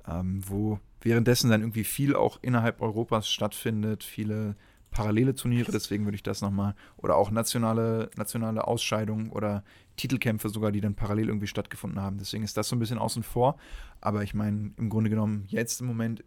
ähm, 0.06 0.42
wo 0.46 0.78
währenddessen 1.02 1.50
dann 1.50 1.62
irgendwie 1.62 1.84
viel 1.84 2.14
auch 2.14 2.38
innerhalb 2.42 2.80
Europas 2.80 3.28
stattfindet, 3.28 4.04
viele 4.04 4.56
parallele 4.90 5.34
Turniere, 5.34 5.70
deswegen 5.72 6.04
würde 6.04 6.16
ich 6.16 6.22
das 6.22 6.40
nochmal, 6.40 6.74
oder 6.96 7.16
auch 7.16 7.30
nationale, 7.30 8.10
nationale 8.16 8.66
Ausscheidungen 8.66 9.30
oder 9.30 9.62
Titelkämpfe 9.96 10.48
sogar, 10.48 10.72
die 10.72 10.80
dann 10.80 10.94
parallel 10.94 11.28
irgendwie 11.28 11.46
stattgefunden 11.46 12.00
haben. 12.00 12.18
Deswegen 12.18 12.42
ist 12.42 12.56
das 12.56 12.68
so 12.68 12.76
ein 12.76 12.78
bisschen 12.78 12.98
außen 12.98 13.22
vor. 13.22 13.56
Aber 14.00 14.22
ich 14.22 14.34
meine, 14.34 14.72
im 14.76 14.88
Grunde 14.88 15.10
genommen, 15.10 15.44
jetzt 15.48 15.80
im 15.80 15.86
Moment 15.86 16.24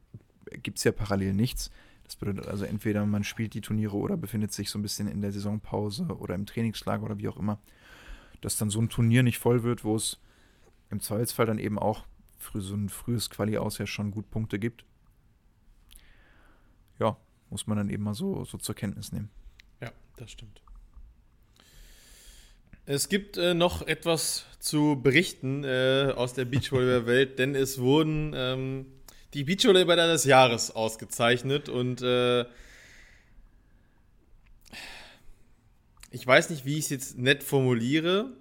gibt 0.61 0.77
es 0.77 0.83
ja 0.83 0.91
parallel 0.91 1.33
nichts. 1.33 1.71
Das 2.03 2.15
bedeutet 2.15 2.47
also 2.47 2.65
entweder 2.65 3.05
man 3.05 3.23
spielt 3.23 3.53
die 3.53 3.61
Turniere 3.61 3.95
oder 3.95 4.17
befindet 4.17 4.51
sich 4.51 4.69
so 4.69 4.77
ein 4.77 4.81
bisschen 4.81 5.07
in 5.07 5.21
der 5.21 5.31
Saisonpause 5.31 6.03
oder 6.03 6.35
im 6.35 6.45
Trainingslager 6.45 7.03
oder 7.03 7.17
wie 7.17 7.27
auch 7.27 7.37
immer. 7.37 7.59
Dass 8.41 8.57
dann 8.57 8.69
so 8.69 8.79
ein 8.79 8.89
Turnier 8.89 9.23
nicht 9.23 9.39
voll 9.39 9.63
wird, 9.63 9.83
wo 9.83 9.95
es 9.95 10.19
im 10.89 10.99
Zweifelsfall 10.99 11.45
dann 11.45 11.59
eben 11.59 11.79
auch 11.79 12.05
für 12.43 12.61
so 12.61 12.75
ein 12.75 12.89
frühes 12.89 13.29
Quali 13.29 13.57
aus 13.57 13.77
ja 13.77 13.87
schon 13.87 14.11
gut 14.11 14.29
Punkte 14.29 14.59
gibt. 14.59 14.85
Ja, 16.99 17.17
muss 17.49 17.67
man 17.67 17.77
dann 17.77 17.89
eben 17.89 18.03
mal 18.03 18.13
so, 18.13 18.45
so 18.45 18.57
zur 18.57 18.75
Kenntnis 18.75 19.11
nehmen. 19.11 19.29
Ja, 19.81 19.91
das 20.17 20.31
stimmt. 20.31 20.61
Es 22.85 23.07
gibt 23.07 23.37
äh, 23.37 23.53
noch 23.53 23.81
etwas 23.81 24.45
zu 24.59 24.99
berichten 25.01 25.63
äh, 25.63 26.13
aus 26.15 26.33
der 26.33 26.45
Beachvolleyball-Welt, 26.45 27.37
denn 27.39 27.55
es 27.55 27.79
wurden 27.79 28.33
ähm, 28.35 28.85
die 29.33 29.45
Beachvolleyballer 29.45 30.07
des 30.07 30.25
Jahres 30.25 30.71
ausgezeichnet 30.71 31.69
und 31.69 32.01
äh, 32.01 32.45
ich 36.11 36.27
weiß 36.27 36.49
nicht, 36.51 36.65
wie 36.65 36.77
ich 36.77 36.85
es 36.85 36.89
jetzt 36.89 37.17
nett 37.17 37.43
formuliere. 37.43 38.31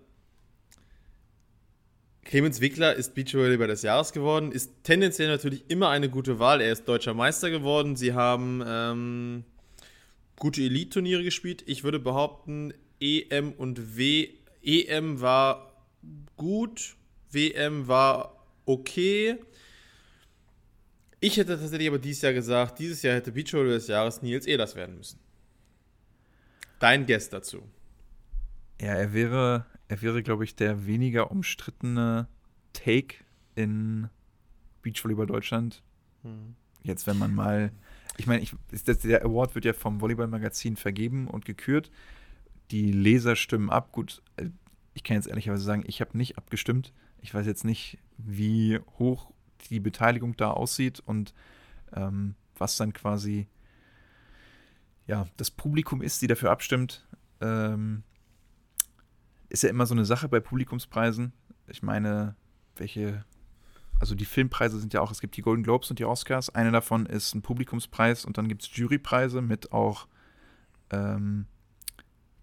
Clemens 2.25 2.61
Wickler 2.61 2.95
ist 2.95 3.15
Beachvolleyballer 3.15 3.73
des 3.73 3.83
Jahres 3.83 4.13
geworden, 4.13 4.53
ist 4.53 4.73
tendenziell 4.85 5.29
natürlich 5.29 5.65
immer 5.69 5.89
eine 5.89 6.09
gute 6.09 6.39
Wahl. 6.39 6.61
Er 6.61 6.73
ist 6.73 6.87
deutscher 6.87 7.15
Meister 7.15 7.51
geworden. 7.51 7.97
Sie 7.97 8.13
haben 8.15 8.63
ähm, 8.67 9.45
gute 10.37 10.63
Elite-Turniere 10.63 11.25
gespielt. 11.25 11.65
Ich 11.67 11.85
würde 11.85 11.99
behaupten, 11.99 12.73
EM 13.01 13.53
und 13.53 13.97
W. 13.97 14.29
EM 14.63 15.21
war 15.21 15.85
gut, 16.37 16.97
WM 17.31 17.89
war 17.89 18.47
okay. 18.67 19.39
Ich 21.19 21.37
hätte 21.37 21.59
tatsächlich 21.59 21.89
aber 21.89 21.99
dieses 21.99 22.23
Jahr 22.23 22.33
gesagt, 22.33 22.79
dieses 22.79 23.03
Jahr 23.03 23.17
hätte 23.17 23.33
Beachvolleyballer 23.33 23.79
des 23.79 23.89
Jahres 23.89 24.23
Nils 24.23 24.47
Ehlers 24.47 24.77
werden 24.77 24.97
müssen. 24.97 25.19
Dein 26.79 27.07
Guest 27.07 27.33
dazu. 27.33 27.63
Ja, 28.81 28.95
er 28.95 29.13
wäre 29.13 29.67
er 29.93 30.01
wäre, 30.01 30.23
glaube 30.23 30.45
ich, 30.45 30.57
der 30.57 30.87
weniger 30.87 31.31
umstrittene 31.31 32.27
Take 32.73 33.17
in 33.55 34.09
Beachvolleyball 34.81 35.27
Deutschland. 35.27 35.83
Hm. 36.23 36.57
Jetzt, 36.83 37.07
wenn 37.07 37.19
man 37.19 37.35
mal, 37.35 37.73
ich 38.17 38.27
meine, 38.27 38.41
ich, 38.43 38.55
der 38.73 39.23
Award 39.23 39.55
wird 39.55 39.67
ja 39.67 39.75
vom 39.75 40.01
Volleyball-Magazin 40.01 40.77
vergeben 40.77 41.29
und 41.29 41.45
gekürt. 41.45 41.91
Die 42.71 42.91
Leser 42.91 43.37
stimmen 43.37 43.69
ab. 43.69 43.93
Gut, 43.93 44.23
äh, 44.37 44.49
ich 44.95 45.05
kann 45.05 45.17
jetzt 45.17 45.27
ehrlicherweise 45.27 45.63
sagen, 45.63 45.85
ich 45.87 46.01
habe 46.01 46.17
nicht 46.17 46.39
abgestimmt. 46.39 46.95
Ich 47.21 47.35
weiß 47.35 47.45
jetzt 47.45 47.67
nicht, 47.67 47.99
wie 48.17 48.81
hoch 48.99 49.31
die 49.69 49.79
Beteiligung 49.79 50.39
da 50.39 50.53
aussieht 50.53 51.01
und 51.05 51.35
ähm, 51.93 52.35
was 52.57 52.79
dann 52.79 52.95
quasi 52.95 53.47
ja, 55.07 55.27
das 55.37 55.51
Publikum 55.51 56.01
ist, 56.01 56.23
die 56.23 56.29
dafür 56.29 56.51
abstimmt. 56.51 57.07
Ähm, 57.43 58.05
ist 59.53 59.63
ja 59.63 59.69
immer 59.69 59.85
so 59.85 59.95
eine 59.95 60.07
Sache 60.07 60.29
bei 60.29 60.41
Publikumspreisen. 60.41 61.33
Ich 61.69 61.83
meine, 61.83 62.35
welche, 62.77 63.25
also 64.01 64.15
die 64.15 64.25
Filmpreise 64.25 64.81
sind 64.81 64.95
ja 64.95 65.03
auch, 65.03 65.11
es 65.11 65.21
gibt 65.21 65.37
die 65.37 65.43
Golden 65.43 65.63
Globes 65.63 65.91
und 65.91 65.99
die 65.99 66.07
Oscars. 66.07 66.49
Eine 66.55 66.73
davon 66.73 67.05
ist 67.05 67.35
ein 67.35 67.43
Publikumspreis 67.43 68.25
und 68.25 68.39
dann 68.39 68.49
gibt 68.49 68.63
es 68.63 68.75
Jurypreise 68.75 69.43
mit 69.43 69.71
auch 69.71 70.09
ähm, 70.91 71.45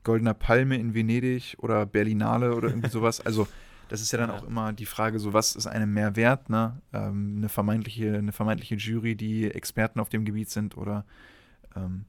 Goldener 0.04 0.36
Palme 0.36 0.78
in 0.78 0.93
Venedig 0.93 1.58
oder 1.58 1.88
Berlinale 1.88 2.56
oder 2.56 2.69
irgendwie 2.69 2.89
sowas. 2.91 3.22
Also 3.22 3.48
das 3.88 4.02
ist 4.02 4.12
ja 4.12 4.19
dann 4.19 4.30
auch 4.30 4.43
immer 4.43 4.72
die 4.72 4.86
Frage, 4.86 5.17
so 5.17 5.34
was 5.34 5.56
ist 5.56 5.65
einem 5.65 5.91
mehr 5.91 6.15
wert, 6.15 6.48
ne? 6.50 6.80
Ähm, 6.93 7.38
eine, 7.38 7.50
vermeintliche, 7.50 8.19
eine 8.19 8.32
vermeintliche 8.32 8.76
Jury, 8.76 9.15
die 9.15 9.50
Experten 9.50 10.00
auf 10.00 10.10
dem 10.10 10.26
Gebiet 10.26 10.52
sind 10.52 10.78
oder 10.78 11.06
ähm, 11.76 12.06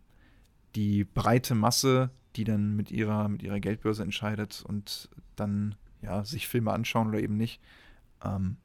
die 0.74 1.04
breite 1.04 1.54
Masse, 1.54 2.10
die 2.36 2.44
dann 2.44 2.76
mit 2.76 2.90
ihrer, 2.90 3.28
mit 3.28 3.42
ihrer 3.42 3.60
Geldbörse 3.60 4.02
entscheidet 4.02 4.62
und 4.66 5.08
dann 5.36 5.74
ja, 6.02 6.24
sich 6.24 6.48
Filme 6.48 6.72
anschauen 6.72 7.08
oder 7.08 7.20
eben 7.20 7.36
nicht. 7.36 7.60
Ähm, 8.24 8.56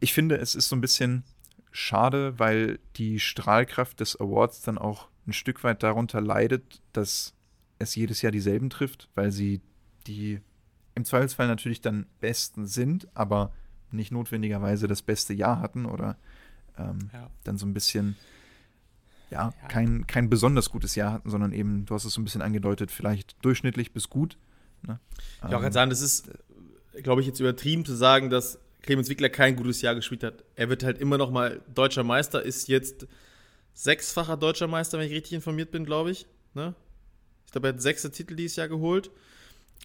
ich 0.00 0.12
finde, 0.12 0.36
es 0.36 0.54
ist 0.54 0.68
so 0.68 0.76
ein 0.76 0.80
bisschen 0.80 1.24
schade, 1.72 2.38
weil 2.38 2.78
die 2.96 3.20
Strahlkraft 3.20 4.00
des 4.00 4.18
Awards 4.18 4.62
dann 4.62 4.78
auch 4.78 5.08
ein 5.26 5.32
Stück 5.32 5.62
weit 5.64 5.82
darunter 5.82 6.20
leidet, 6.20 6.80
dass 6.92 7.34
es 7.78 7.94
jedes 7.94 8.22
Jahr 8.22 8.32
dieselben 8.32 8.70
trifft, 8.70 9.08
weil 9.14 9.30
sie 9.30 9.60
die 10.06 10.40
im 10.94 11.04
Zweifelsfall 11.04 11.46
natürlich 11.46 11.80
dann 11.80 12.06
besten 12.20 12.66
sind, 12.66 13.08
aber 13.14 13.52
nicht 13.90 14.10
notwendigerweise 14.10 14.88
das 14.88 15.02
beste 15.02 15.34
Jahr 15.34 15.60
hatten 15.60 15.86
oder 15.86 16.16
ähm, 16.76 17.10
ja. 17.12 17.30
dann 17.44 17.56
so 17.56 17.66
ein 17.66 17.74
bisschen 17.74 18.16
ja, 19.30 19.52
ja, 19.60 19.68
Kein, 19.68 20.06
kein 20.06 20.30
besonders 20.30 20.70
gutes 20.70 20.94
Jahr 20.94 21.12
hatten, 21.12 21.30
sondern 21.30 21.52
eben, 21.52 21.84
du 21.84 21.94
hast 21.94 22.04
es 22.04 22.14
so 22.14 22.20
ein 22.20 22.24
bisschen 22.24 22.42
angedeutet, 22.42 22.90
vielleicht 22.90 23.36
durchschnittlich 23.44 23.92
bis 23.92 24.08
gut. 24.08 24.38
Ne? 24.86 24.98
Ich 25.44 25.50
ähm, 25.50 25.54
auch 25.54 25.72
sagen, 25.72 25.90
das 25.90 26.00
ist, 26.00 26.30
glaube 27.02 27.20
ich, 27.20 27.26
jetzt 27.26 27.40
übertrieben 27.40 27.84
zu 27.84 27.94
sagen, 27.94 28.30
dass 28.30 28.58
Clemens 28.82 29.08
Wickler 29.08 29.28
kein 29.28 29.56
gutes 29.56 29.82
Jahr 29.82 29.94
gespielt 29.94 30.24
hat. 30.24 30.44
Er 30.54 30.68
wird 30.70 30.82
halt 30.82 30.98
immer 30.98 31.18
noch 31.18 31.30
mal 31.30 31.60
deutscher 31.74 32.04
Meister, 32.04 32.42
ist 32.42 32.68
jetzt 32.68 33.06
sechsfacher 33.74 34.36
deutscher 34.36 34.66
Meister, 34.66 34.98
wenn 34.98 35.06
ich 35.06 35.12
richtig 35.12 35.34
informiert 35.34 35.70
bin, 35.70 35.84
glaube 35.84 36.10
ich. 36.10 36.26
Ne? 36.54 36.74
Ich 37.46 37.52
glaube, 37.52 37.68
er 37.68 37.74
hat 37.74 37.82
sechste 37.82 38.10
Titel 38.10 38.34
dieses 38.34 38.56
Jahr 38.56 38.68
geholt. 38.68 39.10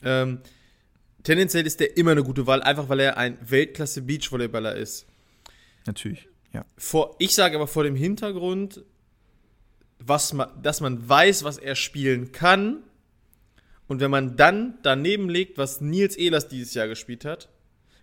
Ähm, 0.03 0.39
tendenziell 1.23 1.65
ist 1.65 1.81
er 1.81 1.97
immer 1.97 2.11
eine 2.11 2.23
gute 2.23 2.47
Wahl, 2.47 2.63
einfach 2.63 2.89
weil 2.89 2.99
er 3.01 3.17
ein 3.17 3.37
Weltklasse-Beachvolleyballer 3.41 4.75
ist. 4.75 5.05
Natürlich, 5.85 6.27
ja. 6.53 6.65
Vor, 6.77 7.15
ich 7.19 7.35
sage 7.35 7.55
aber 7.55 7.67
vor 7.67 7.83
dem 7.83 7.95
Hintergrund, 7.95 8.83
was 10.05 10.33
man, 10.33 10.49
dass 10.61 10.81
man 10.81 11.07
weiß, 11.07 11.43
was 11.43 11.57
er 11.57 11.75
spielen 11.75 12.31
kann. 12.31 12.83
Und 13.87 13.99
wenn 13.99 14.11
man 14.11 14.35
dann 14.37 14.79
daneben 14.83 15.29
legt, 15.29 15.57
was 15.57 15.81
Nils 15.81 16.15
Ehlers 16.15 16.47
dieses 16.47 16.73
Jahr 16.73 16.87
gespielt 16.87 17.25
hat, 17.25 17.49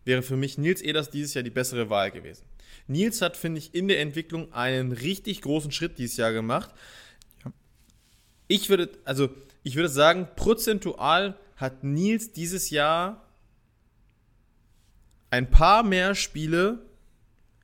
wäre 0.04 0.22
für 0.22 0.36
mich 0.36 0.58
Nils 0.58 0.82
Ehlers 0.82 1.10
dieses 1.10 1.34
Jahr 1.34 1.42
die 1.42 1.50
bessere 1.50 1.90
Wahl 1.90 2.10
gewesen. 2.10 2.44
Nils 2.86 3.22
hat, 3.22 3.36
finde 3.36 3.58
ich, 3.58 3.74
in 3.74 3.88
der 3.88 4.00
Entwicklung 4.00 4.52
einen 4.52 4.92
richtig 4.92 5.42
großen 5.42 5.72
Schritt 5.72 5.98
dieses 5.98 6.16
Jahr 6.16 6.32
gemacht. 6.32 6.70
Ja. 7.44 7.52
Ich 8.48 8.68
würde, 8.68 8.90
also 9.04 9.30
ich 9.62 9.76
würde 9.76 9.88
sagen, 9.88 10.28
prozentual 10.36 11.36
hat 11.56 11.84
Nils 11.84 12.32
dieses 12.32 12.70
Jahr 12.70 13.26
ein 15.30 15.50
paar 15.50 15.82
mehr 15.82 16.14
Spiele 16.14 16.84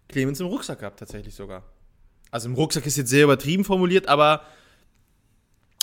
Clemens 0.09 0.41
im 0.41 0.47
Rucksack 0.47 0.81
gehabt, 0.81 1.01
tatsächlich 1.01 1.35
sogar. 1.35 1.65
Also 2.31 2.49
im 2.49 2.55
Rucksack 2.55 2.87
ist 2.87 2.97
jetzt 2.97 3.11
sehr 3.11 3.25
übertrieben 3.25 3.65
formuliert, 3.65 4.09
aber 4.09 4.43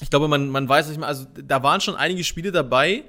ich 0.02 0.10
glaube, 0.10 0.28
man, 0.28 0.50
man 0.50 0.68
weiß 0.68 0.90
nicht 0.90 1.00
mehr, 1.00 1.08
also 1.08 1.26
da 1.36 1.64
waren 1.64 1.82
schon 1.82 1.96
einige 1.96 2.24
Spiele 2.24 2.52
dabei, 2.52 3.06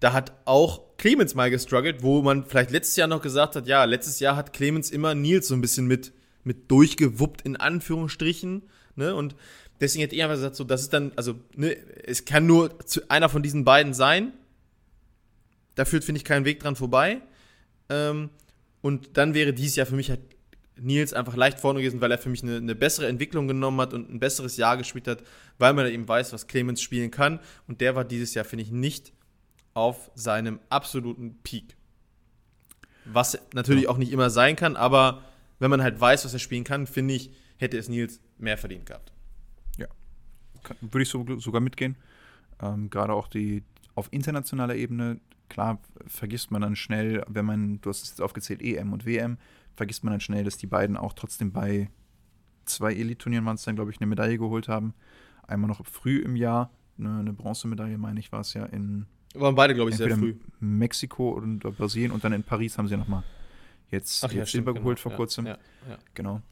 da 0.00 0.12
hat 0.12 0.32
auch 0.44 0.82
Clemens 0.96 1.34
mal 1.34 1.50
gestruggelt, 1.50 2.02
wo 2.02 2.22
man 2.22 2.44
vielleicht 2.44 2.70
letztes 2.70 2.96
Jahr 2.96 3.08
noch 3.08 3.22
gesagt 3.22 3.56
hat, 3.56 3.66
ja, 3.66 3.84
letztes 3.84 4.20
Jahr 4.20 4.36
hat 4.36 4.52
Clemens 4.52 4.90
immer 4.90 5.14
Nils 5.14 5.48
so 5.48 5.54
ein 5.54 5.60
bisschen 5.60 5.86
mit, 5.86 6.12
mit 6.42 6.70
durchgewuppt, 6.70 7.42
in 7.42 7.56
Anführungsstrichen, 7.56 8.62
ne, 8.96 9.14
und 9.14 9.36
deswegen 9.80 10.02
hätte 10.02 10.16
ich 10.16 10.22
einfach 10.22 10.36
gesagt, 10.36 10.56
so, 10.56 10.64
das 10.64 10.82
ist 10.82 10.92
dann, 10.92 11.12
also, 11.16 11.36
ne, 11.54 11.76
es 12.04 12.24
kann 12.24 12.46
nur 12.46 12.76
einer 13.08 13.28
von 13.28 13.42
diesen 13.42 13.64
beiden 13.64 13.94
sein, 13.94 14.32
da 15.74 15.84
führt, 15.84 16.04
finde 16.04 16.18
ich, 16.18 16.24
keinen 16.24 16.44
Weg 16.44 16.60
dran 16.60 16.76
vorbei, 16.76 17.20
ähm, 17.88 18.30
und 18.82 19.16
dann 19.16 19.34
wäre 19.34 19.52
dieses 19.54 19.76
Jahr 19.76 19.86
für 19.86 19.96
mich 19.96 20.10
halt 20.10 20.20
Nils 20.76 21.12
einfach 21.12 21.36
leicht 21.36 21.60
vorne 21.60 21.80
gewesen, 21.80 22.00
weil 22.00 22.10
er 22.10 22.18
für 22.18 22.28
mich 22.28 22.42
eine, 22.42 22.56
eine, 22.56 22.74
bessere 22.74 23.06
Entwicklung 23.06 23.46
genommen 23.46 23.80
hat 23.80 23.94
und 23.94 24.10
ein 24.10 24.18
besseres 24.18 24.56
Jahr 24.56 24.76
gespielt 24.76 25.06
hat, 25.06 25.22
weil 25.58 25.72
man 25.72 25.86
eben 25.86 26.08
weiß, 26.08 26.32
was 26.32 26.46
Clemens 26.46 26.82
spielen 26.82 27.10
kann. 27.10 27.38
Und 27.68 27.80
der 27.80 27.94
war 27.94 28.04
dieses 28.04 28.34
Jahr, 28.34 28.44
finde 28.44 28.64
ich, 28.64 28.70
nicht 28.70 29.12
auf 29.74 30.10
seinem 30.14 30.60
absoluten 30.70 31.38
Peak. 31.42 31.76
Was 33.04 33.38
natürlich 33.52 33.84
ja. 33.84 33.90
auch 33.90 33.98
nicht 33.98 34.12
immer 34.12 34.30
sein 34.30 34.56
kann, 34.56 34.76
aber 34.76 35.22
wenn 35.58 35.70
man 35.70 35.82
halt 35.82 36.00
weiß, 36.00 36.24
was 36.24 36.32
er 36.32 36.38
spielen 36.38 36.64
kann, 36.64 36.86
finde 36.86 37.14
ich, 37.14 37.30
hätte 37.56 37.78
es 37.78 37.88
Nils 37.88 38.20
mehr 38.38 38.58
verdient 38.58 38.86
gehabt. 38.86 39.12
Ja, 39.78 39.86
würde 40.80 41.02
ich 41.02 41.08
so, 41.08 41.24
sogar 41.38 41.60
mitgehen. 41.60 41.96
Ähm, 42.60 42.90
Gerade 42.90 43.12
auch 43.12 43.28
die 43.28 43.62
auf 43.94 44.08
internationaler 44.10 44.74
Ebene, 44.74 45.20
klar 45.48 45.78
vergisst 46.06 46.50
man 46.50 46.62
dann 46.62 46.76
schnell, 46.76 47.24
wenn 47.28 47.44
man, 47.44 47.80
du 47.80 47.90
hast 47.90 48.02
es 48.02 48.10
jetzt 48.10 48.20
aufgezählt, 48.20 48.62
EM 48.62 48.92
und 48.92 49.06
WM, 49.06 49.38
vergisst 49.76 50.04
man 50.04 50.12
dann 50.12 50.20
schnell, 50.20 50.44
dass 50.44 50.56
die 50.56 50.66
beiden 50.66 50.96
auch 50.96 51.12
trotzdem 51.12 51.52
bei 51.52 51.90
zwei 52.64 52.92
Elite-Turnieren 52.94 53.44
waren 53.44 53.56
es 53.56 53.62
dann, 53.62 53.76
glaube 53.76 53.90
ich, 53.90 53.98
eine 53.98 54.06
Medaille 54.06 54.38
geholt 54.38 54.68
haben. 54.68 54.94
Einmal 55.46 55.68
noch 55.68 55.84
früh 55.86 56.18
im 56.18 56.36
Jahr, 56.36 56.70
eine, 56.98 57.18
eine 57.18 57.32
Bronzemedaille, 57.32 57.98
meine 57.98 58.20
ich, 58.20 58.32
war 58.32 58.40
es 58.40 58.54
ja 58.54 58.64
in. 58.66 59.06
Waren 59.34 59.54
beide, 59.54 59.74
glaube 59.74 59.90
ich, 59.90 59.96
sehr 59.96 60.16
früh. 60.16 60.36
Mexiko 60.60 61.30
und 61.30 61.60
Brasilien 61.60 62.12
und 62.12 62.22
dann 62.24 62.32
in 62.32 62.44
Paris 62.44 62.78
haben 62.78 62.88
sie 62.88 62.96
nochmal 62.96 63.24
jetzt, 63.90 64.24
Ach, 64.24 64.32
jetzt 64.32 64.52
ja, 64.52 64.58
Silber 64.58 64.72
stimmt, 64.72 64.84
geholt 64.84 64.98
genau. 64.98 65.10
vor 65.10 65.16
kurzem. 65.16 65.46
Ja, 65.46 65.58
ja, 65.88 65.98
genau. 66.14 66.42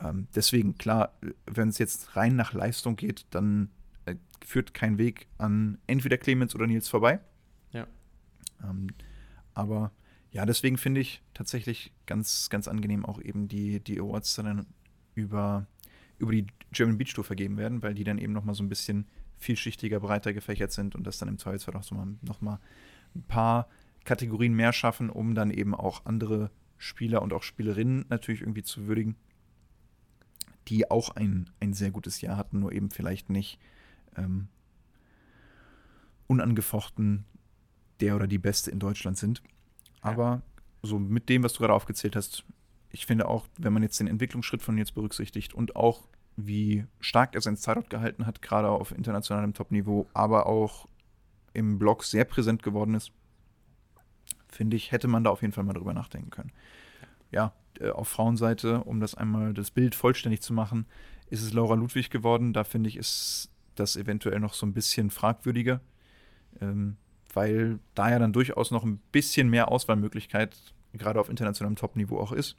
Ähm, 0.00 0.26
deswegen, 0.34 0.76
klar, 0.78 1.12
wenn 1.46 1.68
es 1.68 1.78
jetzt 1.78 2.16
rein 2.16 2.36
nach 2.36 2.52
Leistung 2.52 2.96
geht, 2.96 3.26
dann 3.30 3.70
äh, 4.06 4.16
führt 4.44 4.74
kein 4.74 4.98
Weg 4.98 5.28
an 5.38 5.78
entweder 5.86 6.18
Clemens 6.18 6.54
oder 6.54 6.66
Nils 6.66 6.88
vorbei. 6.88 7.20
Ja. 7.72 7.86
Ähm, 8.62 8.88
aber 9.54 9.92
ja, 10.32 10.46
deswegen 10.46 10.78
finde 10.78 11.00
ich 11.02 11.22
tatsächlich 11.34 11.92
ganz, 12.06 12.48
ganz 12.48 12.66
angenehm 12.66 13.04
auch 13.04 13.20
eben 13.20 13.48
die, 13.48 13.80
die 13.80 14.00
Awards 14.00 14.34
dann 14.34 14.66
über, 15.14 15.66
über 16.18 16.32
die 16.32 16.46
German 16.72 16.96
Beach 16.96 17.12
Tour 17.12 17.24
vergeben 17.24 17.58
werden, 17.58 17.82
weil 17.82 17.94
die 17.94 18.04
dann 18.04 18.18
eben 18.18 18.32
nochmal 18.32 18.54
so 18.54 18.62
ein 18.62 18.70
bisschen 18.70 19.06
vielschichtiger, 19.36 20.00
breiter 20.00 20.32
gefächert 20.32 20.72
sind 20.72 20.94
und 20.94 21.06
das 21.06 21.18
dann 21.18 21.28
im 21.28 21.38
Zweifelsfall 21.38 21.76
auch 21.76 21.82
so 21.82 21.94
mal, 21.94 22.06
nochmal 22.22 22.58
ein 23.14 23.24
paar 23.24 23.68
Kategorien 24.04 24.54
mehr 24.54 24.72
schaffen, 24.72 25.10
um 25.10 25.34
dann 25.34 25.50
eben 25.50 25.74
auch 25.74 26.06
andere 26.06 26.50
Spieler 26.78 27.20
und 27.20 27.34
auch 27.34 27.42
Spielerinnen 27.42 28.06
natürlich 28.08 28.40
irgendwie 28.40 28.62
zu 28.62 28.86
würdigen, 28.86 29.16
die 30.68 30.90
auch 30.90 31.10
ein, 31.10 31.50
ein 31.60 31.74
sehr 31.74 31.90
gutes 31.90 32.22
Jahr 32.22 32.38
hatten, 32.38 32.60
nur 32.60 32.72
eben 32.72 32.90
vielleicht 32.90 33.28
nicht 33.28 33.58
ähm, 34.16 34.48
unangefochten 36.26 37.24
der 38.00 38.16
oder 38.16 38.26
die 38.26 38.38
Beste 38.38 38.70
in 38.70 38.78
Deutschland 38.78 39.18
sind. 39.18 39.42
Aber 40.02 40.42
so 40.82 40.98
mit 40.98 41.28
dem, 41.28 41.42
was 41.42 41.54
du 41.54 41.60
gerade 41.60 41.72
aufgezählt 41.72 42.16
hast, 42.16 42.44
ich 42.90 43.06
finde 43.06 43.28
auch, 43.28 43.46
wenn 43.56 43.72
man 43.72 43.82
jetzt 43.82 43.98
den 43.98 44.06
Entwicklungsschritt 44.06 44.62
von 44.62 44.76
jetzt 44.76 44.94
berücksichtigt 44.94 45.54
und 45.54 45.76
auch 45.76 46.06
wie 46.36 46.86
stark 47.00 47.34
er 47.34 47.40
sein 47.40 47.56
Zeitort 47.56 47.88
gehalten 47.88 48.26
hat, 48.26 48.42
gerade 48.42 48.68
auf 48.68 48.92
internationalem 48.92 49.54
Top-Niveau, 49.54 50.06
aber 50.12 50.46
auch 50.46 50.86
im 51.54 51.78
Blog 51.78 52.04
sehr 52.04 52.24
präsent 52.24 52.62
geworden 52.62 52.94
ist, 52.94 53.12
finde 54.48 54.76
ich, 54.76 54.92
hätte 54.92 55.08
man 55.08 55.24
da 55.24 55.30
auf 55.30 55.42
jeden 55.42 55.52
Fall 55.52 55.64
mal 55.64 55.72
drüber 55.72 55.94
nachdenken 55.94 56.30
können. 56.30 56.52
Ja, 57.30 57.54
äh, 57.80 57.90
auf 57.90 58.08
Frauenseite, 58.08 58.84
um 58.84 59.00
das 59.00 59.14
einmal 59.14 59.54
das 59.54 59.70
Bild 59.70 59.94
vollständig 59.94 60.42
zu 60.42 60.52
machen, 60.52 60.86
ist 61.30 61.42
es 61.42 61.52
Laura 61.52 61.74
Ludwig 61.74 62.10
geworden. 62.10 62.52
Da 62.52 62.64
finde 62.64 62.88
ich, 62.88 62.96
ist 62.96 63.50
das 63.74 63.96
eventuell 63.96 64.40
noch 64.40 64.54
so 64.54 64.66
ein 64.66 64.74
bisschen 64.74 65.10
fragwürdiger. 65.10 65.80
Ähm, 66.60 66.96
weil 67.32 67.78
da 67.94 68.10
ja 68.10 68.18
dann 68.18 68.32
durchaus 68.32 68.70
noch 68.70 68.84
ein 68.84 68.98
bisschen 69.12 69.48
mehr 69.48 69.70
Auswahlmöglichkeit 69.70 70.56
gerade 70.94 71.20
auf 71.20 71.28
internationalem 71.28 71.76
Top-Niveau 71.76 72.18
auch 72.18 72.32
ist. 72.32 72.56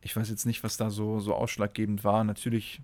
Ich 0.00 0.16
weiß 0.16 0.28
jetzt 0.28 0.46
nicht, 0.46 0.62
was 0.64 0.76
da 0.76 0.90
so, 0.90 1.20
so 1.20 1.34
ausschlaggebend 1.34 2.04
war. 2.04 2.24
Natürlich 2.24 2.80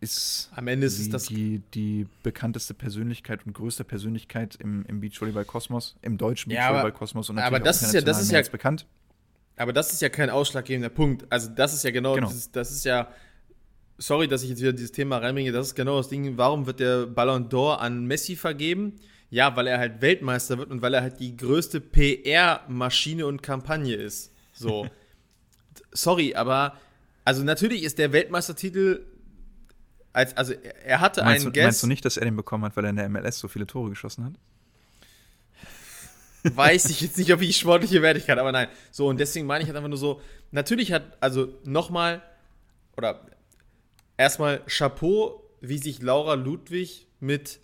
ist, 0.00 0.50
Am 0.54 0.68
Ende 0.68 0.86
ist 0.86 0.98
die, 0.98 1.10
das 1.10 1.26
die, 1.26 1.62
die 1.72 2.06
bekannteste 2.22 2.74
Persönlichkeit 2.74 3.46
und 3.46 3.54
größte 3.54 3.84
Persönlichkeit 3.84 4.56
im, 4.56 4.84
im 4.86 5.00
Beachvolleyball-Kosmos, 5.00 5.96
im 6.02 6.18
deutschen 6.18 6.50
ja, 6.50 6.70
Beachvolleyball-Kosmos 6.70 7.30
und 7.30 7.36
natürlich 7.36 7.56
aber 7.56 7.64
das 7.64 7.82
ist 7.82 7.94
ja, 7.94 8.00
das 8.00 8.20
ist 8.20 8.30
ja 8.30 8.42
bekannt. 8.42 8.86
Aber 9.56 9.72
das 9.72 9.92
ist 9.92 10.02
ja 10.02 10.08
kein 10.08 10.30
ausschlaggebender 10.30 10.88
Punkt. 10.88 11.26
Also 11.30 11.48
das 11.48 11.72
ist 11.74 11.84
ja 11.84 11.90
genau, 11.90 12.14
genau. 12.14 12.26
Dieses, 12.26 12.50
das 12.50 12.72
ist 12.72 12.84
ja, 12.84 13.08
sorry, 13.98 14.26
dass 14.26 14.42
ich 14.42 14.50
jetzt 14.50 14.60
wieder 14.60 14.72
dieses 14.72 14.92
Thema 14.92 15.18
reinbringe, 15.18 15.52
das 15.52 15.68
ist 15.68 15.74
genau 15.74 15.98
das 15.98 16.08
Ding, 16.08 16.36
warum 16.36 16.66
wird 16.66 16.80
der 16.80 17.06
Ballon 17.06 17.48
d'Or 17.48 17.76
an 17.76 18.04
Messi 18.04 18.36
vergeben? 18.36 18.96
Ja, 19.30 19.56
weil 19.56 19.66
er 19.66 19.78
halt 19.78 20.00
Weltmeister 20.00 20.58
wird 20.58 20.70
und 20.70 20.82
weil 20.82 20.94
er 20.94 21.02
halt 21.02 21.18
die 21.18 21.36
größte 21.36 21.80
PR-Maschine 21.80 23.26
und 23.26 23.42
Kampagne 23.42 23.94
ist. 23.94 24.32
So. 24.52 24.88
Sorry, 25.92 26.34
aber 26.34 26.76
also 27.24 27.42
natürlich 27.42 27.82
ist 27.82 27.98
der 27.98 28.12
Weltmeistertitel 28.12 29.06
als, 30.12 30.36
also 30.36 30.54
er 30.84 31.00
hatte 31.00 31.22
meinst 31.24 31.44
einen 31.44 31.52
du, 31.52 31.58
Guest. 31.58 31.66
Meinst 31.66 31.82
du 31.82 31.86
nicht, 31.88 32.04
dass 32.04 32.16
er 32.16 32.24
den 32.24 32.36
bekommen 32.36 32.64
hat, 32.64 32.76
weil 32.76 32.84
er 32.84 32.90
in 32.90 32.96
der 32.96 33.08
MLS 33.08 33.38
so 33.38 33.48
viele 33.48 33.66
Tore 33.66 33.90
geschossen 33.90 34.24
hat? 34.24 34.34
Weiß 36.56 36.84
ich 36.86 37.00
jetzt 37.00 37.18
nicht, 37.18 37.32
ob 37.32 37.42
ich 37.42 37.56
sportliche 37.56 38.00
Wertigkeit, 38.00 38.38
aber 38.38 38.52
nein. 38.52 38.68
So, 38.92 39.08
und 39.08 39.18
deswegen 39.18 39.46
meine 39.46 39.62
ich 39.62 39.68
halt 39.68 39.76
einfach 39.76 39.88
nur 39.88 39.98
so, 39.98 40.20
natürlich 40.52 40.92
hat, 40.92 41.16
also 41.20 41.58
nochmal, 41.64 42.22
oder 42.96 43.26
erstmal 44.16 44.62
Chapeau, 44.66 45.42
wie 45.60 45.78
sich 45.78 46.00
Laura 46.00 46.34
Ludwig 46.34 47.08
mit 47.18 47.58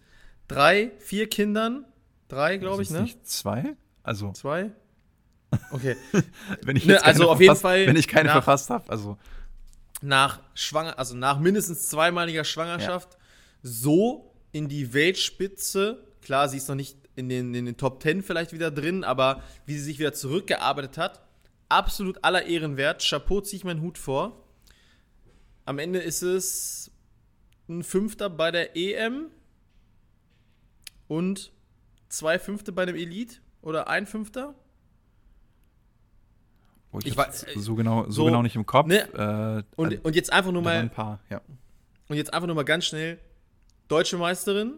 drei, 0.51 0.93
vier 0.99 1.29
Kindern. 1.29 1.85
Drei, 2.29 2.57
glaube 2.59 2.83
ich, 2.83 2.91
ne? 2.91 3.03
Nicht 3.03 3.27
zwei? 3.27 3.77
Also. 4.03 4.33
Zwei? 4.33 4.71
Okay. 5.71 5.97
wenn 6.63 6.77
ich 6.77 6.87
ne, 6.87 7.03
also 7.05 7.29
auf 7.29 7.41
jeden 7.41 7.57
Fall. 7.57 7.87
Wenn 7.87 7.97
ich 7.97 8.09
keine 8.09 8.27
nach, 8.27 8.35
verfasst 8.35 8.71
habe, 8.71 8.91
also. 8.91 9.19
Nach 10.03 10.41
Schwanger, 10.55 10.99
also 10.99 11.17
nach 11.17 11.39
mindestens 11.39 11.89
zweimaliger 11.89 12.45
Schwangerschaft 12.45 13.15
ja. 13.15 13.19
so 13.63 14.33
in 14.53 14.69
die 14.69 14.93
Weltspitze. 14.95 16.05
Klar, 16.23 16.49
sie 16.49 16.57
ist 16.57 16.69
noch 16.69 16.77
nicht 16.77 16.97
in 17.17 17.29
den, 17.29 17.55
in 17.55 17.67
den 17.67 17.77
Top 17.77 18.01
Ten 18.01 18.23
vielleicht 18.23 18.53
wieder 18.53 18.71
drin, 18.71 19.05
aber 19.05 19.43
wie 19.67 19.75
sie 19.75 19.85
sich 19.85 19.99
wieder 19.99 20.13
zurückgearbeitet 20.13 20.97
hat, 20.99 21.21
absolut 21.69 22.25
aller 22.25 22.47
Ehren 22.47 22.77
wert. 22.77 23.05
Chapeau 23.07 23.41
ziehe 23.41 23.59
ich 23.59 23.65
meinen 23.65 23.83
Hut 23.83 23.99
vor. 23.99 24.45
Am 25.65 25.79
Ende 25.79 25.99
ist 25.99 26.23
es 26.23 26.91
ein 27.69 27.83
Fünfter 27.83 28.31
bei 28.31 28.51
der 28.51 28.77
EM 28.77 29.27
und 31.11 31.51
zwei 32.09 32.39
Fünfte 32.39 32.71
bei 32.71 32.87
dem 32.87 32.95
Elite 32.95 33.39
oder 33.63 33.89
ein 33.89 34.07
Fünfter. 34.07 34.55
Oh, 36.93 36.99
ich, 37.01 37.09
ich 37.09 37.17
weiß 37.17 37.47
so 37.57 37.75
genau, 37.75 38.05
so, 38.05 38.11
so, 38.13 38.25
genau 38.27 38.43
nicht 38.43 38.55
im 38.55 38.65
Kopf. 38.65 38.87
Ne? 38.87 39.65
Äh, 39.75 39.75
und, 39.75 40.05
und 40.05 40.15
jetzt 40.15 40.33
einfach 40.33 40.53
nur 40.53 40.63
mal 40.63 40.77
ein 40.77 40.91
paar, 40.91 41.19
ja. 41.29 41.41
Und 42.07 42.17
jetzt 42.17 42.33
einfach 42.33 42.47
nur 42.47 42.55
mal 42.55 42.65
ganz 42.65 42.85
schnell 42.85 43.19
deutsche 43.89 44.19
Meisterin, 44.19 44.75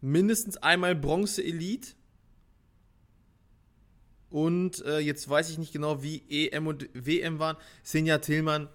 mindestens 0.00 0.56
einmal 0.56 0.94
Bronze 0.94 1.44
Elite. 1.44 1.88
Und 4.30 4.82
äh, 4.86 5.00
jetzt 5.00 5.28
weiß 5.28 5.50
ich 5.50 5.58
nicht 5.58 5.74
genau, 5.74 6.02
wie 6.02 6.22
EM 6.30 6.66
und 6.66 6.88
WM 6.94 7.38
waren. 7.38 7.58
Senja 7.82 8.18
Tillmann, 8.18 8.68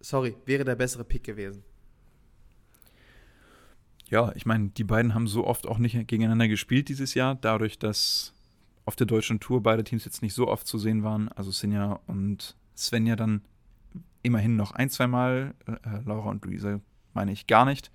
sorry, 0.00 0.36
wäre 0.46 0.64
der 0.64 0.74
bessere 0.74 1.04
Pick 1.04 1.24
gewesen. 1.24 1.64
Ja, 4.08 4.32
ich 4.34 4.46
meine, 4.46 4.70
die 4.70 4.84
beiden 4.84 5.14
haben 5.14 5.26
so 5.26 5.46
oft 5.46 5.66
auch 5.66 5.78
nicht 5.78 5.94
gegeneinander 6.08 6.48
gespielt 6.48 6.88
dieses 6.88 7.12
Jahr, 7.14 7.34
dadurch, 7.34 7.78
dass 7.78 8.32
auf 8.86 8.96
der 8.96 9.06
deutschen 9.06 9.38
Tour 9.38 9.62
beide 9.62 9.84
Teams 9.84 10.06
jetzt 10.06 10.22
nicht 10.22 10.32
so 10.32 10.48
oft 10.48 10.66
zu 10.66 10.78
sehen 10.78 11.02
waren. 11.02 11.28
Also 11.28 11.50
Sinja 11.50 12.00
und 12.06 12.56
Svenja 12.74 13.16
dann 13.16 13.42
immerhin 14.22 14.56
noch 14.56 14.72
ein, 14.72 14.88
zweimal, 14.88 15.54
äh, 15.66 16.00
Laura 16.06 16.30
und 16.30 16.44
Luisa 16.44 16.80
meine 17.12 17.32
ich 17.32 17.46
gar 17.46 17.66
nicht. 17.66 17.90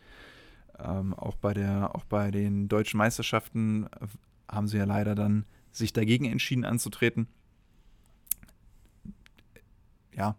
Ähm, 0.77 1.15
auch, 1.15 1.35
bei 1.35 1.55
der, 1.55 1.95
auch 1.95 2.03
bei 2.05 2.29
den 2.29 2.67
deutschen 2.67 2.99
Meisterschaften 2.99 3.85
äh, 3.85 4.07
haben 4.47 4.67
sie 4.67 4.77
ja 4.77 4.85
leider 4.85 5.15
dann 5.15 5.45
sich 5.71 5.93
dagegen 5.93 6.25
entschieden 6.25 6.65
anzutreten. 6.65 7.27
Ja, 10.15 10.35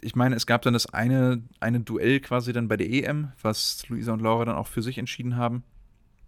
ich 0.00 0.16
meine, 0.16 0.36
es 0.36 0.46
gab 0.46 0.62
dann 0.62 0.72
das 0.72 0.86
eine, 0.86 1.42
eine 1.60 1.80
Duell 1.80 2.20
quasi 2.20 2.52
dann 2.52 2.68
bei 2.68 2.76
der 2.76 2.88
EM, 2.88 3.32
was 3.42 3.86
Luisa 3.88 4.12
und 4.12 4.22
Laura 4.22 4.44
dann 4.44 4.56
auch 4.56 4.66
für 4.66 4.82
sich 4.82 4.98
entschieden 4.98 5.36
haben. 5.36 5.64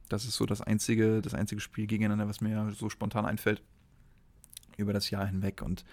Das 0.09 0.25
ist 0.25 0.37
so 0.37 0.47
das 0.47 0.61
einzige, 0.61 1.23
das 1.23 1.35
einzige 1.35 1.61
Spiel 1.61 1.87
gegeneinander, 1.87 2.29
was 2.29 2.41
mir 2.41 2.71
so 2.73 2.89
spontan 2.89 3.27
einfällt 3.27 3.63
über 4.77 4.93
das 4.93 5.11
Jahr 5.11 5.27
hinweg. 5.27 5.63
Und 5.63 5.85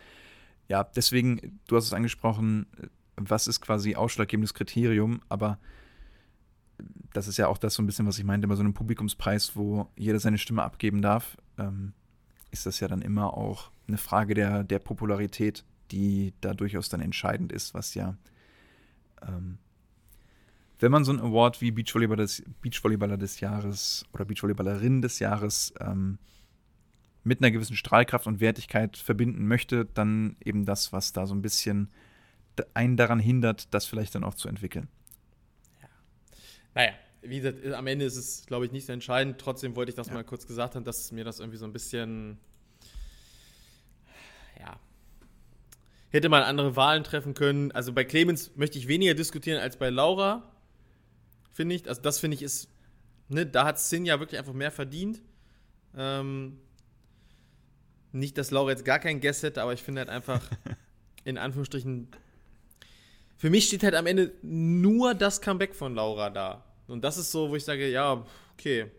ja, 0.67 0.83
deswegen, 0.83 1.59
du 1.67 1.75
hast 1.75 1.85
es 1.85 1.93
angesprochen, 1.93 2.67
was 3.15 3.47
ist 3.47 3.61
quasi 3.61 3.95
ausschlaggebendes 3.95 4.53
Kriterium, 4.53 5.21
aber 5.29 5.57
das 7.13 7.27
ist 7.27 7.37
ja 7.37 7.47
auch 7.47 7.57
das 7.57 7.75
so 7.75 7.83
ein 7.83 7.85
bisschen, 7.85 8.05
was 8.05 8.17
ich 8.17 8.25
meinte, 8.25 8.47
bei 8.47 8.55
so 8.55 8.61
einem 8.61 8.73
Publikumspreis, 8.73 9.55
wo 9.55 9.89
jeder 9.95 10.19
seine 10.19 10.37
Stimme 10.37 10.63
abgeben 10.63 11.01
darf, 11.01 11.37
ähm, 11.57 11.93
ist 12.51 12.65
das 12.65 12.79
ja 12.79 12.87
dann 12.87 13.01
immer 13.01 13.33
auch 13.33 13.71
eine 13.87 13.97
Frage 13.97 14.33
der, 14.33 14.63
der 14.63 14.79
Popularität, 14.79 15.63
die 15.91 16.33
da 16.41 16.53
durchaus 16.53 16.89
dann 16.89 17.01
entscheidend 17.01 17.51
ist, 17.51 17.73
was 17.73 17.93
ja, 17.93 18.17
ähm, 19.21 19.57
wenn 20.79 20.91
man 20.91 21.05
so 21.05 21.11
einen 21.11 21.21
Award 21.21 21.61
wie 21.61 21.71
Beachvolleyballer 21.71 22.23
des, 22.23 22.43
Beachvolleyballer 22.61 23.17
des 23.17 23.39
Jahres 23.39 24.05
oder 24.13 24.25
Beachvolleyballerin 24.25 25.01
des 25.01 25.19
Jahres 25.19 25.73
ähm, 25.79 26.17
mit 27.23 27.41
einer 27.41 27.51
gewissen 27.51 27.75
Strahlkraft 27.75 28.27
und 28.27 28.39
Wertigkeit 28.39 28.97
verbinden 28.97 29.47
möchte, 29.47 29.85
dann 29.85 30.35
eben 30.43 30.65
das, 30.65 30.91
was 30.93 31.13
da 31.13 31.25
so 31.25 31.33
ein 31.33 31.41
bisschen 31.41 31.89
einen 32.73 32.97
daran 32.97 33.19
hindert, 33.19 33.73
das 33.73 33.85
vielleicht 33.85 34.15
dann 34.15 34.23
auch 34.23 34.35
zu 34.35 34.47
entwickeln. 34.47 34.87
Ja. 35.81 35.87
Naja, 36.75 36.93
wie 37.21 37.37
gesagt, 37.37 37.65
am 37.73 37.87
Ende 37.87 38.05
ist 38.05 38.15
es, 38.15 38.45
glaube 38.45 38.65
ich, 38.65 38.71
nicht 38.71 38.85
so 38.85 38.93
entscheidend. 38.93 39.39
Trotzdem 39.39 39.75
wollte 39.75 39.89
ich 39.89 39.95
das 39.95 40.07
ja. 40.07 40.13
mal 40.13 40.23
kurz 40.23 40.45
gesagt 40.45 40.75
haben, 40.75 40.83
dass 40.83 41.11
mir 41.11 41.23
das 41.23 41.39
irgendwie 41.39 41.57
so 41.57 41.65
ein 41.65 41.73
bisschen, 41.73 42.37
ja, 44.59 44.79
hätte 46.15 46.29
man 46.29 46.43
andere 46.43 46.75
Wahlen 46.75 47.03
treffen 47.03 47.33
können. 47.33 47.71
Also 47.71 47.93
bei 47.93 48.03
Clemens 48.03 48.55
möchte 48.55 48.77
ich 48.77 48.87
weniger 48.87 49.13
diskutieren 49.13 49.59
als 49.59 49.77
bei 49.77 49.89
Laura, 49.89 50.43
finde 51.51 51.75
ich. 51.75 51.87
Also 51.87 52.01
das 52.01 52.19
finde 52.19 52.35
ich 52.35 52.41
ist, 52.41 52.69
ne, 53.27 53.45
da 53.45 53.65
hat 53.65 53.79
Sin 53.79 54.05
ja 54.05 54.19
wirklich 54.19 54.39
einfach 54.39 54.53
mehr 54.53 54.71
verdient. 54.71 55.21
Ähm, 55.95 56.59
nicht, 58.11 58.37
dass 58.37 58.51
Laura 58.51 58.71
jetzt 58.71 58.85
gar 58.85 58.99
keinen 58.99 59.19
Guess 59.19 59.43
hätte, 59.43 59.61
aber 59.61 59.73
ich 59.73 59.83
finde 59.83 59.99
halt 59.99 60.09
einfach, 60.09 60.41
in 61.25 61.37
Anführungsstrichen, 61.37 62.07
für 63.35 63.49
mich 63.49 63.67
steht 63.67 63.83
halt 63.83 63.95
am 63.95 64.07
Ende 64.07 64.31
nur 64.41 65.13
das 65.13 65.41
Comeback 65.41 65.75
von 65.75 65.95
Laura 65.95 66.29
da. 66.29 66.63
Und 66.87 67.03
das 67.03 67.17
ist 67.17 67.31
so, 67.31 67.49
wo 67.49 67.55
ich 67.55 67.65
sage, 67.65 67.89
ja, 67.89 68.25
okay. 68.53 68.89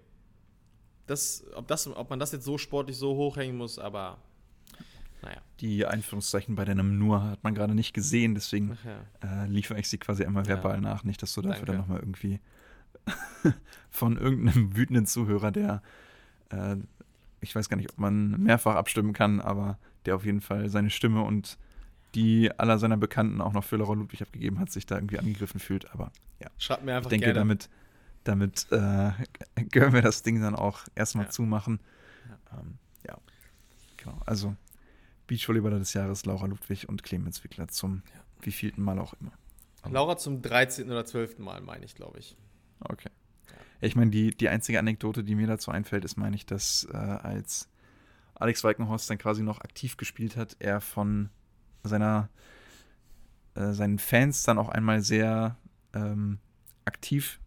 Das, 1.07 1.45
ob, 1.55 1.67
das, 1.69 1.87
ob 1.87 2.11
man 2.11 2.19
das 2.19 2.33
jetzt 2.33 2.45
so 2.45 2.59
sportlich 2.59 2.99
so 2.99 3.15
hochhängen 3.15 3.57
muss, 3.57 3.79
aber 3.79 4.19
naja. 5.27 5.41
Die 5.61 5.87
Einführungszeichen 5.87 6.55
bei 6.55 6.65
deinem 6.65 6.99
Nur 6.99 7.23
hat 7.23 7.45
man 7.45 7.55
gerade 7.55 7.75
nicht 7.75 7.95
gesehen, 7.95 8.35
deswegen 8.35 8.77
ja. 8.85 9.45
äh, 9.45 9.47
liefere 9.47 9.79
ich 9.79 9.89
sie 9.89 9.99
quasi 9.99 10.25
einmal 10.25 10.47
verbal 10.47 10.75
ja. 10.75 10.81
nach. 10.81 11.05
Nicht, 11.05 11.23
dass 11.23 11.33
du 11.35 11.43
dafür 11.43 11.67
Danke. 11.67 11.73
dann 11.73 11.81
nochmal 11.81 12.01
irgendwie 12.01 12.41
von 13.91 14.17
irgendeinem 14.17 14.77
wütenden 14.77 15.07
Zuhörer, 15.07 15.51
der 15.51 15.83
äh, 16.51 16.77
ich 17.41 17.55
weiß 17.55 17.69
gar 17.69 17.77
nicht, 17.77 17.91
ob 17.91 17.99
man 17.99 18.31
mehrfach 18.43 18.75
abstimmen 18.75 19.13
kann, 19.13 19.41
aber 19.41 19.79
der 20.05 20.17
auf 20.17 20.25
jeden 20.25 20.41
Fall 20.41 20.69
seine 20.69 20.91
Stimme 20.91 21.23
und 21.23 21.59
die 22.15 22.51
aller 22.59 22.79
seiner 22.79 22.97
Bekannten 22.97 23.41
auch 23.41 23.53
noch 23.53 23.65
für 23.65 23.77
Laura 23.77 23.95
Ludwig 23.95 24.23
abgegeben 24.23 24.59
hat, 24.59 24.71
sich 24.71 24.87
da 24.87 24.97
irgendwie 24.97 25.19
angegriffen 25.19 25.61
fühlt. 25.61 25.93
Aber 25.93 26.11
ja, 26.41 26.49
Schreibt 26.59 26.85
mir 26.85 26.97
einfach 26.97 27.11
ich 27.11 27.11
denke, 27.11 27.27
gerne. 27.27 27.41
damit, 27.41 27.69
damit 28.25 28.67
äh, 28.71 29.11
können 29.73 29.93
wir 29.93 30.03
das 30.03 30.23
Ding 30.23 30.41
dann 30.41 30.55
auch 30.55 30.81
erstmal 30.95 31.27
ja. 31.27 31.31
zumachen. 31.31 31.81
Ja. 32.29 32.59
Ähm, 32.59 32.79
ja, 33.07 33.19
genau. 33.97 34.19
Also 34.25 34.57
Beachvolleyballer 35.27 35.79
des 35.79 35.93
Jahres 35.95 36.25
Laura 36.25 36.47
Ludwig 36.47 36.89
und 36.89 37.03
Clemens 37.03 37.43
Wickler 37.45 37.69
zum 37.69 38.03
ja. 38.15 38.21
wievielten 38.41 38.83
Mal 38.83 38.99
auch 38.99 39.15
immer. 39.21 39.33
Aber 39.83 39.95
Laura 39.95 40.17
zum 40.17 40.43
13. 40.43 40.91
oder 40.91 41.05
12. 41.05 41.39
Mal, 41.39 41.61
meine 41.61 41.85
ich, 41.85 41.95
glaube 41.95 42.19
ich. 42.19 42.37
Okay. 42.81 43.11
Ich 43.81 43.95
meine, 43.95 44.11
die, 44.11 44.31
die 44.31 44.49
einzige 44.49 44.79
Anekdote, 44.79 45.23
die 45.23 45.35
mir 45.35 45.47
dazu 45.47 45.71
einfällt, 45.71 46.05
ist, 46.05 46.17
meine 46.17 46.37
ich, 46.37 46.47
dass 46.47 46.89
äh, 46.93 46.97
als 46.97 47.69
Alex 48.35 48.65
Walkenhorst 48.65 49.09
dann 49.11 49.19
quasi 49.19 49.43
noch 49.43 49.61
aktiv 49.61 49.97
gespielt 49.97 50.37
hat, 50.37 50.57
er 50.59 50.81
von 50.81 51.31
seiner 51.83 52.29
äh, 53.55 53.73
seinen 53.73 53.99
Fans 53.99 54.43
dann 54.43 54.59
auch 54.59 54.69
einmal 54.69 55.01
sehr 55.01 55.57
ähm, 55.95 56.39
aktiv 56.85 57.41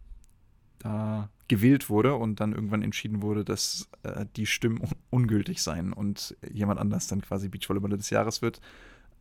da 0.78 1.28
gewählt 1.50 1.90
wurde 1.90 2.14
und 2.14 2.40
dann 2.40 2.52
irgendwann 2.52 2.80
entschieden 2.80 3.22
wurde, 3.22 3.44
dass 3.44 3.90
äh, 4.04 4.24
die 4.36 4.46
Stimmen 4.46 4.80
un 4.80 4.90
ungültig 5.10 5.60
seien 5.60 5.92
und 5.92 6.36
jemand 6.50 6.78
anders 6.80 7.08
dann 7.08 7.20
quasi 7.20 7.48
Beachvolleyballer 7.48 7.96
des 7.96 8.08
Jahres 8.10 8.40
wird. 8.40 8.60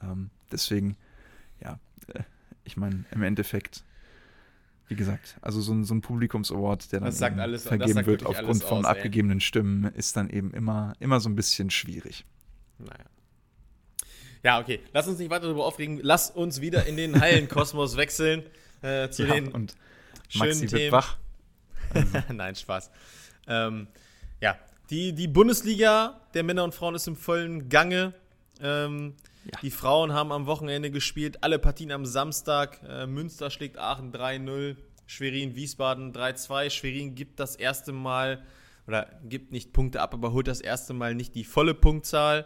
Ähm, 0.02 0.30
deswegen, 0.52 0.96
ja, 1.60 1.80
äh, 2.14 2.22
ich 2.64 2.78
meine, 2.78 3.04
im 3.12 3.24
Endeffekt 3.24 3.84
wie 4.88 4.96
gesagt, 4.96 5.38
also 5.42 5.62
so 5.62 5.72
ein, 5.72 5.84
so 5.84 5.94
ein 5.94 6.02
Publikums-Award, 6.02 6.92
der 6.92 7.02
dann 7.02 7.40
alles, 7.40 7.68
vergeben 7.68 8.06
wird 8.08 8.26
aufgrund 8.26 8.64
von 8.64 8.80
aus, 8.80 8.86
abgegebenen 8.86 9.40
Stimmen, 9.40 9.84
ist 9.94 10.18
dann 10.18 10.32
eben 10.32 10.52
immer, 10.52 10.94
immer 11.00 11.20
so 11.20 11.30
ein 11.30 11.36
bisschen 11.36 11.70
schwierig. 11.70 12.26
Naja. 12.80 13.06
Ja, 14.44 14.60
okay. 14.60 14.80
Lass 14.92 15.08
uns 15.08 15.20
nicht 15.20 15.30
weiter 15.30 15.46
darüber 15.46 15.66
aufregen. 15.66 16.00
Lass 16.02 16.32
uns 16.32 16.60
wieder 16.60 16.88
in 16.88 16.98
den 16.98 17.22
Hallenkosmos 17.22 17.98
wechseln. 17.98 18.42
Äh, 18.82 19.10
zu 19.10 19.28
ja, 19.28 19.36
den 19.36 19.50
und 19.52 19.76
Maxi 20.34 20.66
Themen. 20.66 20.72
wird 20.72 20.92
wach. 20.92 21.18
Nein, 22.34 22.56
Spaß. 22.56 22.92
Ähm, 23.48 23.88
ja, 24.42 24.58
die, 24.90 25.14
die 25.14 25.28
Bundesliga 25.28 26.20
der 26.34 26.44
Männer 26.44 26.64
und 26.64 26.74
Frauen 26.74 26.96
ist 26.96 27.08
im 27.08 27.16
vollen 27.16 27.70
Gange. 27.70 28.14
Ähm, 28.62 29.16
ja. 29.46 29.60
Die 29.62 29.72
Frauen 29.72 30.14
haben 30.14 30.32
am 30.32 30.46
Wochenende 30.46 30.92
gespielt, 30.92 31.44
alle 31.44 31.60
Partien 31.60 31.92
am 31.92 32.06
Samstag. 32.06 32.82
Äh, 32.88 33.08
Münster 33.08 33.50
schlägt 33.50 33.78
Aachen 33.78 34.12
3-0, 34.12 34.76
Schwerin 35.06 35.56
Wiesbaden 35.56 36.14
3-2. 36.14 36.70
Schwerin 36.70 37.16
gibt 37.16 37.40
das 37.40 37.56
erste 37.56 37.92
Mal, 37.92 38.44
oder 38.88 39.08
gibt 39.24 39.52
nicht 39.52 39.72
Punkte 39.72 40.02
ab, 40.02 40.14
aber 40.14 40.34
holt 40.34 40.48
das 40.48 40.62
erste 40.62 40.94
Mal 40.94 41.16
nicht 41.16 41.36
die 41.36 41.44
volle 41.44 41.74
Punktzahl. 41.74 42.46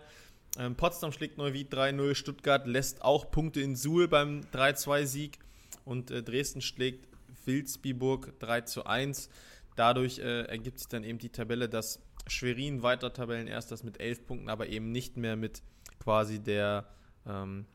Ähm, 0.60 0.76
Potsdam 0.76 1.12
schlägt 1.12 1.38
Neuwied 1.38 1.74
3-0, 1.74 2.16
Stuttgart 2.16 2.68
lässt 2.68 3.02
auch 3.02 3.32
Punkte 3.32 3.62
in 3.62 3.76
Suhl 3.76 4.08
beim 4.08 4.42
3-2-Sieg 4.54 5.40
und 5.84 6.12
äh, 6.12 6.22
Dresden 6.22 6.62
schlägt 6.62 7.08
Vilsbiburg 7.46 8.34
3-1. 8.40 9.30
Dadurch 9.76 10.20
äh, 10.20 10.44
ergibt 10.44 10.80
sich 10.80 10.88
dann 10.88 11.04
eben 11.04 11.20
die 11.20 11.30
Tabelle, 11.30 11.68
dass 11.68 12.00
Schwerin 12.28 12.84
weiter 12.84 13.12
Tabellenerster 13.12 13.76
ist 13.76 13.84
mit 13.84 14.00
11 14.00 14.26
Punkten, 14.26 14.50
aber 14.50 14.68
eben 14.68 14.92
nicht 14.92 15.18
mehr 15.18 15.36
mit 15.36 15.62
quasi 16.00 16.40
der 16.40 16.88
ähm, 17.28 17.66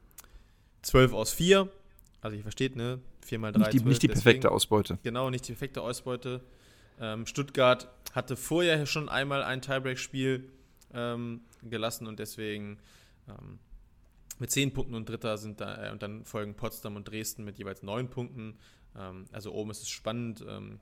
12 0.82 1.12
aus 1.12 1.32
4. 1.32 1.68
Also 2.20 2.36
ihr 2.36 2.42
versteht, 2.42 2.76
ne? 2.76 3.00
4 3.22 3.38
mal 3.38 3.52
3. 3.52 3.58
Nicht 3.58 3.72
die, 3.72 3.78
12, 3.78 3.88
nicht 3.88 4.02
die 4.02 4.08
perfekte 4.08 4.40
deswegen, 4.40 4.54
Ausbeute. 4.54 4.98
Genau, 5.02 5.30
nicht 5.30 5.46
die 5.46 5.52
perfekte 5.52 5.82
Ausbeute. 5.82 6.42
Ähm, 7.00 7.26
Stuttgart 7.26 7.88
hatte 8.12 8.36
vorher 8.36 8.86
schon 8.86 9.08
einmal 9.08 9.42
ein 9.42 9.60
Tiebreak-Spiel 9.60 10.50
ähm, 10.94 11.42
gelassen 11.62 12.06
und 12.06 12.18
deswegen 12.18 12.78
ähm, 13.28 13.58
mit 14.38 14.50
10 14.50 14.72
Punkten 14.72 14.94
und 14.94 15.08
Dritter 15.08 15.36
sind 15.38 15.60
da, 15.60 15.88
äh, 15.88 15.92
und 15.92 16.02
dann 16.02 16.24
folgen 16.24 16.54
Potsdam 16.54 16.96
und 16.96 17.08
Dresden 17.08 17.44
mit 17.44 17.58
jeweils 17.58 17.82
9 17.82 18.08
Punkten. 18.08 18.58
Ähm, 18.98 19.26
also 19.32 19.52
oben 19.52 19.70
ist 19.70 19.82
es 19.82 19.88
spannend. 19.88 20.44
Ähm, 20.46 20.80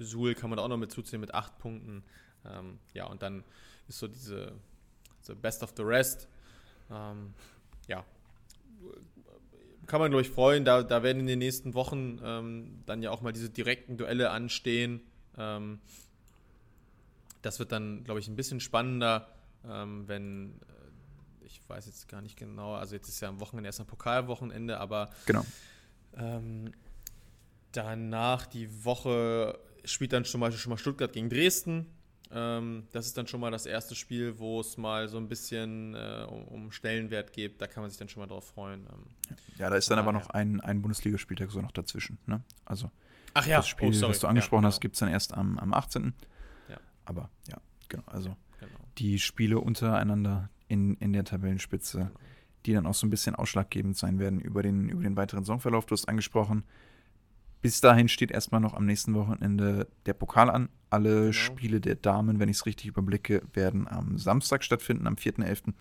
äh, 0.00 0.04
Suhl 0.04 0.34
kann 0.34 0.50
man 0.50 0.58
auch 0.58 0.68
noch 0.68 0.78
mit 0.78 0.92
zuzählen 0.92 1.20
mit 1.20 1.34
8 1.34 1.58
Punkten. 1.58 2.02
Ähm, 2.44 2.78
ja, 2.92 3.06
und 3.06 3.22
dann 3.22 3.44
ist 3.88 3.98
so 3.98 4.08
diese 4.08 4.52
so 5.20 5.36
Best 5.36 5.62
of 5.62 5.72
the 5.76 5.82
Rest. 5.82 6.28
Ähm, 6.90 7.34
ja, 7.88 8.04
kann 9.86 10.00
man, 10.00 10.10
glaube 10.10 10.22
ich, 10.22 10.30
freuen. 10.30 10.64
Da, 10.64 10.82
da 10.82 11.02
werden 11.02 11.20
in 11.20 11.26
den 11.26 11.38
nächsten 11.38 11.74
Wochen 11.74 12.20
ähm, 12.24 12.82
dann 12.86 13.02
ja 13.02 13.10
auch 13.10 13.20
mal 13.20 13.32
diese 13.32 13.50
direkten 13.50 13.96
Duelle 13.96 14.30
anstehen. 14.30 15.00
Ähm, 15.36 15.80
das 17.42 17.58
wird 17.58 17.72
dann, 17.72 18.04
glaube 18.04 18.20
ich, 18.20 18.28
ein 18.28 18.36
bisschen 18.36 18.60
spannender, 18.60 19.28
ähm, 19.68 20.06
wenn, 20.06 20.60
äh, 20.60 21.46
ich 21.46 21.60
weiß 21.68 21.86
jetzt 21.86 22.08
gar 22.08 22.22
nicht 22.22 22.36
genau, 22.38 22.74
also 22.74 22.94
jetzt 22.94 23.08
ist 23.08 23.20
ja 23.20 23.28
am 23.28 23.40
Wochenende 23.40 23.68
erst 23.68 23.80
ein 23.80 23.86
Pokalwochenende, 23.86 24.78
aber 24.78 25.10
genau. 25.26 25.44
Ähm, 26.16 26.72
danach 27.72 28.46
die 28.46 28.84
Woche 28.84 29.58
spielt 29.84 30.12
dann 30.12 30.24
zum 30.24 30.40
Beispiel 30.40 30.58
schon 30.58 30.70
mal 30.70 30.76
Stuttgart 30.76 31.12
gegen 31.12 31.28
Dresden. 31.28 31.86
Ähm, 32.30 32.84
das 32.92 33.06
ist 33.06 33.18
dann 33.18 33.26
schon 33.26 33.40
mal 33.40 33.50
das 33.50 33.66
erste 33.66 33.94
Spiel, 33.94 34.38
wo 34.38 34.60
es 34.60 34.78
mal 34.78 35.08
so 35.08 35.18
ein 35.18 35.28
bisschen 35.28 35.94
äh, 35.94 36.26
um, 36.28 36.48
um, 36.48 36.72
Stellenwert 36.72 37.32
geht. 37.32 37.60
Da 37.60 37.66
kann 37.66 37.82
man 37.82 37.90
sich 37.90 37.98
dann 37.98 38.08
schon 38.08 38.22
mal 38.22 38.26
drauf 38.26 38.46
freuen. 38.46 38.86
Ähm, 38.90 39.36
ja, 39.58 39.68
da 39.68 39.76
ist 39.76 39.90
dann 39.90 39.98
aber 39.98 40.12
noch 40.12 40.30
ein, 40.30 40.60
ein 40.60 40.80
Bundesligaspieltag 40.80 41.50
so 41.50 41.60
noch 41.60 41.72
dazwischen. 41.72 42.18
Ne? 42.26 42.42
Also 42.64 42.90
Ach 43.34 43.46
ja, 43.46 43.58
das 43.58 43.68
Spiel, 43.68 43.88
oh, 43.88 44.08
was 44.08 44.20
du 44.20 44.26
angesprochen 44.26 44.62
ja, 44.62 44.68
genau. 44.68 44.74
hast, 44.74 44.80
gibt 44.80 44.94
es 44.94 45.00
dann 45.00 45.10
erst 45.10 45.34
am, 45.34 45.58
am 45.58 45.74
18. 45.74 46.14
Ja. 46.68 46.76
Aber 47.04 47.28
ja, 47.48 47.58
genau. 47.88 48.04
Also 48.06 48.36
genau. 48.60 48.78
die 48.98 49.18
Spiele 49.18 49.58
untereinander 49.58 50.48
in, 50.68 50.94
in 50.96 51.12
der 51.12 51.24
Tabellenspitze, 51.24 51.98
genau. 51.98 52.10
Die 52.66 52.72
dann 52.72 52.86
auch 52.86 52.94
so 52.94 53.06
ein 53.06 53.10
bisschen 53.10 53.34
ausschlaggebend 53.34 53.96
sein 53.96 54.18
werden 54.18 54.40
über 54.40 54.62
den, 54.62 54.88
über 54.88 55.02
den 55.02 55.16
weiteren 55.16 55.44
Songverlauf. 55.44 55.86
Du 55.86 55.92
hast 55.92 56.08
angesprochen, 56.08 56.64
bis 57.60 57.80
dahin 57.80 58.08
steht 58.08 58.30
erstmal 58.30 58.60
noch 58.60 58.74
am 58.74 58.86
nächsten 58.86 59.14
Wochenende 59.14 59.88
der 60.06 60.14
Pokal 60.14 60.50
an. 60.50 60.68
Alle 60.90 61.20
genau. 61.20 61.32
Spiele 61.32 61.80
der 61.80 61.94
Damen, 61.94 62.40
wenn 62.40 62.48
ich 62.48 62.56
es 62.56 62.66
richtig 62.66 62.86
überblicke, 62.86 63.42
werden 63.52 63.86
am 63.88 64.18
Samstag 64.18 64.64
stattfinden, 64.64 65.06
am 65.06 65.14
4.11. 65.14 65.72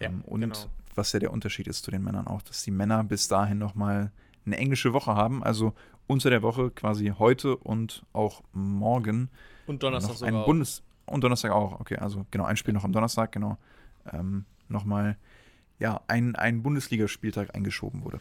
Ja, 0.00 0.08
ähm, 0.08 0.22
und 0.22 0.40
genau. 0.40 0.54
was 0.94 1.12
ja 1.12 1.18
der 1.18 1.32
Unterschied 1.32 1.68
ist 1.68 1.84
zu 1.84 1.90
den 1.90 2.04
Männern 2.04 2.26
auch, 2.26 2.42
dass 2.42 2.62
die 2.62 2.70
Männer 2.70 3.02
bis 3.02 3.28
dahin 3.28 3.58
nochmal 3.58 4.12
eine 4.44 4.58
englische 4.58 4.92
Woche 4.92 5.14
haben. 5.14 5.42
Also 5.42 5.74
unter 6.06 6.28
der 6.28 6.42
Woche 6.42 6.70
quasi 6.70 7.14
heute 7.18 7.56
und 7.56 8.04
auch 8.12 8.42
morgen. 8.52 9.30
Und 9.66 9.82
Donnerstag 9.82 10.20
noch 10.20 10.22
ein 10.26 10.44
Bundes 10.44 10.82
Und 11.06 11.24
Donnerstag 11.24 11.52
auch, 11.52 11.80
okay. 11.80 11.96
Also 11.96 12.26
genau, 12.30 12.44
ein 12.44 12.56
Spiel 12.56 12.74
noch 12.74 12.84
am 12.84 12.92
Donnerstag, 12.92 13.32
genau. 13.32 13.58
Ähm, 14.12 14.44
nochmal, 14.68 15.16
ja, 15.80 16.02
ein, 16.06 16.36
ein 16.36 16.62
Bundesligaspieltag 16.62 17.54
eingeschoben 17.54 18.04
wurde. 18.04 18.20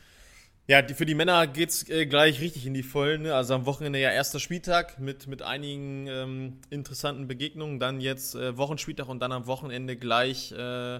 Ja, 0.69 0.83
die, 0.83 0.93
für 0.93 1.05
die 1.05 1.15
Männer 1.15 1.47
geht 1.47 1.69
es 1.69 1.89
äh, 1.89 2.05
gleich 2.05 2.41
richtig 2.41 2.65
in 2.67 2.75
die 2.75 2.83
Vollen. 2.83 3.23
Ne? 3.23 3.33
Also 3.33 3.55
am 3.55 3.65
Wochenende 3.65 3.99
ja 3.99 4.11
erster 4.11 4.39
Spieltag 4.39 4.99
mit, 4.99 5.25
mit 5.25 5.41
einigen 5.41 6.05
ähm, 6.05 6.57
interessanten 6.69 7.27
Begegnungen. 7.27 7.79
Dann 7.79 8.01
jetzt 8.01 8.35
äh, 8.35 8.55
Wochenspieltag 8.55 9.09
und 9.09 9.19
dann 9.19 9.31
am 9.31 9.47
Wochenende 9.47 9.97
gleich 9.97 10.51
äh, 10.51 10.99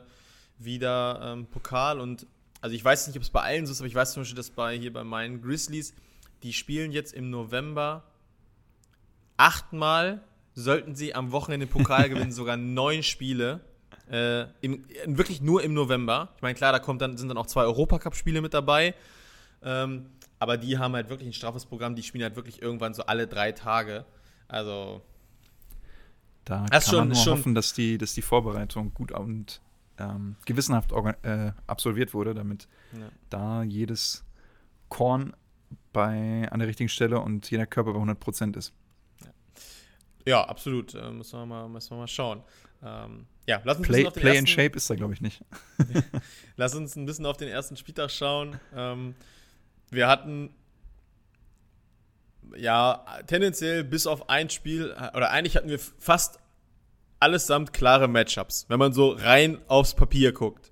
wieder 0.58 1.22
ähm, 1.24 1.46
Pokal. 1.46 2.00
Und 2.00 2.26
also 2.62 2.76
ich 2.76 2.84
weiß 2.84 3.06
nicht, 3.08 3.16
ob 3.16 3.22
es 3.22 3.30
bei 3.30 3.42
allen 3.42 3.68
so 3.68 3.72
ist, 3.72 3.80
aber 3.80 3.88
ich 3.88 3.94
weiß 3.94 4.14
zum 4.14 4.22
Beispiel, 4.22 4.38
dass 4.38 4.50
bei 4.50 4.76
hier 4.76 4.92
bei 4.92 5.04
meinen 5.04 5.40
Grizzlies, 5.40 5.94
die 6.42 6.54
spielen 6.54 6.92
jetzt 6.92 7.14
im 7.14 7.30
November 7.30 8.06
achtmal, 9.38 10.24
sollten 10.56 10.96
sie 10.96 11.14
am 11.14 11.32
Wochenende 11.32 11.68
Pokal 11.68 12.10
gewinnen, 12.10 12.32
sogar 12.32 12.58
neun 12.58 13.04
Spiele. 13.04 13.62
Äh, 14.10 14.48
im, 14.62 14.86
wirklich 15.06 15.42
nur 15.42 15.64
im 15.64 15.74
November. 15.74 16.30
Ich 16.36 16.42
meine, 16.42 16.56
klar, 16.56 16.72
da 16.72 16.80
kommt 16.80 17.02
dann, 17.02 17.18
sind 17.18 17.28
dann 17.28 17.38
auch 17.38 17.46
zwei 17.46 17.64
Europacup-Spiele 17.64 18.42
mit 18.42 18.54
dabei. 18.54 18.96
Ähm, 19.62 20.08
aber 20.40 20.58
die 20.58 20.78
haben 20.78 20.94
halt 20.94 21.10
wirklich 21.10 21.30
ein 21.30 21.34
straffes 21.34 21.66
Programm, 21.66 21.96
die 21.96 22.04
spielen 22.04 22.24
halt 22.24 22.36
wirklich 22.36 22.62
irgendwann 22.62 22.94
so 22.94 23.04
alle 23.04 23.28
drei 23.28 23.52
Tage. 23.52 24.06
Also. 24.48 25.02
Da 26.46 26.66
kann 26.66 26.82
schon, 26.82 27.00
man 27.00 27.08
nur 27.10 27.18
schon 27.18 27.38
hoffen, 27.38 27.54
dass 27.54 27.74
die, 27.74 27.98
dass 27.98 28.14
die 28.14 28.22
Vorbereitung 28.22 28.94
gut 28.94 29.12
und 29.12 29.62
ähm, 30.00 30.38
gewissenhaft 30.46 30.92
äh, 31.24 31.52
absolviert 31.68 32.14
wurde, 32.14 32.34
damit 32.34 32.68
ja. 32.94 33.10
da 33.30 33.64
jedes 33.64 34.24
Korn 34.88 35.34
bei, 35.94 36.48
an 36.50 36.60
der 36.60 36.68
richtigen 36.68 36.90
Stelle 36.90 37.20
und 37.20 37.52
jeder 37.52 37.68
Körper 37.68 37.94
bei 37.94 38.00
100% 38.00 38.58
ist. 38.58 38.74
Ja, 39.22 39.32
ja 40.26 40.44
absolut. 40.46 40.96
Äh, 40.96 41.12
müssen, 41.12 41.38
wir 41.38 41.46
mal, 41.46 41.70
müssen 41.70 41.92
wir 41.92 41.98
mal 41.98 42.08
schauen. 42.08 42.42
Ähm, 42.84 43.26
ja, 43.46 43.62
lass 43.64 43.78
uns 43.78 43.88
Play, 43.88 44.06
ein 44.06 44.14
Play 44.14 44.30
ersten, 44.30 44.40
in 44.40 44.48
Shape 44.48 44.78
ist 44.78 44.90
da, 44.90 44.96
glaube 44.96 45.14
ich, 45.14 45.22
nicht. 45.22 45.44
lass 46.56 46.76
uns 46.76 46.96
ein 46.96 47.06
bisschen 47.06 47.26
auf 47.26 47.38
den 47.38 47.50
ersten 47.50 47.76
Spieltag 47.78 48.12
schauen. 48.12 48.60
Ähm, 48.76 49.16
wir 49.90 50.08
hatten 50.08 50.52
ja 52.56 53.04
tendenziell 53.28 53.84
bis 53.84 54.08
auf 54.08 54.30
ein 54.30 54.50
Spiel, 54.50 54.92
oder 55.14 55.32
eigentlich 55.32 55.56
hatten 55.56 55.70
wir 55.70 55.80
fast 55.80 56.40
allesamt 57.20 57.74
klare 57.74 58.08
Matchups, 58.08 58.66
wenn 58.70 58.80
man 58.80 58.94
so 58.94 59.12
rein 59.12 59.60
aufs 59.68 59.94
Papier 59.94 60.32
guckt. 60.32 60.72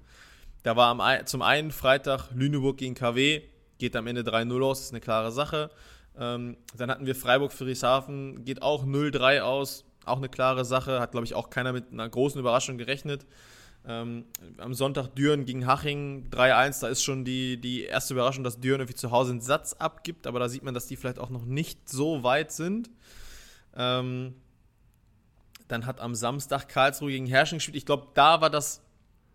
Da 0.63 0.75
war 0.75 0.89
am, 0.89 1.25
zum 1.25 1.41
einen 1.41 1.71
Freitag 1.71 2.29
Lüneburg 2.33 2.77
gegen 2.77 2.95
KW, 2.95 3.41
geht 3.77 3.95
am 3.95 4.07
Ende 4.07 4.21
3-0 4.21 4.63
aus, 4.63 4.81
ist 4.81 4.91
eine 4.91 5.01
klare 5.01 5.31
Sache. 5.31 5.69
Ähm, 6.17 6.57
dann 6.75 6.89
hatten 6.89 7.05
wir 7.05 7.15
Freiburg 7.15 7.51
Friedrichshafen, 7.51 8.43
geht 8.43 8.61
auch 8.61 8.85
0-3 8.85 9.41
aus, 9.41 9.85
auch 10.07 10.17
eine 10.17 10.29
klare 10.29 10.65
Sache, 10.65 10.99
hat 10.99 11.11
glaube 11.11 11.25
ich 11.25 11.33
auch 11.33 11.49
keiner 11.49 11.73
mit 11.73 11.91
einer 11.91 12.07
großen 12.07 12.39
Überraschung 12.39 12.77
gerechnet. 12.77 13.25
Ähm, 13.85 14.25
am 14.57 14.73
Sonntag 14.73 15.15
Düren 15.15 15.45
gegen 15.45 15.65
Haching 15.65 16.29
3-1, 16.29 16.81
da 16.81 16.87
ist 16.89 17.03
schon 17.03 17.23
die, 17.23 17.59
die 17.59 17.83
erste 17.83 18.13
Überraschung, 18.13 18.43
dass 18.43 18.59
Düren 18.59 18.81
irgendwie 18.81 18.95
zu 18.95 19.11
Hause 19.11 19.31
einen 19.31 19.41
Satz 19.41 19.73
abgibt, 19.73 20.27
aber 20.27 20.39
da 20.39 20.49
sieht 20.49 20.63
man, 20.63 20.73
dass 20.73 20.87
die 20.87 20.97
vielleicht 20.97 21.19
auch 21.19 21.29
noch 21.29 21.45
nicht 21.45 21.87
so 21.87 22.23
weit 22.23 22.51
sind. 22.51 22.89
Ähm, 23.75 24.35
dann 25.67 25.85
hat 25.85 26.01
am 26.01 26.15
Samstag 26.15 26.67
Karlsruhe 26.67 27.11
gegen 27.11 27.27
Herrsching 27.27 27.59
gespielt. 27.59 27.77
Ich 27.77 27.85
glaube, 27.85 28.07
da 28.13 28.41
war 28.41 28.49
das 28.49 28.81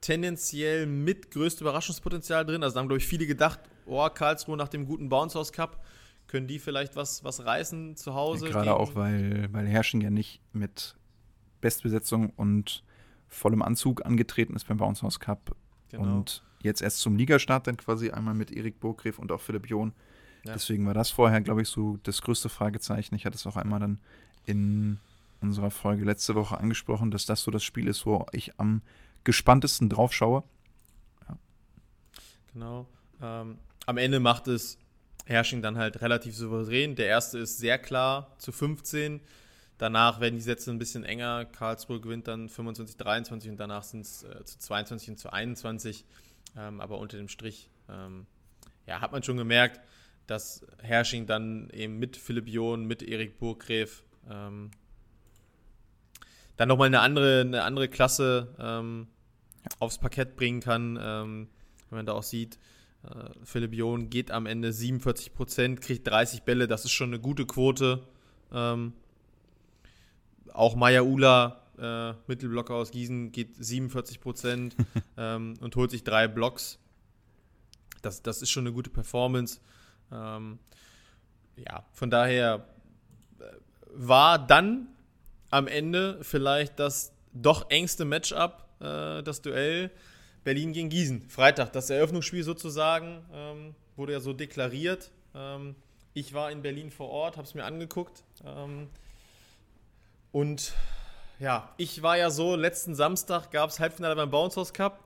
tendenziell 0.03 0.87
mit 0.87 1.31
größte 1.31 1.65
Überraschungspotenzial 1.65 2.45
drin. 2.45 2.63
Also 2.63 2.75
da 2.75 2.81
haben, 2.81 2.89
glaube 2.89 2.99
ich, 2.99 3.07
viele 3.07 3.27
gedacht, 3.27 3.61
oh, 3.87 4.07
Karlsruhe 4.09 4.57
nach 4.57 4.69
dem 4.69 4.87
guten 4.87 5.09
Bounce 5.09 5.39
House 5.39 5.53
Cup, 5.53 5.83
können 6.33 6.47
die 6.47 6.59
vielleicht 6.59 6.97
was, 6.97 7.23
was 7.25 7.45
reißen 7.45 7.95
zu 7.95 8.15
Hause? 8.15 8.47
Ja, 8.47 8.53
Gerade 8.53 8.75
auch, 8.75 8.95
weil, 8.95 9.53
weil 9.53 9.67
Herrsching 9.67 10.01
ja 10.01 10.09
nicht 10.09 10.41
mit 10.55 10.97
Bestbesetzung 11.61 12.31
und 12.31 12.83
vollem 13.29 13.61
Anzug 13.61 14.07
angetreten 14.07 14.57
ist 14.57 14.67
beim 14.67 14.79
Bounce 14.79 15.03
House 15.03 15.21
Cup. 15.21 15.55
Genau. 15.91 16.05
Und 16.05 16.43
jetzt 16.63 16.81
erst 16.81 17.01
zum 17.01 17.17
Ligastart 17.17 17.67
dann 17.67 17.77
quasi 17.77 18.13
einmal 18.13 18.33
mit 18.33 18.51
Erik 18.51 18.81
Burgreff 18.81 19.19
und 19.19 19.31
auch 19.31 19.43
Philipp 19.43 19.69
John. 19.69 19.93
Ja. 20.45 20.55
Deswegen 20.55 20.87
war 20.87 20.95
das 20.95 21.11
vorher, 21.11 21.43
glaube 21.43 21.61
ich, 21.61 21.69
so 21.69 21.99
das 22.03 22.23
größte 22.23 22.49
Fragezeichen. 22.49 23.15
Ich 23.15 23.27
hatte 23.27 23.37
es 23.37 23.47
auch 23.47 23.57
einmal 23.57 23.81
dann 23.81 24.01
in 24.47 25.01
unserer 25.43 25.71
Folge 25.71 26.07
letzte 26.07 26.35
Woche 26.35 26.57
angesprochen, 26.57 27.11
dass 27.11 27.27
das 27.27 27.43
so 27.43 27.51
das 27.51 27.63
Spiel 27.63 27.89
ist, 27.89 28.07
wo 28.07 28.25
ich 28.33 28.59
am 28.59 28.81
gespanntesten 29.25 29.91
drauf 29.91 30.15
schaue. 30.15 30.45
Ja. 31.29 31.37
Genau. 32.55 32.87
Ähm, 33.21 33.59
am 33.85 33.99
Ende 33.99 34.19
macht 34.19 34.49
es 34.49 34.79
Herrsching 35.27 35.63
dann 35.63 35.79
halt 35.79 36.01
relativ 36.01 36.37
souverän. 36.37 36.97
Der 36.97 37.07
erste 37.07 37.39
ist 37.39 37.59
sehr 37.59 37.79
klar 37.79 38.35
zu 38.39 38.53
15. 38.53 39.21
Danach 39.79 40.21
werden 40.21 40.37
die 40.37 40.43
Sätze 40.43 40.71
ein 40.71 40.79
bisschen 40.79 41.05
enger. 41.05 41.45
Karlsruhe 41.45 42.01
gewinnt 42.01 42.29
dann 42.29 42.49
25, 42.49 42.97
23 42.97 43.51
und 43.51 43.57
danach 43.57 43.83
sind 43.83 44.03
es 44.03 44.23
äh, 44.23 44.45
zu 44.45 44.59
22 44.59 45.11
und 45.11 45.17
zu 45.19 45.33
21. 45.33 46.05
Ähm, 46.57 46.81
aber 46.81 46.99
unter 46.99 47.17
dem 47.17 47.29
Strich 47.29 47.69
ähm, 47.89 48.27
ja, 48.87 49.01
hat 49.01 49.13
man 49.13 49.23
schon 49.23 49.37
gemerkt, 49.37 49.81
dass 50.27 50.67
Herrsching 50.83 51.27
dann 51.27 51.71
eben 51.71 51.99
mit 51.99 52.17
Philipp 52.17 52.49
John, 52.49 52.85
mit 52.85 53.03
Erik 53.03 53.39
Burggräf 53.39 54.05
ähm, 54.31 54.71
dann 56.57 56.69
nochmal 56.69 56.87
eine 56.87 57.01
andere, 57.01 57.41
eine 57.41 57.65
andere 57.65 57.89
Klasse 57.89 58.55
ähm, 58.59 59.09
aufs 59.79 59.99
Parkett 59.99 60.37
bringen 60.37 60.61
kann. 60.61 60.99
Ähm, 61.01 61.49
wenn 61.91 61.99
man 61.99 62.07
da 62.07 62.13
auch 62.13 62.23
sieht, 62.23 62.59
Philipp 63.45 63.73
John 63.73 64.11
geht 64.11 64.31
am 64.31 64.47
Ende 64.47 64.73
47 64.73 65.35
Prozent, 65.35 65.81
kriegt 65.81 66.07
30 66.07 66.43
Bälle, 66.43 66.69
das 66.69 66.85
ist 66.85 66.93
schon 66.93 67.11
eine 67.11 67.21
gute 67.21 67.47
Quote. 67.47 68.07
Ähm, 68.53 68.93
auch 70.53 70.77
Maya 70.77 71.03
Ula, 71.03 71.63
äh, 71.79 72.15
Mittelblocker 72.27 72.75
aus 72.75 72.91
Gießen, 72.91 73.33
geht 73.33 73.57
47 73.57 74.21
Prozent 74.21 74.77
ähm, 75.17 75.55
und 75.61 75.75
holt 75.77 75.91
sich 75.91 76.05
drei 76.05 76.29
Blocks. 76.29 76.79
Das, 78.03 78.23
das 78.23 78.43
ist 78.43 78.51
schon 78.51 78.67
eine 78.67 78.73
gute 78.73 78.91
Performance. 78.91 79.61
Ähm, 80.13 80.59
ja, 81.57 81.85
von 81.93 82.11
daher 82.11 82.67
äh, 83.39 83.45
war 83.95 84.39
dann 84.39 84.89
am 85.51 85.67
Ende 85.67 86.19
vielleicht 86.23 86.79
das 86.79 87.13
doch 87.33 87.71
engste 87.71 88.05
Matchup, 88.05 88.69
äh, 88.81 89.23
das 89.23 89.43
Duell 89.43 89.91
Berlin 90.45 90.73
gegen 90.73 90.89
Gießen. 90.89 91.29
Freitag, 91.29 91.73
das 91.73 91.91
Eröffnungsspiel 91.91 92.43
sozusagen, 92.43 93.25
ähm, 93.33 93.75
wurde 93.97 94.13
ja 94.13 94.21
so 94.21 94.33
deklariert. 94.33 95.11
Ähm, 95.35 95.77
ich 96.15 96.35
war 96.35 96.51
in 96.51 96.63
Berlin 96.63 96.91
vor 96.91 97.09
Ort, 97.09 97.37
habe 97.37 97.47
es 97.47 97.55
mir 97.55 97.65
angeguckt. 97.65 98.23
Ähm, 98.45 98.89
und 100.33 100.73
ja, 101.39 101.73
ich 101.77 102.03
war 102.03 102.17
ja 102.17 102.31
so, 102.31 102.57
letzten 102.57 102.95
Samstag 102.95 103.51
gab 103.51 103.71
es 103.71 103.81
Halbfinale 103.81 104.17
beim 104.17 104.31
Bounce 104.31 104.57
House 104.57 104.73
Cup. 104.73 105.01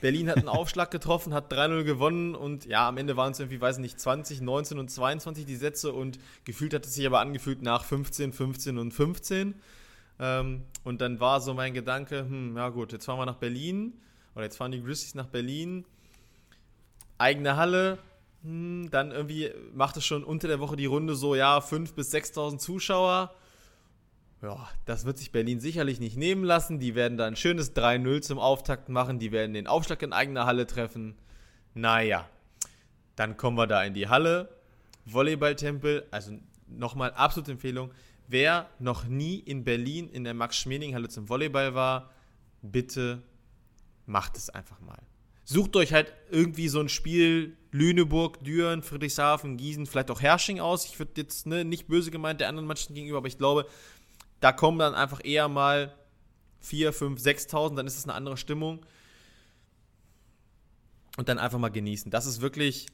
Berlin 0.00 0.28
hat 0.28 0.38
einen 0.38 0.48
Aufschlag 0.48 0.90
getroffen, 0.90 1.34
hat 1.34 1.52
3-0 1.52 1.84
gewonnen 1.84 2.34
und 2.34 2.64
ja, 2.64 2.88
am 2.88 2.96
Ende 2.96 3.16
waren 3.16 3.32
es 3.32 3.40
irgendwie, 3.40 3.60
weiß 3.60 3.78
nicht, 3.78 4.00
20, 4.00 4.40
19 4.40 4.78
und 4.78 4.90
22 4.90 5.44
die 5.44 5.56
Sätze 5.56 5.92
und 5.92 6.18
gefühlt 6.44 6.74
hat 6.74 6.86
es 6.86 6.94
sich 6.94 7.06
aber 7.06 7.20
angefühlt 7.20 7.62
nach 7.62 7.84
15, 7.84 8.32
15 8.32 8.78
und 8.78 8.92
15. 8.92 9.54
Ähm, 10.18 10.62
und 10.82 11.00
dann 11.00 11.20
war 11.20 11.40
so 11.40 11.54
mein 11.54 11.74
Gedanke, 11.74 12.20
hm, 12.20 12.56
ja 12.56 12.70
gut, 12.70 12.92
jetzt 12.92 13.04
fahren 13.04 13.18
wir 13.18 13.26
nach 13.26 13.36
Berlin 13.36 13.94
oder 14.34 14.44
jetzt 14.44 14.56
fahren 14.56 14.72
die 14.72 14.82
Grizzlies 14.82 15.14
nach 15.14 15.26
Berlin. 15.26 15.84
Eigene 17.18 17.56
Halle, 17.56 17.98
hm, 18.42 18.88
dann 18.90 19.10
irgendwie 19.10 19.50
macht 19.74 19.96
es 19.96 20.04
schon 20.04 20.24
unter 20.24 20.48
der 20.48 20.60
Woche 20.60 20.76
die 20.76 20.86
Runde 20.86 21.14
so, 21.14 21.34
ja, 21.34 21.58
5.000 21.58 21.94
bis 21.94 22.12
6.000 22.12 22.58
Zuschauer 22.58 23.34
ja, 24.42 24.68
das 24.86 25.04
wird 25.04 25.18
sich 25.18 25.30
Berlin 25.30 25.60
sicherlich 25.60 26.00
nicht 26.00 26.16
nehmen 26.16 26.42
lassen. 26.42 26.80
Die 26.80 26.96
werden 26.96 27.16
da 27.16 27.26
ein 27.26 27.36
schönes 27.36 27.76
3-0 27.76 28.22
zum 28.22 28.38
Auftakt 28.40 28.88
machen. 28.88 29.20
Die 29.20 29.30
werden 29.30 29.54
den 29.54 29.68
Aufschlag 29.68 30.02
in 30.02 30.12
eigener 30.12 30.46
Halle 30.46 30.66
treffen. 30.66 31.14
Naja, 31.74 32.28
dann 33.14 33.36
kommen 33.36 33.56
wir 33.56 33.68
da 33.68 33.84
in 33.84 33.94
die 33.94 34.08
Halle. 34.08 34.48
Volleyballtempel, 35.04 36.08
also 36.10 36.36
nochmal 36.66 37.12
absolute 37.12 37.52
Empfehlung. 37.52 37.92
Wer 38.26 38.68
noch 38.80 39.04
nie 39.04 39.38
in 39.38 39.62
Berlin 39.62 40.08
in 40.08 40.24
der 40.24 40.34
Max-Schmeling-Halle 40.34 41.08
zum 41.08 41.28
Volleyball 41.28 41.74
war, 41.74 42.10
bitte 42.62 43.22
macht 44.06 44.36
es 44.36 44.50
einfach 44.50 44.80
mal. 44.80 44.98
Sucht 45.44 45.76
euch 45.76 45.92
halt 45.92 46.12
irgendwie 46.30 46.68
so 46.68 46.80
ein 46.80 46.88
Spiel 46.88 47.56
Lüneburg, 47.72 48.42
Düren, 48.44 48.82
Friedrichshafen, 48.82 49.56
Gießen, 49.56 49.86
vielleicht 49.86 50.10
auch 50.10 50.20
Hersching 50.20 50.60
aus. 50.60 50.84
Ich 50.84 50.98
würde 50.98 51.12
jetzt 51.16 51.46
ne, 51.46 51.64
nicht 51.64 51.88
böse 51.88 52.10
gemeint 52.10 52.40
der 52.40 52.48
anderen 52.48 52.66
Mannschaften 52.66 52.94
gegenüber, 52.94 53.18
aber 53.18 53.28
ich 53.28 53.38
glaube, 53.38 53.66
da 54.40 54.52
kommen 54.52 54.78
dann 54.78 54.94
einfach 54.94 55.20
eher 55.24 55.48
mal 55.48 55.94
4, 56.60 56.92
5, 56.92 57.20
6.000, 57.20 57.76
dann 57.76 57.86
ist 57.86 57.98
es 57.98 58.04
eine 58.04 58.14
andere 58.14 58.36
Stimmung. 58.36 58.84
Und 61.16 61.28
dann 61.28 61.38
einfach 61.38 61.58
mal 61.58 61.70
genießen. 61.70 62.10
Das 62.10 62.26
ist 62.26 62.40
wirklich 62.40 62.86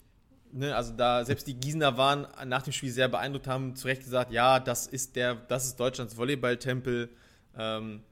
Ne, 0.53 0.75
also 0.75 0.95
da 0.95 1.25
selbst 1.25 1.47
die 1.47 1.55
Gießener 1.55 1.97
waren 1.99 2.27
nach 2.47 2.63
dem 2.63 2.73
Spiel 2.73 2.91
sehr 2.91 3.09
beeindruckt, 3.09 3.47
haben 3.47 3.77
zu 3.77 3.87
Recht 3.87 4.03
gesagt, 4.05 4.33
ja, 4.33 4.59
das 4.61 4.87
ist 4.87 5.17
der, 5.17 5.35
das 5.35 5.67
ist 5.67 5.79
Deutschlands 5.79 6.17
Volleyballtempel. 6.17 7.11
Ähm, 7.57 8.03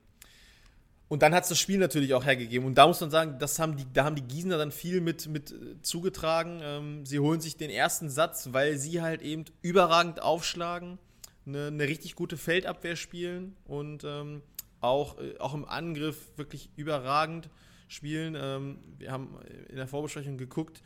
und 1.09 1.22
dann 1.22 1.34
hat 1.34 1.44
es 1.44 1.50
das 1.50 1.61
Spiel 1.61 1.78
natürlich 1.78 2.14
auch 2.14 2.24
hergegeben. 2.24 2.66
Und 2.66 2.76
da 2.76 2.86
muss 2.86 3.00
man 3.00 3.11
sagen, 3.11 3.38
das 3.38 3.59
haben 3.59 3.76
die, 3.76 3.86
da 3.92 4.04
haben 4.04 4.16
die 4.16 4.22
Gießener 4.22 4.59
dann 4.59 4.72
viel 4.72 5.00
mit, 5.00 5.28
mit 5.28 5.52
äh, 5.52 5.80
zugetragen. 5.82 6.61
Ähm, 6.62 7.07
sie 7.07 7.20
holen 7.20 7.40
sich 7.40 7.57
den 7.57 7.70
ersten 7.70 8.11
Satz, 8.11 8.48
weil 8.52 8.76
sie 8.76 9.02
halt 9.02 9.22
eben 9.22 9.44
überragend 9.62 10.20
aufschlagen, 10.20 10.98
eine, 11.46 11.68
eine 11.68 11.84
richtig 11.84 12.16
gute 12.16 12.36
Feldabwehr 12.36 12.96
spielen 12.96 13.54
und 13.66 14.02
ähm, 14.04 14.42
auch, 14.80 15.18
äh, 15.18 15.38
auch 15.38 15.54
im 15.54 15.64
Angriff 15.64 16.16
wirklich 16.36 16.70
überragend 16.74 17.50
spielen. 17.86 18.36
Ähm, 18.36 18.78
wir 18.98 19.12
haben 19.12 19.38
in 19.68 19.76
der 19.76 19.86
Vorbesprechung 19.86 20.38
geguckt, 20.38 20.82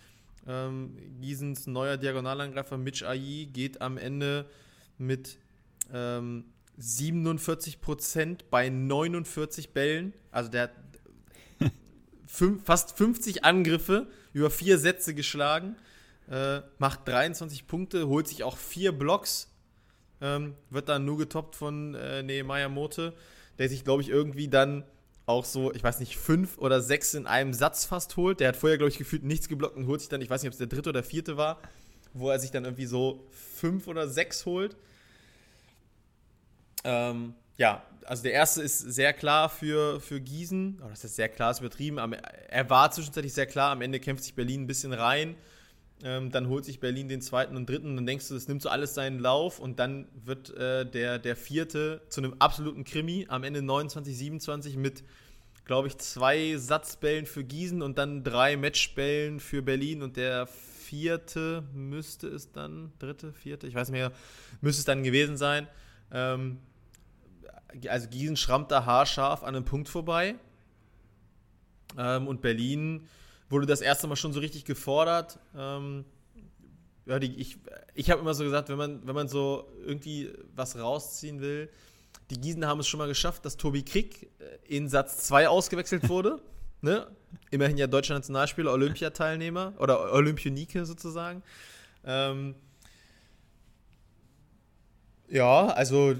ähm, 0.46 0.96
Giesens 1.20 1.66
neuer 1.66 1.96
Diagonalangreifer 1.96 2.76
Mitch 2.76 3.06
Ai 3.06 3.48
geht 3.50 3.80
am 3.80 3.96
Ende 3.96 4.44
mit 4.98 5.38
ähm, 5.92 6.44
47 6.80 7.80
Prozent 7.80 8.50
bei 8.50 8.68
49 8.68 9.72
Bällen. 9.72 10.14
Also 10.30 10.50
der 10.50 10.62
hat 10.62 10.72
fünf, 12.26 12.64
fast 12.64 12.96
50 12.96 13.44
Angriffe 13.44 14.06
über 14.32 14.50
vier 14.50 14.78
Sätze 14.78 15.14
geschlagen, 15.14 15.76
äh, 16.30 16.60
macht 16.78 17.06
23 17.06 17.66
Punkte, 17.66 18.08
holt 18.08 18.28
sich 18.28 18.44
auch 18.44 18.56
vier 18.56 18.92
Blocks, 18.92 19.48
ähm, 20.20 20.54
wird 20.70 20.88
dann 20.88 21.04
nur 21.04 21.18
getoppt 21.18 21.56
von 21.56 21.94
äh, 21.94 22.22
Nehemiah 22.22 22.68
Mote, 22.68 23.14
der 23.58 23.68
sich, 23.68 23.84
glaube 23.84 24.02
ich, 24.02 24.08
irgendwie 24.08 24.48
dann 24.48 24.84
auch 25.26 25.44
so, 25.44 25.72
ich 25.72 25.82
weiß 25.82 26.00
nicht, 26.00 26.16
fünf 26.16 26.58
oder 26.58 26.80
sechs 26.80 27.14
in 27.14 27.26
einem 27.26 27.52
Satz 27.52 27.84
fast 27.84 28.16
holt. 28.16 28.40
Der 28.40 28.48
hat 28.48 28.56
vorher, 28.56 28.78
glaube 28.78 28.90
ich, 28.90 28.98
gefühlt 28.98 29.22
nichts 29.22 29.48
geblockt 29.48 29.76
und 29.76 29.86
holt 29.86 30.00
sich 30.00 30.08
dann, 30.08 30.22
ich 30.22 30.30
weiß 30.30 30.42
nicht, 30.42 30.48
ob 30.48 30.52
es 30.52 30.58
der 30.58 30.66
dritte 30.66 30.88
oder 30.88 31.02
vierte 31.02 31.36
war, 31.36 31.60
wo 32.14 32.30
er 32.30 32.38
sich 32.38 32.50
dann 32.50 32.64
irgendwie 32.64 32.86
so 32.86 33.26
fünf 33.30 33.86
oder 33.86 34.08
sechs 34.08 34.46
holt. 34.46 34.76
Ähm, 36.84 37.34
ja, 37.56 37.82
also 38.06 38.22
der 38.22 38.32
erste 38.32 38.62
ist 38.62 38.78
sehr 38.78 39.12
klar 39.12 39.48
für, 39.48 40.00
für 40.00 40.20
Gießen. 40.20 40.80
Oh, 40.82 40.88
das 40.88 41.04
ist 41.04 41.16
sehr 41.16 41.28
klar, 41.28 41.50
ist 41.50 41.60
übertrieben. 41.60 41.98
er 41.98 42.70
war 42.70 42.90
zwischenzeitlich 42.90 43.34
sehr 43.34 43.46
klar. 43.46 43.72
Am 43.72 43.82
Ende 43.82 44.00
kämpft 44.00 44.24
sich 44.24 44.34
Berlin 44.34 44.62
ein 44.62 44.66
bisschen 44.66 44.92
rein. 44.92 45.36
Ähm, 46.02 46.30
dann 46.30 46.48
holt 46.48 46.64
sich 46.64 46.80
Berlin 46.80 47.08
den 47.08 47.20
zweiten 47.20 47.56
und 47.56 47.68
dritten 47.68 47.88
und 47.88 47.96
dann 47.96 48.06
denkst 48.06 48.28
du, 48.28 48.34
das 48.34 48.48
nimmt 48.48 48.62
so 48.62 48.70
alles 48.70 48.94
seinen 48.94 49.18
Lauf 49.18 49.58
und 49.58 49.78
dann 49.78 50.08
wird 50.24 50.48
äh, 50.56 50.86
der, 50.86 51.18
der 51.18 51.36
vierte 51.36 52.00
zu 52.08 52.22
einem 52.22 52.34
absoluten 52.38 52.84
Krimi. 52.84 53.26
Am 53.28 53.44
Ende 53.44 53.60
29, 53.60 54.16
27 54.16 54.76
mit, 54.76 55.04
glaube 55.66 55.88
ich, 55.88 55.98
zwei 55.98 56.56
Satzbällen 56.56 57.26
für 57.26 57.44
Gießen 57.44 57.82
und 57.82 57.98
dann 57.98 58.24
drei 58.24 58.56
Matchbällen 58.56 59.40
für 59.40 59.60
Berlin 59.60 60.02
und 60.02 60.16
der 60.16 60.46
vierte 60.46 61.64
müsste 61.74 62.28
es 62.28 62.50
dann, 62.50 62.92
dritte, 62.98 63.34
vierte, 63.34 63.66
ich 63.66 63.74
weiß 63.74 63.90
nicht 63.90 64.00
mehr, 64.00 64.12
müsste 64.62 64.80
es 64.80 64.86
dann 64.86 65.02
gewesen 65.02 65.36
sein. 65.36 65.68
Ähm, 66.12 66.58
also 67.88 68.08
Gießen 68.08 68.36
schrammt 68.36 68.70
da 68.70 68.84
haarscharf 68.84 69.42
an 69.42 69.54
einem 69.54 69.64
Punkt 69.64 69.88
vorbei. 69.88 70.34
Ähm, 71.98 72.28
und 72.28 72.40
Berlin 72.40 73.08
wurde 73.48 73.66
das 73.66 73.80
erste 73.80 74.06
Mal 74.06 74.16
schon 74.16 74.32
so 74.32 74.40
richtig 74.40 74.64
gefordert. 74.64 75.38
Ähm, 75.56 76.04
ja, 77.06 77.18
die, 77.18 77.34
ich 77.40 77.58
ich 77.94 78.10
habe 78.10 78.20
immer 78.20 78.34
so 78.34 78.44
gesagt, 78.44 78.68
wenn 78.68 78.78
man, 78.78 79.06
wenn 79.06 79.14
man 79.14 79.28
so 79.28 79.66
irgendwie 79.84 80.32
was 80.54 80.78
rausziehen 80.78 81.40
will, 81.40 81.68
die 82.30 82.40
Gießen 82.40 82.64
haben 82.66 82.80
es 82.80 82.86
schon 82.86 82.98
mal 82.98 83.08
geschafft, 83.08 83.44
dass 83.44 83.56
Tobi 83.56 83.82
Krieg 83.82 84.30
äh, 84.38 84.76
in 84.76 84.88
Satz 84.88 85.24
2 85.24 85.48
ausgewechselt 85.48 86.08
wurde. 86.08 86.40
ne? 86.80 87.06
Immerhin 87.50 87.76
ja 87.76 87.86
deutscher 87.86 88.14
Nationalspieler, 88.14 88.72
Olympiateilnehmer 88.72 89.74
oder 89.78 90.12
Olympionike 90.12 90.84
sozusagen. 90.84 91.42
Ähm, 92.04 92.54
ja, 95.28 95.66
also 95.66 96.16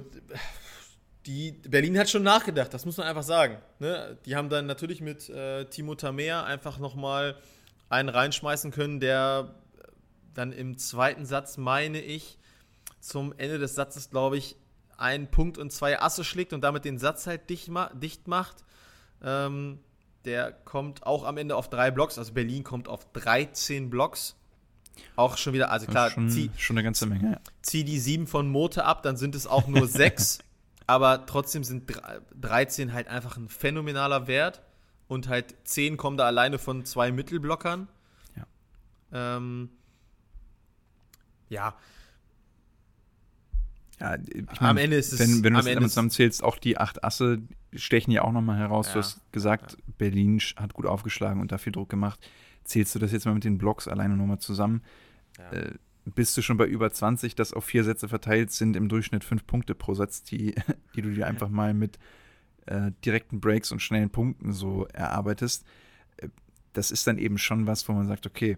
die, 1.31 1.53
Berlin 1.69 1.97
hat 1.97 2.11
schon 2.11 2.25
nachgedacht, 2.25 2.75
das 2.75 2.85
muss 2.85 2.97
man 2.97 3.07
einfach 3.07 3.23
sagen. 3.23 3.59
Ne? 3.79 4.19
Die 4.27 4.35
haben 4.35 4.49
dann 4.49 4.67
natürlich 4.67 5.01
mit 5.01 5.29
äh, 5.29 5.65
Timo 5.67 5.95
Tamer 5.95 6.45
einfach 6.45 6.79
nochmal 6.79 7.37
einen 7.89 8.09
reinschmeißen 8.09 8.73
können, 8.73 8.99
der 8.99 9.55
dann 10.35 10.51
im 10.51 10.77
zweiten 10.77 11.27
Satz, 11.27 11.57
meine 11.57 12.01
ich, 12.01 12.37
zum 12.99 13.33
Ende 13.39 13.59
des 13.61 13.77
Satzes, 13.77 14.11
glaube 14.11 14.39
ich, 14.39 14.57
einen 14.97 15.29
Punkt 15.29 15.57
und 15.57 15.71
zwei 15.73 16.01
Asse 16.01 16.25
schlägt 16.25 16.53
und 16.53 16.63
damit 16.63 16.85
den 16.85 16.99
Satz 16.99 17.29
halt 17.29 17.49
dicht, 17.49 17.69
ma 17.69 17.91
dicht 17.95 18.27
macht. 18.27 18.65
Ähm, 19.23 19.79
der 20.25 20.51
kommt 20.51 21.07
auch 21.07 21.23
am 21.25 21.37
Ende 21.37 21.55
auf 21.55 21.71
drei 21.71 21.93
Blocks, 21.93 22.19
also 22.19 22.33
Berlin 22.33 22.65
kommt 22.65 22.89
auf 22.89 23.11
13 23.13 23.89
Blocks. 23.89 24.37
Auch 25.15 25.37
schon 25.37 25.53
wieder, 25.53 25.71
also 25.71 25.87
klar, 25.87 26.11
schon, 26.11 26.29
zieh, 26.29 26.51
schon 26.57 26.77
eine 26.77 26.83
ganze 26.83 27.07
Menge. 27.07 27.33
Ja. 27.33 27.41
Zieh 27.63 27.85
die 27.85 28.01
sieben 28.01 28.27
von 28.27 28.51
Mote 28.51 28.85
ab, 28.85 29.05
dann 29.05 29.17
sind 29.17 29.37
es 29.37 29.47
auch 29.47 29.69
nur 29.69 29.87
sechs 29.87 30.41
aber 30.91 31.25
trotzdem 31.25 31.63
sind 31.63 31.85
13 32.41 32.93
halt 32.93 33.07
einfach 33.07 33.37
ein 33.37 33.49
phänomenaler 33.49 34.27
Wert 34.27 34.61
und 35.07 35.29
halt 35.29 35.55
10 35.63 35.97
kommen 35.97 36.17
da 36.17 36.27
alleine 36.27 36.59
von 36.59 36.85
zwei 36.85 37.13
Mittelblockern. 37.13 37.87
Ja. 38.37 39.37
Ähm, 39.37 39.71
ja. 41.49 41.77
Ja, 44.01 44.17
ich 44.17 44.61
mein, 44.61 44.71
am 44.71 44.77
Ende 44.79 44.97
ist 44.97 45.13
es. 45.13 45.21
Wenn, 45.21 45.45
wenn 45.45 45.53
du 45.53 45.59
das 45.59 45.67
damit 45.67 45.91
zusammenzählst, 45.91 46.43
auch 46.43 46.59
die 46.59 46.77
acht 46.77 47.05
Asse 47.05 47.39
stechen 47.73 48.11
ja 48.11 48.23
auch 48.23 48.33
nochmal 48.33 48.59
heraus. 48.59 48.89
Ja, 48.89 48.95
du 48.95 48.99
hast 48.99 49.21
gesagt, 49.31 49.73
ja. 49.73 49.79
Berlin 49.97 50.41
hat 50.57 50.75
gut 50.75 50.87
aufgeschlagen 50.87 51.41
und 51.41 51.53
dafür 51.53 51.71
Druck 51.71 51.89
gemacht. 51.89 52.19
Zählst 52.65 52.97
du 52.97 52.99
das 52.99 53.13
jetzt 53.13 53.27
mal 53.27 53.35
mit 53.35 53.45
den 53.45 53.59
Blocks 53.59 53.87
alleine 53.87 54.17
nochmal 54.17 54.41
zusammen? 54.41 54.83
Ja. 55.39 55.53
Äh, 55.53 55.75
bist 56.05 56.37
du 56.37 56.43
schon 56.43 56.57
bei 56.57 56.67
über 56.67 56.91
20, 56.91 57.35
das 57.35 57.53
auf 57.53 57.65
vier 57.65 57.85
Sätze 57.85 58.09
verteilt 58.09 58.51
sind, 58.51 58.77
im 58.77 58.89
Durchschnitt 58.89 59.25
fünf 59.25 59.47
Punkte 59.47 59.75
pro 59.75 59.95
Satz, 59.95 60.23
die, 60.23 60.55
die 60.95 61.03
du 61.03 61.13
dir 61.13 61.27
einfach 61.27 61.49
mal 61.49 61.75
mit 61.75 61.99
äh, 62.67 62.93
direkten 63.05 63.41
Breaks 63.41 63.73
und 63.73 63.81
schnellen 63.81 64.11
Punkten 64.11 64.53
so 64.53 64.87
erarbeitest. 64.87 65.65
Äh, 66.17 66.29
das 66.73 66.91
ist 66.91 67.07
dann 67.07 67.19
eben 67.19 67.39
schon 67.39 67.67
was, 67.67 67.89
wo 67.89 67.93
man 67.93 68.07
sagt, 68.07 68.27
okay, 68.27 68.57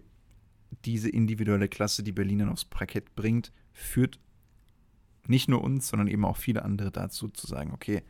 diese 0.85 1.09
individuelle 1.09 1.67
Klasse, 1.67 2.03
die 2.03 2.11
Berlin 2.11 2.39
dann 2.39 2.49
aufs 2.49 2.65
Parkett 2.65 3.15
bringt, 3.15 3.51
führt 3.73 4.19
nicht 5.27 5.47
nur 5.47 5.63
uns, 5.63 5.87
sondern 5.87 6.07
eben 6.07 6.25
auch 6.25 6.37
viele 6.37 6.63
andere 6.63 6.91
dazu 6.91 7.29
zu 7.29 7.47
sagen, 7.47 7.71
okay, 7.73 8.03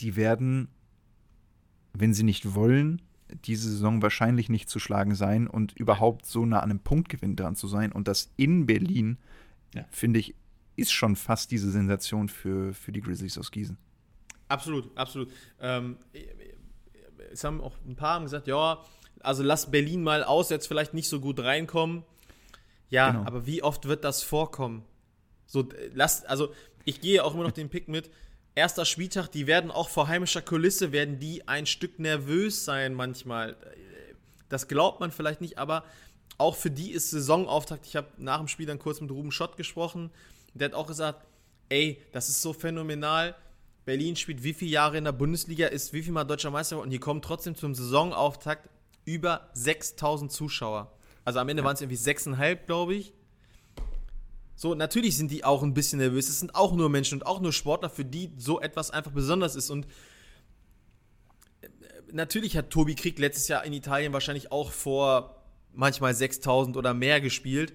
die 0.00 0.16
werden, 0.16 0.68
wenn 1.92 2.14
sie 2.14 2.22
nicht 2.22 2.54
wollen, 2.54 3.02
diese 3.44 3.70
Saison 3.70 4.02
wahrscheinlich 4.02 4.48
nicht 4.48 4.68
zu 4.68 4.78
schlagen 4.78 5.14
sein 5.14 5.46
und 5.46 5.72
überhaupt 5.72 6.26
so 6.26 6.46
nah 6.46 6.60
an 6.60 6.70
einem 6.70 6.80
Punktgewinn 6.80 7.36
dran 7.36 7.56
zu 7.56 7.68
sein. 7.68 7.92
Und 7.92 8.08
das 8.08 8.32
in 8.36 8.66
Berlin, 8.66 9.18
ja. 9.74 9.84
finde 9.90 10.20
ich, 10.20 10.34
ist 10.76 10.92
schon 10.92 11.16
fast 11.16 11.50
diese 11.50 11.70
Sensation 11.70 12.28
für, 12.28 12.74
für 12.74 12.92
die 12.92 13.00
Grizzlies 13.00 13.38
aus 13.38 13.50
Gießen. 13.50 13.76
Absolut, 14.48 14.96
absolut. 14.96 15.30
Ähm, 15.60 15.96
es 17.32 17.42
haben 17.42 17.60
auch 17.60 17.74
ein 17.86 17.96
paar 17.96 18.14
haben 18.14 18.24
gesagt, 18.24 18.46
ja, 18.46 18.82
also 19.20 19.42
lass 19.42 19.70
Berlin 19.70 20.02
mal 20.02 20.22
aus, 20.22 20.50
jetzt 20.50 20.68
vielleicht 20.68 20.94
nicht 20.94 21.08
so 21.08 21.20
gut 21.20 21.40
reinkommen. 21.40 22.04
Ja, 22.88 23.10
genau. 23.10 23.24
aber 23.24 23.46
wie 23.46 23.62
oft 23.62 23.86
wird 23.88 24.04
das 24.04 24.22
vorkommen? 24.22 24.84
So, 25.46 25.68
lass, 25.94 26.24
also 26.24 26.52
ich 26.84 27.00
gehe 27.00 27.24
auch 27.24 27.34
immer 27.34 27.42
noch 27.42 27.52
den 27.52 27.68
Pick 27.68 27.88
mit 27.88 28.10
erster 28.56 28.84
Spieltag, 28.84 29.28
die 29.28 29.46
werden 29.46 29.70
auch 29.70 29.88
vor 29.88 30.08
heimischer 30.08 30.42
Kulisse, 30.42 30.90
werden 30.90 31.20
die 31.20 31.46
ein 31.46 31.66
Stück 31.66 32.00
nervös 32.00 32.64
sein 32.64 32.94
manchmal. 32.94 33.56
Das 34.48 34.66
glaubt 34.66 34.98
man 34.98 35.12
vielleicht 35.12 35.40
nicht, 35.40 35.58
aber 35.58 35.84
auch 36.38 36.56
für 36.56 36.70
die 36.70 36.90
ist 36.90 37.10
Saisonauftakt. 37.10 37.86
Ich 37.86 37.94
habe 37.94 38.08
nach 38.16 38.38
dem 38.38 38.48
Spiel 38.48 38.66
dann 38.66 38.78
kurz 38.78 39.00
mit 39.00 39.10
Ruben 39.10 39.30
Schott 39.30 39.56
gesprochen. 39.56 40.10
Der 40.54 40.68
hat 40.68 40.74
auch 40.74 40.86
gesagt, 40.86 41.24
ey, 41.68 42.02
das 42.12 42.28
ist 42.28 42.42
so 42.42 42.52
phänomenal. 42.52 43.36
Berlin 43.84 44.16
spielt 44.16 44.42
wie 44.42 44.54
viele 44.54 44.72
Jahre 44.72 44.98
in 44.98 45.04
der 45.04 45.12
Bundesliga, 45.12 45.68
ist 45.68 45.92
wie 45.92 46.02
viel 46.02 46.12
Mal 46.12 46.24
deutscher 46.24 46.50
Meister 46.50 46.80
und 46.80 46.90
die 46.90 46.98
kommen 46.98 47.22
trotzdem 47.22 47.54
zum 47.54 47.74
Saisonauftakt 47.74 48.68
über 49.04 49.48
6000 49.52 50.32
Zuschauer. 50.32 50.92
Also 51.24 51.38
am 51.38 51.48
Ende 51.48 51.62
ja. 51.62 51.66
waren 51.66 51.74
es 51.74 51.80
irgendwie 51.82 51.96
6,5, 52.02 52.66
glaube 52.66 52.94
ich. 52.94 53.12
So, 54.56 54.74
natürlich 54.74 55.18
sind 55.18 55.30
die 55.30 55.44
auch 55.44 55.62
ein 55.62 55.74
bisschen 55.74 55.98
nervös. 55.98 56.30
Es 56.30 56.40
sind 56.40 56.54
auch 56.54 56.74
nur 56.74 56.88
Menschen 56.88 57.18
und 57.18 57.26
auch 57.26 57.40
nur 57.40 57.52
Sportler, 57.52 57.90
für 57.90 58.06
die 58.06 58.32
so 58.38 58.60
etwas 58.60 58.90
einfach 58.90 59.12
besonders 59.12 59.54
ist. 59.54 59.68
Und 59.68 59.86
äh, 61.60 61.68
natürlich 62.10 62.56
hat 62.56 62.70
Tobi 62.70 62.94
Krieg 62.94 63.18
letztes 63.18 63.48
Jahr 63.48 63.64
in 63.64 63.74
Italien 63.74 64.14
wahrscheinlich 64.14 64.50
auch 64.50 64.72
vor 64.72 65.42
manchmal 65.74 66.14
6000 66.14 66.78
oder 66.78 66.94
mehr 66.94 67.20
gespielt. 67.20 67.74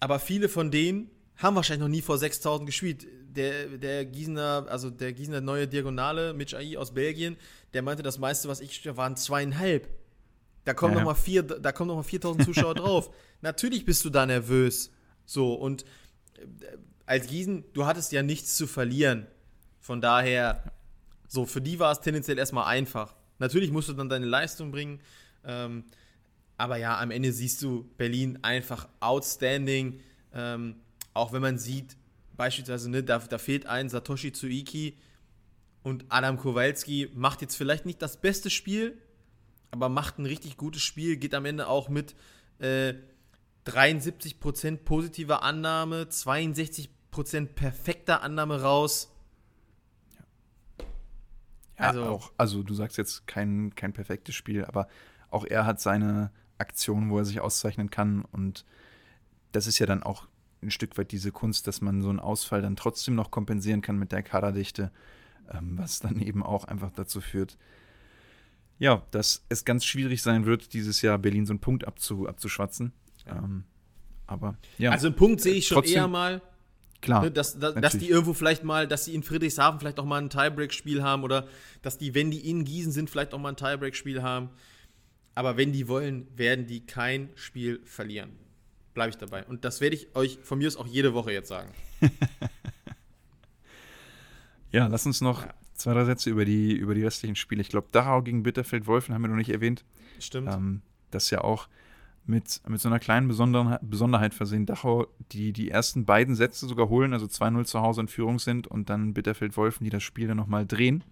Aber 0.00 0.18
viele 0.18 0.48
von 0.48 0.70
denen 0.70 1.10
haben 1.36 1.54
wahrscheinlich 1.54 1.82
noch 1.82 1.88
nie 1.88 2.02
vor 2.02 2.16
6000 2.16 2.66
gespielt. 2.66 3.06
Der, 3.36 3.66
der 3.66 4.06
Gießener, 4.06 4.66
also 4.68 4.88
der 4.88 5.12
Gießener 5.12 5.42
neue 5.42 5.68
Diagonale, 5.68 6.32
Mitch 6.32 6.56
Ai 6.56 6.78
aus 6.78 6.94
Belgien, 6.94 7.36
der 7.74 7.82
meinte, 7.82 8.02
das 8.02 8.18
meiste, 8.18 8.48
was 8.48 8.60
ich 8.60 8.96
waren 8.96 9.16
zweieinhalb. 9.16 9.88
Da 10.64 10.72
kommen 10.72 10.94
ja, 10.94 11.00
ja. 11.00 11.04
noch 11.04 11.26
mal 11.26 11.42
da 11.42 11.72
kommen 11.72 11.88
noch 11.88 11.96
mal 11.96 12.02
4000 12.04 12.44
Zuschauer 12.46 12.74
drauf. 12.74 13.10
Natürlich 13.42 13.84
bist 13.84 14.02
du 14.04 14.10
da 14.10 14.24
nervös. 14.24 14.93
So, 15.24 15.54
und 15.54 15.84
äh, 16.36 16.46
als 17.06 17.26
Gießen, 17.26 17.64
du 17.72 17.86
hattest 17.86 18.12
ja 18.12 18.22
nichts 18.22 18.56
zu 18.56 18.66
verlieren. 18.66 19.26
Von 19.80 20.00
daher, 20.00 20.72
so, 21.28 21.46
für 21.46 21.60
die 21.60 21.78
war 21.78 21.92
es 21.92 22.00
tendenziell 22.00 22.38
erstmal 22.38 22.66
einfach. 22.66 23.14
Natürlich 23.38 23.70
musst 23.70 23.88
du 23.88 23.92
dann 23.92 24.08
deine 24.08 24.26
Leistung 24.26 24.70
bringen. 24.70 25.00
Ähm, 25.44 25.84
aber 26.56 26.76
ja, 26.76 26.98
am 27.00 27.10
Ende 27.10 27.32
siehst 27.32 27.62
du 27.62 27.90
Berlin 27.96 28.38
einfach 28.42 28.88
outstanding. 29.00 30.00
Ähm, 30.32 30.76
auch 31.12 31.32
wenn 31.32 31.42
man 31.42 31.58
sieht, 31.58 31.96
beispielsweise, 32.36 32.90
ne, 32.90 33.02
da, 33.02 33.18
da 33.18 33.38
fehlt 33.38 33.66
ein 33.66 33.88
Satoshi 33.88 34.32
Tsuiki 34.32 34.96
und 35.82 36.06
Adam 36.08 36.38
Kowalski 36.38 37.10
macht 37.14 37.42
jetzt 37.42 37.56
vielleicht 37.56 37.86
nicht 37.86 38.00
das 38.00 38.16
beste 38.20 38.50
Spiel, 38.50 38.96
aber 39.70 39.88
macht 39.88 40.18
ein 40.18 40.26
richtig 40.26 40.56
gutes 40.56 40.82
Spiel, 40.82 41.16
geht 41.16 41.34
am 41.34 41.44
Ende 41.44 41.68
auch 41.68 41.88
mit 41.88 42.14
äh, 42.58 42.94
73% 43.66 44.78
positiver 44.78 45.42
Annahme, 45.42 46.04
62% 46.04 46.88
perfekter 47.54 48.22
Annahme 48.22 48.60
raus. 48.60 49.10
Ja, 51.78 51.88
also, 51.88 52.04
auch, 52.04 52.32
also 52.36 52.62
du 52.62 52.74
sagst 52.74 52.98
jetzt 52.98 53.26
kein, 53.26 53.74
kein 53.74 53.92
perfektes 53.92 54.34
Spiel, 54.34 54.64
aber 54.64 54.88
auch 55.30 55.44
er 55.44 55.66
hat 55.66 55.80
seine 55.80 56.30
Aktionen, 56.58 57.10
wo 57.10 57.18
er 57.18 57.24
sich 57.24 57.40
auszeichnen 57.40 57.90
kann 57.90 58.24
und 58.24 58.64
das 59.52 59.66
ist 59.66 59.78
ja 59.78 59.86
dann 59.86 60.02
auch 60.02 60.26
ein 60.62 60.70
Stück 60.70 60.96
weit 60.98 61.12
diese 61.12 61.32
Kunst, 61.32 61.66
dass 61.66 61.80
man 61.80 62.02
so 62.02 62.10
einen 62.10 62.20
Ausfall 62.20 62.62
dann 62.62 62.76
trotzdem 62.76 63.14
noch 63.14 63.30
kompensieren 63.30 63.82
kann 63.82 63.98
mit 63.98 64.12
der 64.12 64.22
Kaderdichte, 64.22 64.90
ähm, 65.50 65.78
was 65.78 66.00
dann 66.00 66.20
eben 66.20 66.42
auch 66.42 66.64
einfach 66.64 66.90
dazu 66.90 67.20
führt, 67.20 67.58
ja, 68.78 69.02
dass 69.10 69.44
es 69.48 69.64
ganz 69.64 69.84
schwierig 69.84 70.22
sein 70.22 70.46
wird, 70.46 70.72
dieses 70.72 71.02
Jahr 71.02 71.18
Berlin 71.18 71.46
so 71.46 71.52
einen 71.52 71.60
Punkt 71.60 71.86
abzu, 71.86 72.26
abzuschwatzen. 72.26 72.92
Ja. 73.26 73.36
Ähm, 73.36 73.64
aber 74.26 74.56
ja. 74.78 74.90
Also 74.90 75.08
einen 75.08 75.16
Punkt 75.16 75.40
sehe 75.40 75.54
ich 75.54 75.66
schon 75.66 75.76
trotzdem, 75.76 75.96
eher 75.96 76.08
mal. 76.08 76.42
Klar. 77.00 77.22
Ne, 77.24 77.30
dass, 77.30 77.58
dass, 77.58 77.74
dass, 77.74 77.98
die 77.98 78.08
irgendwo 78.08 78.32
vielleicht 78.32 78.64
mal, 78.64 78.88
dass 78.88 79.04
sie 79.04 79.14
in 79.14 79.22
Friedrichshafen 79.22 79.78
vielleicht 79.78 80.00
auch 80.00 80.06
mal 80.06 80.22
ein 80.22 80.30
Tiebreak-Spiel 80.30 81.02
haben 81.02 81.22
oder 81.22 81.46
dass 81.82 81.98
die, 81.98 82.14
wenn 82.14 82.30
die 82.30 82.48
in 82.48 82.64
Gießen 82.64 82.92
sind, 82.92 83.10
vielleicht 83.10 83.34
auch 83.34 83.38
mal 83.38 83.50
ein 83.50 83.56
Tiebreak-Spiel 83.56 84.22
haben. 84.22 84.48
Aber 85.34 85.56
wenn 85.56 85.72
die 85.72 85.86
wollen, 85.88 86.26
werden 86.36 86.66
die 86.66 86.86
kein 86.86 87.28
Spiel 87.34 87.80
verlieren. 87.84 88.30
Bleibe 88.94 89.10
ich 89.10 89.18
dabei. 89.18 89.44
Und 89.44 89.64
das 89.64 89.80
werde 89.80 89.96
ich 89.96 90.14
euch 90.14 90.38
von 90.42 90.58
mir 90.58 90.68
aus 90.68 90.76
auch 90.76 90.86
jede 90.86 91.12
Woche 91.12 91.32
jetzt 91.32 91.48
sagen. 91.48 91.70
ja, 94.72 94.86
lass 94.86 95.04
uns 95.04 95.20
noch 95.20 95.42
ja. 95.42 95.54
zwei, 95.74 95.92
drei 95.92 96.04
Sätze 96.04 96.30
über 96.30 96.44
die, 96.44 96.72
über 96.72 96.94
die 96.94 97.02
restlichen 97.02 97.36
Spiele. 97.36 97.60
Ich 97.60 97.68
glaube, 97.68 97.88
Dachau 97.92 98.22
gegen 98.22 98.44
Bitterfeld-Wolfen 98.44 99.14
haben 99.14 99.22
wir 99.22 99.28
noch 99.28 99.36
nicht 99.36 99.50
erwähnt. 99.50 99.84
Stimmt. 100.20 100.50
Ähm, 100.50 100.82
das 101.10 101.28
ja 101.30 101.42
auch 101.42 101.68
mit, 102.26 102.62
mit 102.68 102.80
so 102.80 102.88
einer 102.88 102.98
kleinen 102.98 103.28
Besonderheit, 103.28 103.80
Besonderheit 103.82 104.34
versehen. 104.34 104.66
Dachau, 104.66 105.06
die 105.32 105.52
die 105.52 105.70
ersten 105.70 106.04
beiden 106.04 106.34
Sätze 106.34 106.66
sogar 106.66 106.88
holen, 106.88 107.12
also 107.12 107.26
2-0 107.26 107.64
zu 107.64 107.80
Hause 107.80 108.02
in 108.02 108.08
Führung 108.08 108.38
sind 108.38 108.66
und 108.66 108.88
dann 108.88 109.14
Bitterfeld-Wolfen, 109.14 109.84
die 109.84 109.90
das 109.90 110.02
Spiel 110.02 110.28
dann 110.28 110.36
nochmal 110.36 110.66
drehen, 110.66 111.04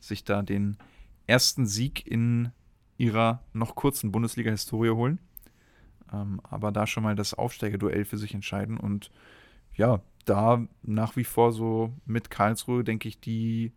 sich 0.00 0.24
da 0.24 0.42
den 0.42 0.78
ersten 1.26 1.66
Sieg 1.66 2.06
in 2.06 2.52
ihrer 2.96 3.42
noch 3.52 3.74
kurzen 3.74 4.12
Bundesliga-Historie 4.12 4.90
holen. 4.90 5.18
Ähm, 6.12 6.40
aber 6.44 6.72
da 6.72 6.86
schon 6.86 7.02
mal 7.02 7.16
das 7.16 7.34
Aufsteigerduell 7.34 8.04
für 8.04 8.16
sich 8.16 8.32
entscheiden 8.32 8.78
und 8.78 9.10
ja, 9.74 10.00
da 10.24 10.66
nach 10.82 11.16
wie 11.16 11.24
vor 11.24 11.52
so 11.52 11.92
mit 12.04 12.30
Karlsruhe, 12.30 12.82
denke 12.82 13.08
ich, 13.08 13.20
die 13.20 13.72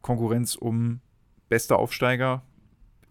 Konkurrenz 0.00 0.54
um 0.54 1.00
bester 1.48 1.78
Aufsteiger, 1.78 2.42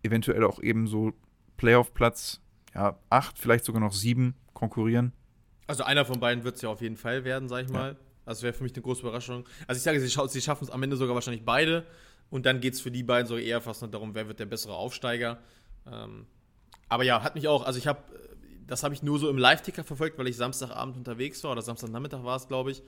eventuell 0.01 0.43
auch 0.43 0.61
eben 0.61 0.87
so 0.87 1.13
Playoff-Platz 1.59 2.39
ja, 2.73 2.97
acht, 3.09 3.37
vielleicht 3.37 3.65
sogar 3.65 3.81
noch 3.81 3.91
sieben 3.91 4.35
konkurrieren. 4.53 5.11
Also 5.67 5.83
einer 5.83 6.05
von 6.05 6.19
beiden 6.19 6.43
wird 6.43 6.55
es 6.55 6.61
ja 6.61 6.69
auf 6.69 6.81
jeden 6.81 6.97
Fall 6.97 7.25
werden, 7.25 7.49
sag 7.49 7.65
ich 7.65 7.69
mal. 7.69 7.91
Ja. 7.91 7.97
Also 8.25 8.43
wäre 8.43 8.53
für 8.53 8.63
mich 8.63 8.73
eine 8.73 8.81
große 8.81 9.01
Überraschung. 9.01 9.45
Also 9.67 9.77
ich 9.77 9.83
sage, 9.83 9.99
sie, 9.99 10.09
scha 10.09 10.27
sie 10.27 10.41
schaffen 10.41 10.63
es 10.63 10.69
am 10.69 10.81
Ende 10.81 10.95
sogar 10.95 11.15
wahrscheinlich 11.15 11.43
beide. 11.43 11.85
Und 12.29 12.45
dann 12.45 12.61
geht 12.61 12.75
es 12.75 12.81
für 12.81 12.91
die 12.91 13.03
beiden 13.03 13.27
so 13.27 13.37
eher 13.37 13.59
fast 13.59 13.81
nur 13.81 13.91
darum, 13.91 14.15
wer 14.15 14.27
wird 14.27 14.39
der 14.39 14.45
bessere 14.45 14.73
Aufsteiger. 14.73 15.39
Ähm, 15.91 16.27
aber 16.87 17.03
ja, 17.03 17.23
hat 17.23 17.35
mich 17.35 17.47
auch, 17.47 17.65
also 17.65 17.77
ich 17.77 17.87
habe, 17.87 18.01
das 18.67 18.83
habe 18.83 18.93
ich 18.93 19.03
nur 19.03 19.19
so 19.19 19.29
im 19.29 19.37
Live-Ticker 19.37 19.83
verfolgt, 19.83 20.17
weil 20.17 20.27
ich 20.27 20.37
Samstagabend 20.37 20.95
unterwegs 20.95 21.43
war 21.43 21.51
oder 21.51 21.61
Samstagnachmittag 21.61 22.23
war 22.23 22.37
es, 22.37 22.47
glaube 22.47 22.71
ich. 22.71 22.83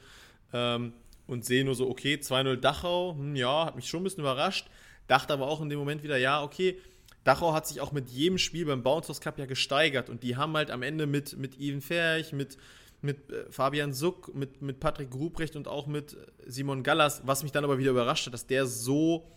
Ähm, 0.53 0.93
und 1.27 1.43
sehe 1.43 1.65
nur 1.65 1.75
so, 1.75 1.89
okay, 1.89 2.15
2-0 2.15 2.55
Dachau, 2.57 3.15
hm, 3.17 3.35
ja, 3.35 3.65
hat 3.65 3.75
mich 3.75 3.89
schon 3.89 4.01
ein 4.01 4.03
bisschen 4.03 4.21
überrascht. 4.21 4.67
Dachte 5.07 5.33
aber 5.33 5.47
auch 5.47 5.61
in 5.61 5.69
dem 5.69 5.79
Moment 5.79 6.03
wieder, 6.03 6.17
ja, 6.17 6.41
okay, 6.43 6.77
Dachau 7.23 7.53
hat 7.53 7.67
sich 7.67 7.81
auch 7.81 7.91
mit 7.91 8.09
jedem 8.09 8.37
Spiel 8.37 8.65
beim 8.65 8.83
Bouncers 8.83 9.21
Cup 9.21 9.37
ja 9.37 9.45
gesteigert 9.45 10.09
und 10.09 10.23
die 10.23 10.37
haben 10.37 10.55
halt 10.57 10.71
am 10.71 10.81
Ende 10.81 11.05
mit, 11.05 11.37
mit 11.37 11.59
Ivan 11.59 11.81
Ferch, 11.81 12.33
mit, 12.33 12.57
mit 13.01 13.31
äh, 13.31 13.45
Fabian 13.51 13.93
Suck, 13.93 14.33
mit, 14.33 14.61
mit 14.61 14.79
Patrick 14.79 15.13
Ruprecht 15.13 15.55
und 15.55 15.67
auch 15.67 15.87
mit 15.87 16.17
Simon 16.47 16.83
Gallas, 16.83 17.21
was 17.25 17.43
mich 17.43 17.51
dann 17.51 17.63
aber 17.63 17.77
wieder 17.77 17.91
überrascht 17.91 18.25
hat, 18.25 18.33
dass 18.33 18.47
der 18.47 18.65
so, 18.65 19.31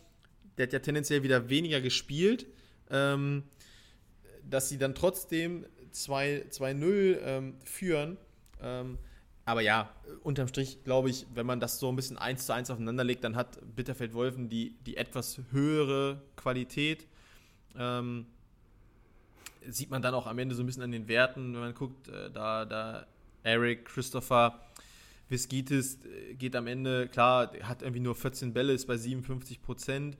der 0.56 0.66
hat 0.66 0.72
ja 0.72 0.78
tendenziell 0.78 1.22
wieder 1.22 1.50
weniger 1.50 1.80
gespielt, 1.80 2.46
ähm, 2.90 3.44
dass 4.48 4.68
sie 4.68 4.78
dann 4.78 4.94
trotzdem 4.94 5.66
2-0 5.92 7.18
ähm, 7.22 7.54
führen. 7.64 8.16
Ähm, 8.62 8.98
aber 9.44 9.60
ja, 9.60 9.90
unterm 10.22 10.48
Strich 10.48 10.84
glaube 10.84 11.10
ich, 11.10 11.26
wenn 11.34 11.44
man 11.44 11.60
das 11.60 11.78
so 11.78 11.90
ein 11.90 11.96
bisschen 11.96 12.16
eins 12.16 12.46
zu 12.46 12.54
eins 12.54 12.70
aufeinander 12.70 13.04
legt, 13.04 13.24
dann 13.24 13.36
hat 13.36 13.58
Bitterfeld-Wolfen 13.76 14.48
die, 14.48 14.76
die 14.86 14.96
etwas 14.96 15.40
höhere 15.50 16.22
Qualität. 16.36 17.06
Ähm, 17.76 18.26
sieht 19.66 19.90
man 19.90 20.02
dann 20.02 20.14
auch 20.14 20.26
am 20.26 20.38
Ende 20.38 20.54
so 20.54 20.62
ein 20.62 20.66
bisschen 20.66 20.82
an 20.82 20.92
den 20.92 21.08
Werten, 21.08 21.54
wenn 21.54 21.60
man 21.60 21.74
guckt, 21.74 22.08
äh, 22.08 22.30
da, 22.30 22.64
da 22.64 23.06
Eric, 23.42 23.86
Christopher, 23.86 24.60
Viskitis 25.28 25.98
äh, 26.04 26.34
geht 26.34 26.56
am 26.56 26.66
Ende, 26.66 27.08
klar, 27.08 27.52
hat 27.62 27.82
irgendwie 27.82 28.00
nur 28.00 28.14
14 28.14 28.52
Bälle, 28.52 28.72
ist 28.72 28.86
bei 28.86 28.96
57 28.96 29.62
Prozent, 29.62 30.18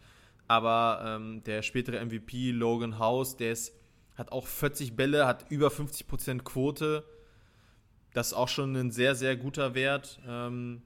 aber 0.48 1.02
ähm, 1.04 1.42
der 1.44 1.62
spätere 1.62 2.04
MVP, 2.04 2.50
Logan 2.50 2.98
House, 2.98 3.36
der 3.36 3.52
ist, 3.52 3.74
hat 4.14 4.32
auch 4.32 4.46
40 4.46 4.96
Bälle, 4.96 5.26
hat 5.26 5.50
über 5.50 5.70
50 5.70 6.06
Prozent 6.06 6.44
Quote. 6.44 7.04
Das 8.12 8.28
ist 8.28 8.34
auch 8.34 8.48
schon 8.48 8.76
ein 8.76 8.90
sehr, 8.92 9.14
sehr 9.14 9.36
guter 9.36 9.74
Wert. 9.74 10.20
Ähm, 10.26 10.82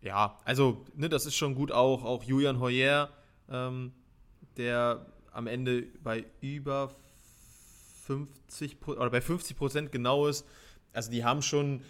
ja, 0.00 0.38
also, 0.44 0.84
ne, 0.94 1.08
das 1.08 1.26
ist 1.26 1.34
schon 1.34 1.54
gut 1.54 1.72
auch. 1.72 2.04
Auch 2.04 2.22
Julian 2.22 2.60
Hoyer, 2.60 3.10
ähm, 3.50 3.92
der 4.56 5.04
am 5.34 5.46
Ende 5.46 5.82
bei 6.02 6.24
über 6.40 6.94
50 8.06 8.76
oder 8.86 9.10
bei 9.10 9.20
50 9.20 9.56
Prozent 9.56 9.92
genau 9.92 10.26
ist. 10.26 10.46
Also 10.92 11.10
die 11.10 11.24
haben 11.24 11.42
schon, 11.42 11.82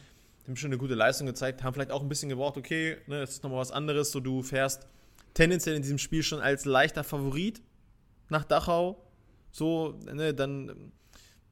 haben 0.46 0.56
schon 0.56 0.68
eine 0.68 0.78
gute 0.78 0.94
Leistung 0.94 1.26
gezeigt, 1.26 1.62
haben 1.62 1.74
vielleicht 1.74 1.90
auch 1.90 2.02
ein 2.02 2.08
bisschen 2.08 2.28
gebraucht, 2.28 2.56
okay, 2.56 2.96
ne, 3.06 3.20
das 3.20 3.30
ist 3.30 3.42
nochmal 3.42 3.60
was 3.60 3.70
anderes. 3.70 4.10
So, 4.10 4.20
du 4.20 4.42
fährst 4.42 4.86
tendenziell 5.34 5.76
in 5.76 5.82
diesem 5.82 5.98
Spiel 5.98 6.22
schon 6.22 6.40
als 6.40 6.64
leichter 6.64 7.04
Favorit 7.04 7.60
nach 8.30 8.44
Dachau. 8.44 9.04
So, 9.50 9.98
ne, 10.12 10.32
dann 10.32 10.92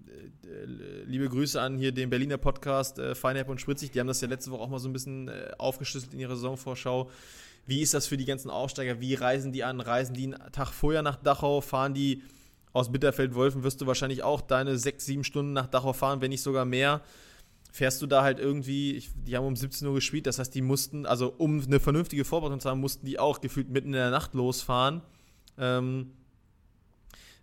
äh, 0.06 1.02
liebe 1.04 1.28
Grüße 1.28 1.60
an 1.60 1.78
hier 1.78 1.92
den 1.92 2.10
Berliner 2.10 2.38
Podcast 2.38 2.98
äh, 2.98 3.14
Feinherb 3.14 3.48
und 3.48 3.60
Spritzig. 3.60 3.90
Die 3.90 4.00
haben 4.00 4.06
das 4.06 4.20
ja 4.20 4.28
letzte 4.28 4.50
Woche 4.50 4.62
auch 4.62 4.68
mal 4.68 4.78
so 4.78 4.88
ein 4.88 4.92
bisschen 4.92 5.28
äh, 5.28 5.52
aufgeschlüsselt 5.58 6.14
in 6.14 6.20
ihrer 6.20 6.36
Saisonvorschau. 6.36 7.10
Wie 7.66 7.80
ist 7.80 7.94
das 7.94 8.06
für 8.06 8.16
die 8.16 8.24
ganzen 8.24 8.50
Aufsteiger? 8.50 9.00
Wie 9.00 9.14
reisen 9.14 9.52
die 9.52 9.64
an? 9.64 9.80
Reisen 9.80 10.14
die 10.14 10.24
einen 10.24 10.52
Tag 10.52 10.70
vorher 10.72 11.02
nach 11.02 11.16
Dachau? 11.16 11.60
Fahren 11.60 11.94
die 11.94 12.22
aus 12.72 12.90
Bitterfeld-Wolfen? 12.90 13.62
Wirst 13.62 13.80
du 13.80 13.86
wahrscheinlich 13.86 14.22
auch 14.22 14.40
deine 14.40 14.78
sechs, 14.78 15.06
sieben 15.06 15.24
Stunden 15.24 15.52
nach 15.52 15.66
Dachau 15.66 15.92
fahren, 15.92 16.20
wenn 16.20 16.30
nicht 16.30 16.42
sogar 16.42 16.64
mehr. 16.64 17.02
Fährst 17.70 18.02
du 18.02 18.06
da 18.06 18.22
halt 18.22 18.38
irgendwie, 18.38 18.94
ich, 18.94 19.10
die 19.14 19.36
haben 19.36 19.46
um 19.46 19.56
17 19.56 19.86
Uhr 19.88 19.94
gespielt, 19.94 20.26
das 20.26 20.38
heißt, 20.38 20.54
die 20.54 20.60
mussten, 20.60 21.06
also 21.06 21.32
um 21.38 21.62
eine 21.62 21.80
vernünftige 21.80 22.24
Vorbereitung 22.24 22.60
zu 22.60 22.68
haben, 22.68 22.80
mussten 22.80 23.06
die 23.06 23.18
auch 23.18 23.40
gefühlt 23.40 23.70
mitten 23.70 23.88
in 23.88 23.92
der 23.94 24.10
Nacht 24.10 24.34
losfahren. 24.34 25.00
Ähm, 25.56 26.12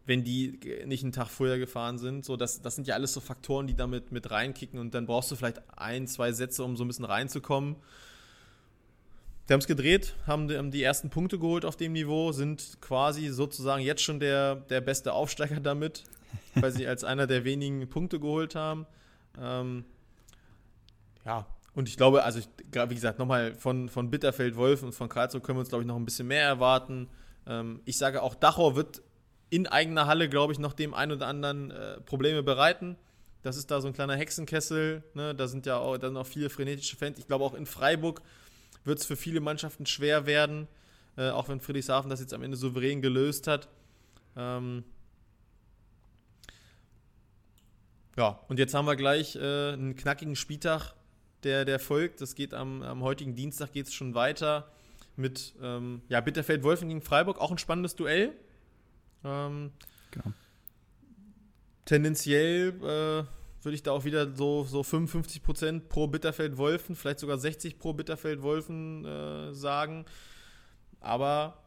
wenn 0.10 0.24
die 0.24 0.60
nicht 0.86 1.04
einen 1.04 1.12
Tag 1.12 1.30
vorher 1.30 1.60
gefahren 1.60 2.00
sind. 2.00 2.26
So, 2.26 2.36
das, 2.36 2.62
das 2.62 2.76
sind 2.76 2.88
ja 2.88 2.96
alles 2.96 3.14
so 3.14 3.22
Faktoren, 3.22 3.68
die 3.68 3.76
damit 3.76 4.12
mit 4.12 4.30
reinkicken 4.32 4.80
und 4.80 4.96
dann 4.96 5.06
brauchst 5.06 5.32
du 5.32 5.36
vielleicht 5.36 5.62
ein, 5.78 6.08
zwei 6.08 6.32
Sätze, 6.32 6.64
um 6.64 6.76
so 6.76 6.84
ein 6.84 6.88
bisschen 6.88 7.06
reinzukommen. 7.06 7.76
Die 9.50 9.54
haben 9.54 9.62
es 9.62 9.68
gedreht, 9.68 10.14
haben 10.28 10.70
die, 10.70 10.84
ersten 10.84 11.10
Punkte 11.10 11.40
geholt 11.40 11.66
auf 11.66 11.76
dem 11.76 11.94
Niveau, 11.94 12.32
sind 12.32 12.78
quasi 12.82 13.30
sozusagen 13.30 13.82
jetzt 13.82 14.04
schon 14.04 14.20
der, 14.20 14.58
der 14.58 14.80
beste 14.80 15.12
Aufsteiger 15.12 15.60
damit, 15.60 16.04
weil 16.54 16.72
sie 16.72 16.86
als 16.86 17.04
einer 17.04 17.26
der 17.26 17.44
wenigen 17.46 17.90
Punkte 17.90 18.20
geholt 18.20 18.54
haben. 18.54 18.86
Ähm, 19.42 19.86
ja, 21.26 21.48
und 21.74 21.90
ich 21.90 21.98
glaube, 21.98 22.24
also 22.24 22.38
ich, 22.38 22.48
wie 22.72 22.94
gesagt, 22.94 23.18
nochmal 23.18 23.56
von, 23.56 23.90
von 23.90 24.12
Bitterfeld, 24.12 24.56
Wolf 24.56 24.84
und 24.84 24.94
von 24.94 25.10
Karlsruhe 25.10 25.42
können 25.42 25.58
wir 25.58 25.62
uns, 25.62 25.70
glaube 25.70 25.84
ich, 25.84 25.88
noch 25.88 25.96
ein 25.96 26.06
bisschen 26.06 26.28
mehr 26.28 26.44
erwarten. 26.44 27.08
Ähm, 27.48 27.82
ich 27.86 27.98
sage 27.98 28.22
auch, 28.22 28.36
Dachau 28.36 28.76
wird 28.76 29.02
in 29.50 29.66
eigener 29.66 30.06
Halle, 30.06 30.30
glaube 30.30 30.54
ich, 30.54 30.60
noch 30.60 30.74
dem 30.74 30.94
einen 30.94 31.14
oder 31.14 31.26
anderen 31.26 31.72
äh, 31.72 32.00
Probleme 32.02 32.44
bereiten. 32.44 32.98
Das 33.42 33.58
ist 33.58 33.72
da 33.72 33.82
so 33.82 33.88
ein 33.88 33.94
kleiner 33.94 34.16
Hexenkessel. 34.16 35.04
Ne? 35.16 35.34
Da 35.34 35.48
sind 35.48 35.66
ja 35.66 35.78
auch, 35.78 35.98
dann 35.98 36.18
auch 36.18 36.28
viele 36.28 36.52
frenetische 36.52 36.96
Fans. 36.96 37.18
Ich 37.18 37.26
glaube, 37.26 37.46
auch 37.46 37.56
in 37.56 37.66
Freiburg 37.66 38.22
wird 38.84 39.00
es 39.00 39.06
für 39.06 39.16
viele 39.16 39.40
Mannschaften 39.40 39.86
schwer 39.86 40.26
werden, 40.26 40.68
äh, 41.18 41.30
auch 41.30 41.50
wenn 41.50 41.60
Friedrichshafen 41.60 42.10
das 42.10 42.20
jetzt 42.20 42.34
am 42.34 42.44
Ende 42.44 42.58
souverän 42.58 43.02
gelöst 43.02 43.48
hat. 43.48 43.70
Ähm 44.36 44.84
ja, 48.18 48.40
und 48.48 48.60
jetzt 48.60 48.74
haben 48.74 48.86
wir 48.86 48.96
gleich 48.96 49.36
äh, 49.36 49.74
einen 49.74 49.96
knackigen 49.96 50.36
Spieltag, 50.36 50.94
der, 51.44 51.66
der 51.66 51.80
folgt. 51.80 52.22
Das 52.22 52.36
geht 52.36 52.54
am, 52.54 52.82
am 52.82 53.02
heutigen 53.02 53.36
Dienstag 53.36 53.72
geht 53.72 53.88
es 53.88 53.94
schon 53.94 54.14
weiter 54.14 54.72
mit 55.16 55.54
ja, 55.62 56.22
Bitterfeld-Wolfen 56.22 56.88
gegen 56.88 57.02
Freiburg, 57.02 57.40
auch 57.42 57.52
ein 57.52 57.58
spannendes 57.58 57.94
Duell. 57.98 58.34
Ähm, 59.26 59.72
genau. 60.12 60.32
tendenziell 61.84 62.70
äh, 62.82 63.39
würde 63.64 63.76
ich 63.76 63.84
da 63.84 63.92
auch 63.92 64.06
wieder 64.06 64.34
so, 64.36 64.64
so 64.64 64.84
55 64.84 65.44
Prozent 65.44 65.90
pro 65.90 66.08
Bitterfeld-Wolfen, 66.08 66.96
vielleicht 66.96 67.20
sogar 67.20 67.38
60 67.38 67.78
pro 67.78 67.94
Bitterfeld-Wolfen 67.94 69.06
äh, 69.06 69.54
sagen. 69.54 70.06
Aber. 71.02 71.62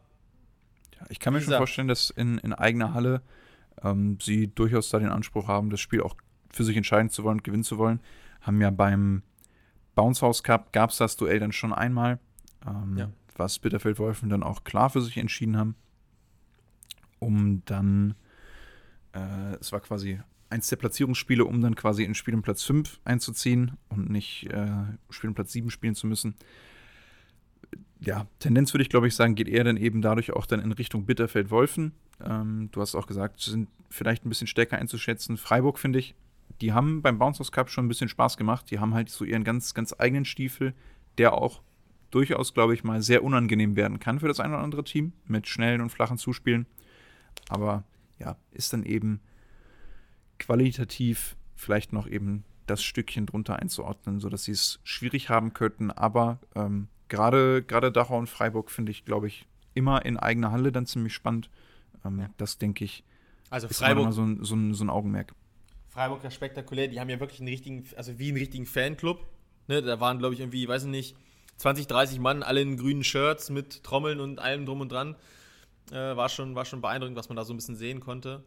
Ja, 0.98 1.06
ich 1.08 1.20
kann 1.20 1.34
mir 1.34 1.40
schon 1.40 1.54
vorstellen, 1.54 1.88
dass 1.88 2.10
in, 2.10 2.38
in 2.38 2.52
eigener 2.52 2.94
Halle 2.94 3.22
ähm, 3.82 4.18
sie 4.20 4.48
durchaus 4.48 4.88
da 4.90 4.98
den 4.98 5.08
Anspruch 5.08 5.48
haben, 5.48 5.70
das 5.70 5.80
Spiel 5.80 6.00
auch 6.00 6.16
für 6.50 6.64
sich 6.64 6.76
entscheiden 6.76 7.10
zu 7.10 7.24
wollen, 7.24 7.42
gewinnen 7.42 7.64
zu 7.64 7.78
wollen. 7.78 8.00
Haben 8.40 8.60
ja 8.60 8.70
beim 8.70 9.22
Bounce 9.94 10.22
House 10.22 10.42
Cup 10.42 10.72
gab 10.72 10.90
es 10.90 10.98
das 10.98 11.16
Duell 11.16 11.40
dann 11.40 11.52
schon 11.52 11.72
einmal, 11.72 12.18
ähm, 12.66 12.96
ja. 12.96 13.10
was 13.36 13.58
Bitterfeld 13.58 13.98
Wolfen 13.98 14.28
dann 14.28 14.42
auch 14.42 14.64
klar 14.64 14.90
für 14.90 15.00
sich 15.00 15.16
entschieden 15.16 15.56
haben, 15.56 15.76
um 17.18 17.62
dann, 17.64 18.14
äh, 19.12 19.54
es 19.60 19.72
war 19.72 19.80
quasi 19.80 20.20
eins 20.52 20.68
der 20.68 20.76
Platzierungsspiele, 20.76 21.44
um 21.44 21.60
dann 21.60 21.74
quasi 21.74 22.04
in 22.04 22.14
Spiel 22.14 22.34
um 22.34 22.42
Platz 22.42 22.62
5 22.62 23.00
einzuziehen 23.04 23.72
und 23.88 24.10
nicht 24.10 24.48
äh, 24.50 24.68
Spiel 25.10 25.28
um 25.28 25.34
Platz 25.34 25.52
7 25.52 25.70
spielen 25.70 25.94
zu 25.94 26.06
müssen. 26.06 26.34
Ja, 28.00 28.26
Tendenz 28.38 28.72
würde 28.72 28.82
ich 28.82 28.90
glaube 28.90 29.08
ich 29.08 29.14
sagen, 29.14 29.34
geht 29.34 29.48
eher 29.48 29.64
dann 29.64 29.76
eben 29.76 30.02
dadurch 30.02 30.32
auch 30.32 30.46
dann 30.46 30.60
in 30.60 30.72
Richtung 30.72 31.06
Bitterfeld-Wolfen. 31.06 31.92
Ähm, 32.24 32.68
du 32.72 32.80
hast 32.80 32.94
auch 32.94 33.06
gesagt, 33.06 33.40
sind 33.40 33.68
vielleicht 33.90 34.24
ein 34.24 34.28
bisschen 34.28 34.46
stärker 34.46 34.78
einzuschätzen. 34.78 35.36
Freiburg 35.36 35.78
finde 35.78 35.98
ich 35.98 36.14
die 36.60 36.72
haben 36.72 37.02
beim 37.02 37.18
Bounce 37.18 37.42
Cup 37.50 37.70
schon 37.70 37.86
ein 37.86 37.88
bisschen 37.88 38.08
Spaß 38.08 38.36
gemacht. 38.36 38.70
Die 38.70 38.78
haben 38.78 38.94
halt 38.94 39.08
so 39.08 39.24
ihren 39.24 39.44
ganz, 39.44 39.74
ganz 39.74 39.94
eigenen 39.98 40.24
Stiefel, 40.24 40.74
der 41.18 41.32
auch 41.34 41.60
durchaus, 42.10 42.54
glaube 42.54 42.74
ich, 42.74 42.84
mal 42.84 43.02
sehr 43.02 43.24
unangenehm 43.24 43.74
werden 43.74 43.98
kann 43.98 44.20
für 44.20 44.28
das 44.28 44.38
ein 44.38 44.52
oder 44.52 44.62
andere 44.62 44.84
Team 44.84 45.12
mit 45.26 45.48
schnellen 45.48 45.80
und 45.80 45.90
flachen 45.90 46.18
Zuspielen. 46.18 46.66
Aber 47.48 47.84
ja, 48.18 48.36
ist 48.52 48.72
dann 48.72 48.84
eben 48.84 49.20
qualitativ 50.42 51.36
vielleicht 51.54 51.92
noch 51.92 52.08
eben 52.08 52.44
das 52.66 52.82
Stückchen 52.82 53.26
drunter 53.26 53.60
einzuordnen, 53.60 54.18
sodass 54.18 54.44
sie 54.44 54.52
es 54.52 54.80
schwierig 54.82 55.28
haben 55.28 55.52
könnten. 55.52 55.90
Aber 55.90 56.40
ähm, 56.54 56.88
gerade 57.08 57.62
Dachau 57.62 58.18
und 58.18 58.28
Freiburg 58.28 58.70
finde 58.70 58.90
ich, 58.90 59.04
glaube 59.04 59.28
ich, 59.28 59.46
immer 59.74 60.04
in 60.04 60.16
eigener 60.16 60.50
Halle 60.50 60.72
dann 60.72 60.86
ziemlich 60.86 61.14
spannend. 61.14 61.48
Ähm, 62.04 62.20
ja. 62.20 62.30
Das 62.36 62.58
denke 62.58 62.84
ich. 62.84 63.04
Also 63.50 63.68
Freiburg, 63.68 63.98
ist 63.98 64.04
immer 64.04 64.12
so 64.12 64.22
ein, 64.22 64.44
so, 64.44 64.54
ein, 64.56 64.74
so 64.74 64.84
ein 64.84 64.90
Augenmerk. 64.90 65.34
Freiburg 65.88 66.24
ja 66.24 66.30
spektakulär, 66.30 66.88
die 66.88 66.98
haben 66.98 67.10
ja 67.10 67.20
wirklich 67.20 67.40
einen 67.40 67.48
richtigen, 67.48 67.84
also 67.96 68.18
wie 68.18 68.28
einen 68.28 68.38
richtigen 68.38 68.66
Fanclub. 68.66 69.24
Ne, 69.68 69.80
da 69.82 70.00
waren, 70.00 70.18
glaube 70.18 70.34
ich, 70.34 70.40
irgendwie, 70.40 70.66
weiß 70.66 70.84
ich 70.84 70.90
nicht, 70.90 71.16
20, 71.58 71.86
30 71.86 72.18
Mann, 72.18 72.42
alle 72.42 72.62
in 72.62 72.76
grünen 72.76 73.04
Shirts 73.04 73.50
mit 73.50 73.84
Trommeln 73.84 74.18
und 74.18 74.40
allem 74.40 74.66
drum 74.66 74.80
und 74.80 74.90
dran. 74.90 75.14
Äh, 75.90 76.16
war, 76.16 76.28
schon, 76.28 76.54
war 76.54 76.64
schon 76.64 76.80
beeindruckend, 76.80 77.16
was 77.16 77.28
man 77.28 77.36
da 77.36 77.44
so 77.44 77.52
ein 77.52 77.56
bisschen 77.56 77.76
sehen 77.76 78.00
konnte. 78.00 78.42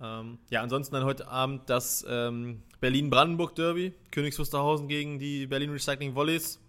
Ähm, 0.00 0.38
ja, 0.50 0.62
ansonsten 0.62 0.94
dann 0.94 1.04
heute 1.04 1.28
Abend 1.28 1.68
das 1.68 2.06
ähm, 2.08 2.62
Berlin-Brandenburg-Derby, 2.80 3.94
Königs 4.10 4.38
Wusterhausen 4.38 4.88
gegen 4.88 5.18
die 5.18 5.46
Berlin 5.46 5.70
Recycling 5.70 6.14
Volleys. 6.14 6.60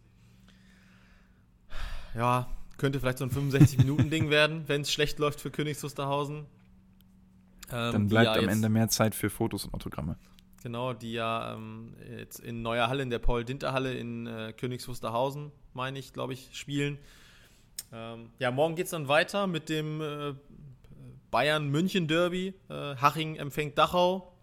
Ja, 2.15 2.47
könnte 2.77 2.99
vielleicht 2.99 3.19
so 3.19 3.25
ein 3.25 3.31
65-Minuten-Ding 3.31 4.29
werden, 4.31 4.63
wenn 4.67 4.81
es 4.81 4.91
schlecht 4.91 5.19
läuft 5.19 5.41
für 5.41 5.51
Königs 5.51 5.83
Wusterhausen. 5.83 6.45
Ähm, 7.71 7.91
Dann 7.91 8.07
bleibt 8.07 8.35
ja 8.35 8.41
am 8.41 8.49
Ende 8.49 8.69
mehr 8.69 8.89
Zeit 8.89 9.13
für 9.13 9.29
Fotos 9.29 9.65
und 9.65 9.73
Autogramme. 9.75 10.17
Genau, 10.63 10.93
die 10.93 11.13
ja 11.13 11.53
ähm, 11.53 11.93
jetzt 12.17 12.39
in 12.39 12.61
Neuer 12.61 12.87
Halle, 12.87 13.03
in 13.03 13.09
der 13.09 13.19
Paul-Dinter-Halle 13.19 13.93
in 13.93 14.27
äh, 14.27 14.53
Königs 14.53 14.87
Wusterhausen, 14.87 15.51
meine 15.73 15.99
ich, 15.99 16.13
glaube 16.13 16.33
ich, 16.33 16.49
spielen. 16.53 16.97
Ähm, 17.93 18.29
ja, 18.39 18.51
morgen 18.51 18.75
geht 18.75 18.85
es 18.85 18.91
dann 18.91 19.07
weiter 19.07 19.47
mit 19.47 19.69
dem 19.69 20.01
äh, 20.01 20.33
Bayern-München-Derby. 21.31 22.53
Äh, 22.69 22.95
Haching 22.95 23.35
empfängt 23.35 23.77
Dachau. 23.77 24.33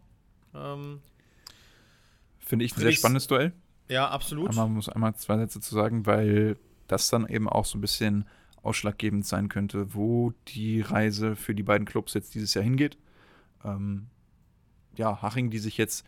Ähm, 0.55 1.01
Finde 2.39 2.65
ich 2.65 2.77
ein 2.77 2.81
sehr 2.81 2.93
spannendes 2.93 3.27
Duell. 3.27 3.53
Ja, 3.89 4.09
absolut. 4.09 4.55
Man 4.55 4.75
muss 4.75 4.89
einmal 4.89 5.15
zwei 5.17 5.37
Sätze 5.39 5.61
zu 5.61 5.75
sagen, 5.75 6.07
weil 6.07 6.57
das 6.87 7.09
dann 7.09 7.29
eben 7.29 7.49
auch 7.49 7.65
so 7.65 7.79
ein 7.79 7.81
bisschen 7.81 8.27
ausschlaggebend 8.63 9.27
sein 9.27 9.49
könnte, 9.49 9.95
wo 9.95 10.33
die 10.49 10.81
Reise 10.81 11.37
für 11.37 11.55
die 11.55 11.63
beiden 11.63 11.87
Clubs 11.87 12.15
jetzt 12.15 12.35
dieses 12.35 12.55
Jahr 12.55 12.65
hingeht 12.65 12.99
ähm, 13.67 14.07
ja, 14.97 15.21
Haching, 15.21 15.51
die 15.51 15.59
sich 15.59 15.77
jetzt 15.77 16.07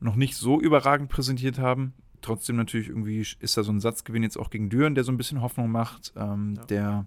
noch 0.00 0.16
nicht 0.16 0.36
so 0.36 0.60
überragend 0.60 1.08
präsentiert 1.08 1.58
haben. 1.58 1.94
Trotzdem 2.20 2.56
natürlich 2.56 2.88
irgendwie 2.88 3.20
ist 3.20 3.56
da 3.56 3.62
so 3.62 3.70
ein 3.70 3.80
Satzgewinn 3.80 4.22
jetzt 4.22 4.38
auch 4.38 4.50
gegen 4.50 4.70
Düren, 4.70 4.94
der 4.94 5.04
so 5.04 5.12
ein 5.12 5.16
bisschen 5.16 5.42
Hoffnung 5.42 5.70
macht. 5.70 6.12
Ähm, 6.16 6.54
ja. 6.56 6.64
Der, 6.66 7.06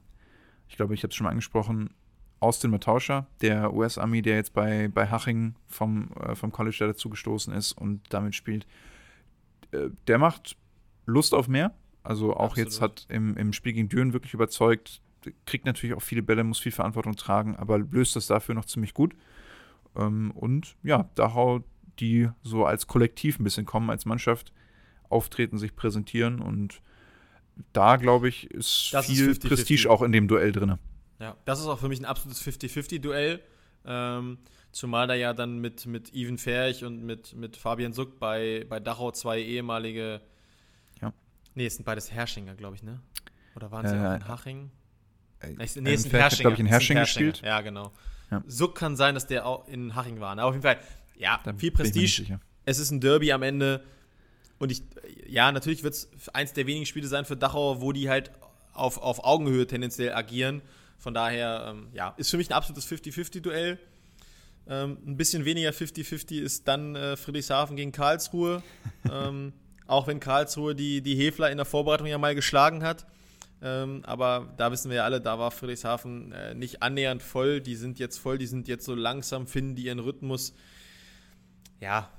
ich 0.70 0.78
glaube, 0.78 0.94
ich 0.94 1.04
habe 1.04 1.10
es 1.10 1.16
schon 1.16 1.26
mal 1.26 1.32
angesprochen, 1.32 1.90
Austin 2.40 2.72
Matauscher, 2.72 3.28
der 3.42 3.74
US-Army, 3.74 4.22
der 4.22 4.36
jetzt 4.36 4.54
bei, 4.54 4.90
bei 4.90 5.10
Haching 5.10 5.56
vom, 5.68 6.12
äh, 6.20 6.36
vom 6.36 6.52
College 6.52 6.78
da 6.80 6.88
dazugestoßen 6.88 7.54
ist 7.54 7.74
und 7.74 8.02
damit 8.10 8.36
spielt, 8.36 8.68
äh, 9.72 9.90
der 10.08 10.18
macht 10.18 10.56
Lust 11.06 11.34
auf 11.34 11.48
mehr. 11.48 11.74
Also 12.04 12.34
auch 12.34 12.52
Absolut. 12.52 12.58
jetzt 12.58 12.82
hat 12.82 13.06
im, 13.10 13.36
im 13.38 13.54
Spiel 13.54 13.74
gegen 13.74 13.90
Düren 13.90 14.14
wirklich 14.14 14.34
überzeugt, 14.34 15.02
kriegt 15.46 15.66
natürlich 15.66 15.96
auch 15.96 16.02
viele 16.02 16.24
Bälle, 16.24 16.44
muss 16.44 16.60
viel 16.60 16.72
Verantwortung 16.72 17.16
tragen, 17.16 17.56
aber 17.56 17.80
löst 17.80 18.16
das 18.16 18.28
dafür 18.28 18.56
noch 18.56 18.66
ziemlich 18.66 18.94
gut. 18.94 19.14
Ähm, 19.96 20.32
und 20.32 20.76
ja, 20.84 21.10
Dachau, 21.16 21.64
die 22.00 22.30
so 22.44 22.66
als 22.66 22.88
Kollektiv 22.88 23.40
ein 23.40 23.44
bisschen 23.44 23.66
kommen, 23.66 23.90
als 23.90 24.06
Mannschaft 24.06 24.54
auftreten, 25.10 25.58
sich 25.58 25.76
präsentieren 25.76 26.40
und 26.40 26.82
da, 27.74 27.96
glaube 27.96 28.30
ich, 28.30 28.52
ist 28.52 28.90
das 28.92 29.08
viel 29.08 29.30
ist 29.30 29.42
50 29.42 29.44
-50. 29.44 29.48
Prestige 29.48 29.90
auch 29.90 30.02
in 30.02 30.12
dem 30.12 30.28
Duell 30.28 30.52
drin. 30.52 30.78
Ja, 31.20 31.36
das 31.46 31.60
ist 31.60 31.66
auch 31.68 31.80
für 31.80 31.90
mich 31.90 32.00
ein 32.00 32.06
absolutes 32.06 32.46
50-50-Duell. 32.46 33.42
Ähm, 33.86 34.38
zumal 34.72 35.08
da 35.08 35.14
ja 35.14 35.34
dann 35.34 35.60
mit, 35.60 35.86
mit 35.86 36.14
Even 36.14 36.38
Ferch 36.38 36.84
und 36.84 37.04
mit, 37.04 37.34
mit 37.34 37.58
Fabian 37.58 37.94
Suck 37.94 38.20
bei, 38.20 38.66
bei 38.70 38.80
Dachau 38.80 39.12
zwei 39.12 39.42
ehemalige. 39.42 40.22
Ja. 41.02 41.14
Nee, 41.56 41.66
es 41.66 41.76
sind 41.76 41.86
beides 41.86 42.12
Herschinger, 42.12 42.56
glaube 42.56 42.76
ich, 42.76 42.84
ne? 42.84 43.00
Oder 43.56 43.72
waren 43.72 43.88
sie 43.88 43.96
äh, 43.96 44.00
auch 44.00 44.16
in 44.16 44.28
Haching? 44.28 44.72
Äh, 45.40 45.48
nee, 45.82 45.94
es 45.94 46.04
sind 46.04 46.14
Herschinger. 46.14 46.42
glaube 46.42 46.54
ich, 46.54 46.60
in 46.60 46.66
Hersching 46.68 46.98
gespielt. 46.98 47.42
Ja, 47.44 47.62
genau. 47.62 47.92
Ja. 48.30 48.44
So 48.46 48.68
kann 48.68 48.96
sein, 48.96 49.16
dass 49.16 49.26
der 49.26 49.46
auch 49.46 49.68
in 49.68 49.96
Haching 49.96 50.20
war. 50.20 50.34
Aber 50.34 50.46
auf 50.46 50.54
jeden 50.54 50.64
Fall, 50.64 50.80
ja, 51.16 51.40
da 51.44 51.54
viel 51.54 51.72
Prestige. 51.72 52.40
Es 52.66 52.80
ist 52.80 52.92
ein 52.92 53.00
Derby 53.00 53.32
am 53.32 53.44
Ende. 53.44 53.84
Und 54.60 54.72
ich, 54.72 54.84
ja, 55.28 55.52
natürlich 55.52 55.84
wird 55.84 55.94
es 55.94 56.10
eins 56.34 56.54
der 56.54 56.68
wenigen 56.68 56.86
Spiele 56.86 57.08
sein 57.08 57.26
für 57.26 57.38
Dachau, 57.38 57.82
wo 57.82 57.92
die 57.92 58.10
halt 58.10 58.32
auf, 58.74 58.98
auf 58.98 59.24
Augenhöhe 59.24 59.66
tendenziell 59.66 60.14
agieren. 60.14 60.62
Von 60.98 61.14
daher, 61.14 61.68
ähm, 61.70 61.88
ja, 61.94 62.14
ist 62.18 62.30
für 62.30 62.38
mich 62.38 62.50
ein 62.50 62.54
absolutes 62.54 62.90
50-50-Duell. 62.90 63.80
Ähm, 64.68 64.98
ein 65.06 65.18
bisschen 65.18 65.46
weniger 65.46 65.70
50-50 65.70 66.42
ist 66.42 66.68
dann 66.68 66.96
äh, 66.96 67.16
Friedrichshafen 67.16 67.76
gegen 67.76 67.92
Karlsruhe. 67.92 68.64
ähm, 69.12 69.54
auch 69.86 70.08
wenn 70.08 70.20
Karlsruhe 70.20 70.76
die, 70.76 71.02
die 71.02 71.16
Hefler 71.16 71.52
in 71.52 71.58
der 71.58 71.66
Vorbereitung 71.66 72.08
ja 72.08 72.18
mal 72.18 72.36
geschlagen 72.36 72.84
hat. 72.84 73.06
Ähm, 73.62 74.04
aber 74.06 74.54
da 74.58 74.72
wissen 74.72 74.90
wir 74.90 74.98
ja 74.98 75.04
alle, 75.06 75.22
da 75.22 75.40
war 75.40 75.52
Friedrichshafen 75.52 76.32
äh, 76.32 76.54
nicht 76.54 76.84
annähernd 76.84 77.24
voll. 77.24 77.62
Die 77.62 77.76
sind 77.76 77.98
jetzt 78.00 78.18
voll, 78.18 78.38
die 78.38 78.46
sind 78.46 78.68
jetzt 78.68 78.86
so 78.86 78.94
langsam, 78.94 79.48
finden 79.48 79.76
die 79.76 79.86
ihren 79.86 80.00
Rhythmus. 80.00 80.54
Ja, 81.80 82.12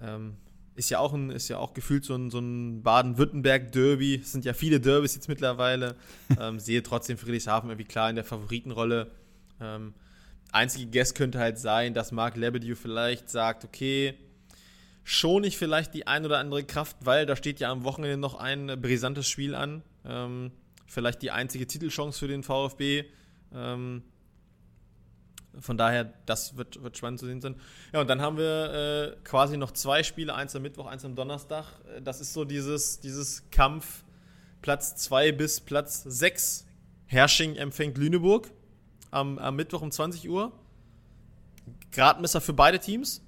ähm, 0.00 0.36
ist 0.76 0.90
ja 0.90 0.98
auch 0.98 1.12
ein, 1.12 1.30
ist 1.30 1.48
ja 1.48 1.58
auch 1.58 1.74
gefühlt 1.74 2.04
so 2.04 2.14
ein, 2.14 2.30
so 2.30 2.38
ein 2.38 2.82
Baden-Württemberg-Derby. 2.82 4.20
Es 4.22 4.32
sind 4.32 4.44
ja 4.44 4.52
viele 4.52 4.78
Derbys 4.78 5.14
jetzt 5.14 5.28
mittlerweile. 5.28 5.96
ähm, 6.40 6.60
sehe 6.60 6.82
trotzdem 6.82 7.18
Friedrichshafen 7.18 7.70
irgendwie 7.70 7.88
klar 7.88 8.10
in 8.10 8.16
der 8.16 8.24
Favoritenrolle. 8.24 9.10
Ähm, 9.60 9.94
einzige 10.52 10.86
Guess 10.90 11.14
könnte 11.14 11.38
halt 11.38 11.58
sein, 11.58 11.94
dass 11.94 12.12
Marc 12.12 12.36
Lebedew 12.36 12.76
vielleicht 12.76 13.30
sagt, 13.30 13.64
okay, 13.64 14.14
schon 15.02 15.44
ich 15.44 15.56
vielleicht 15.56 15.94
die 15.94 16.06
ein 16.06 16.24
oder 16.24 16.38
andere 16.38 16.64
Kraft, 16.64 16.96
weil 17.00 17.26
da 17.26 17.36
steht 17.36 17.60
ja 17.60 17.70
am 17.70 17.84
Wochenende 17.84 18.18
noch 18.18 18.34
ein 18.34 18.66
brisantes 18.80 19.28
Spiel 19.28 19.54
an. 19.54 19.82
Ähm, 20.04 20.52
vielleicht 20.86 21.22
die 21.22 21.30
einzige 21.30 21.66
Titelchance 21.66 22.18
für 22.18 22.28
den 22.28 22.42
VfB. 22.42 23.04
Ähm, 23.54 24.02
von 25.60 25.76
daher, 25.76 26.12
das 26.26 26.56
wird, 26.56 26.82
wird 26.82 26.96
spannend 26.96 27.20
zu 27.20 27.26
sehen 27.26 27.40
sein. 27.40 27.56
Ja, 27.92 28.00
und 28.00 28.08
dann 28.08 28.20
haben 28.20 28.36
wir 28.36 29.14
äh, 29.14 29.16
quasi 29.24 29.56
noch 29.56 29.72
zwei 29.72 30.02
Spiele, 30.02 30.34
eins 30.34 30.54
am 30.56 30.62
Mittwoch, 30.62 30.86
eins 30.86 31.04
am 31.04 31.14
Donnerstag. 31.14 31.64
Äh, 31.96 32.02
das 32.02 32.20
ist 32.20 32.32
so 32.32 32.44
dieses, 32.44 33.00
dieses 33.00 33.50
Kampf 33.50 34.04
Platz 34.62 34.96
2 34.96 35.32
bis 35.32 35.60
Platz 35.60 36.02
6. 36.04 36.66
Hersching 37.06 37.56
empfängt 37.56 37.98
Lüneburg 37.98 38.50
am, 39.10 39.38
am 39.38 39.56
Mittwoch 39.56 39.82
um 39.82 39.90
20 39.90 40.28
Uhr. 40.28 40.52
Gradmesser 41.92 42.40
für 42.40 42.52
beide 42.52 42.78
Teams 42.78 43.22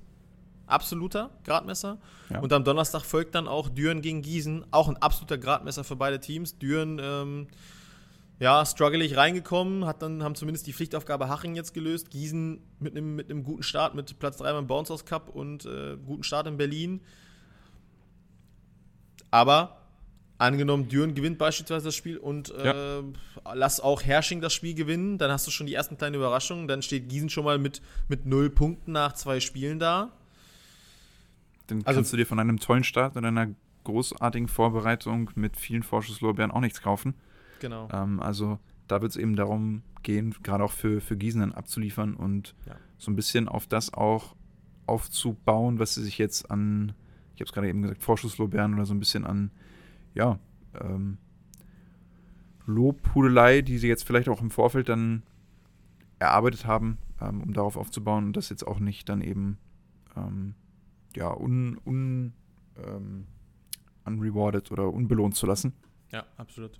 absoluter 0.68 1.30
Gradmesser. 1.44 1.98
Ja. 2.30 2.40
Und 2.40 2.52
am 2.52 2.64
Donnerstag 2.64 3.02
folgt 3.04 3.34
dann 3.34 3.48
auch 3.48 3.68
Düren 3.68 4.02
gegen 4.02 4.22
Gießen, 4.22 4.66
auch 4.70 4.88
ein 4.88 4.96
absoluter 4.98 5.38
Gradmesser 5.38 5.84
für 5.84 5.96
beide 5.96 6.20
Teams. 6.20 6.58
Düren, 6.58 7.00
ähm, 7.02 7.48
ja, 8.40 8.64
struggelig 8.64 9.16
reingekommen, 9.16 9.84
hat 9.84 10.02
dann, 10.02 10.22
haben 10.22 10.34
zumindest 10.34 10.66
die 10.66 10.72
Pflichtaufgabe 10.72 11.28
Haching 11.28 11.56
jetzt 11.56 11.74
gelöst. 11.74 12.10
Gießen 12.10 12.60
mit 12.78 12.96
einem 12.96 13.16
mit 13.16 13.28
guten 13.44 13.62
Start, 13.62 13.94
mit 13.94 14.18
Platz 14.18 14.36
3 14.36 14.52
beim 14.52 14.66
Bounce 14.66 14.92
House 14.92 15.04
Cup 15.04 15.28
und 15.28 15.66
äh, 15.66 15.96
guten 16.06 16.22
Start 16.22 16.46
in 16.46 16.56
Berlin. 16.56 17.00
Aber 19.30 19.78
Angenommen, 20.38 20.86
Düren 20.88 21.16
gewinnt 21.16 21.36
beispielsweise 21.36 21.86
das 21.86 21.96
Spiel 21.96 22.16
und 22.16 22.54
ja. 22.62 23.00
äh, 23.00 23.02
lass 23.54 23.80
auch 23.80 24.04
Hersching 24.04 24.40
das 24.40 24.54
Spiel 24.54 24.72
gewinnen, 24.74 25.18
dann 25.18 25.32
hast 25.32 25.48
du 25.48 25.50
schon 25.50 25.66
die 25.66 25.74
ersten 25.74 25.98
kleinen 25.98 26.14
Überraschungen. 26.14 26.68
Dann 26.68 26.80
steht 26.80 27.08
Gießen 27.08 27.28
schon 27.28 27.44
mal 27.44 27.58
mit, 27.58 27.82
mit 28.06 28.24
null 28.24 28.48
Punkten 28.48 28.92
nach 28.92 29.14
zwei 29.14 29.40
Spielen 29.40 29.80
da. 29.80 30.12
Dann 31.66 31.82
also, 31.84 31.98
kannst 31.98 32.12
du 32.12 32.16
dir 32.16 32.24
von 32.24 32.38
einem 32.38 32.60
tollen 32.60 32.84
Start 32.84 33.16
und 33.16 33.24
einer 33.24 33.48
großartigen 33.82 34.46
Vorbereitung 34.46 35.28
mit 35.34 35.56
vielen 35.56 35.82
Vorschusslorbeeren 35.82 36.52
auch 36.52 36.60
nichts 36.60 36.82
kaufen. 36.82 37.14
Genau. 37.60 37.88
Ähm, 37.92 38.20
also 38.20 38.58
da 38.86 39.02
wird 39.02 39.12
es 39.12 39.16
eben 39.16 39.36
darum 39.36 39.82
gehen, 40.02 40.34
gerade 40.42 40.64
auch 40.64 40.72
für, 40.72 41.00
für 41.00 41.16
Gießen 41.16 41.40
dann 41.40 41.52
abzuliefern 41.52 42.14
und 42.14 42.54
ja. 42.66 42.76
so 42.96 43.10
ein 43.10 43.16
bisschen 43.16 43.48
auf 43.48 43.66
das 43.66 43.92
auch 43.92 44.34
aufzubauen, 44.86 45.78
was 45.78 45.94
sie 45.94 46.02
sich 46.02 46.18
jetzt 46.18 46.50
an, 46.50 46.94
ich 47.34 47.40
habe 47.40 47.48
es 47.48 47.52
gerade 47.52 47.68
eben 47.68 47.82
gesagt, 47.82 48.02
Vorschusslorbeeren 48.02 48.74
oder 48.74 48.86
so 48.86 48.94
ein 48.94 48.98
bisschen 48.98 49.24
an 49.24 49.50
ja, 50.14 50.38
ähm, 50.80 51.18
Lobhudelei, 52.66 53.62
die 53.62 53.78
sie 53.78 53.88
jetzt 53.88 54.04
vielleicht 54.04 54.28
auch 54.28 54.40
im 54.40 54.50
Vorfeld 54.50 54.88
dann 54.88 55.22
erarbeitet 56.18 56.66
haben, 56.66 56.98
ähm, 57.20 57.42
um 57.42 57.52
darauf 57.52 57.76
aufzubauen 57.76 58.26
und 58.26 58.36
das 58.36 58.48
jetzt 58.48 58.66
auch 58.66 58.78
nicht 58.78 59.08
dann 59.08 59.20
eben 59.20 59.58
ähm, 60.16 60.54
ja, 61.14 61.32
un, 61.34 61.78
un, 61.86 62.32
ähm, 62.76 63.26
unrewarded 64.04 64.70
oder 64.70 64.92
unbelohnt 64.92 65.34
zu 65.34 65.46
lassen. 65.46 65.72
Ja, 66.12 66.24
absolut. 66.36 66.78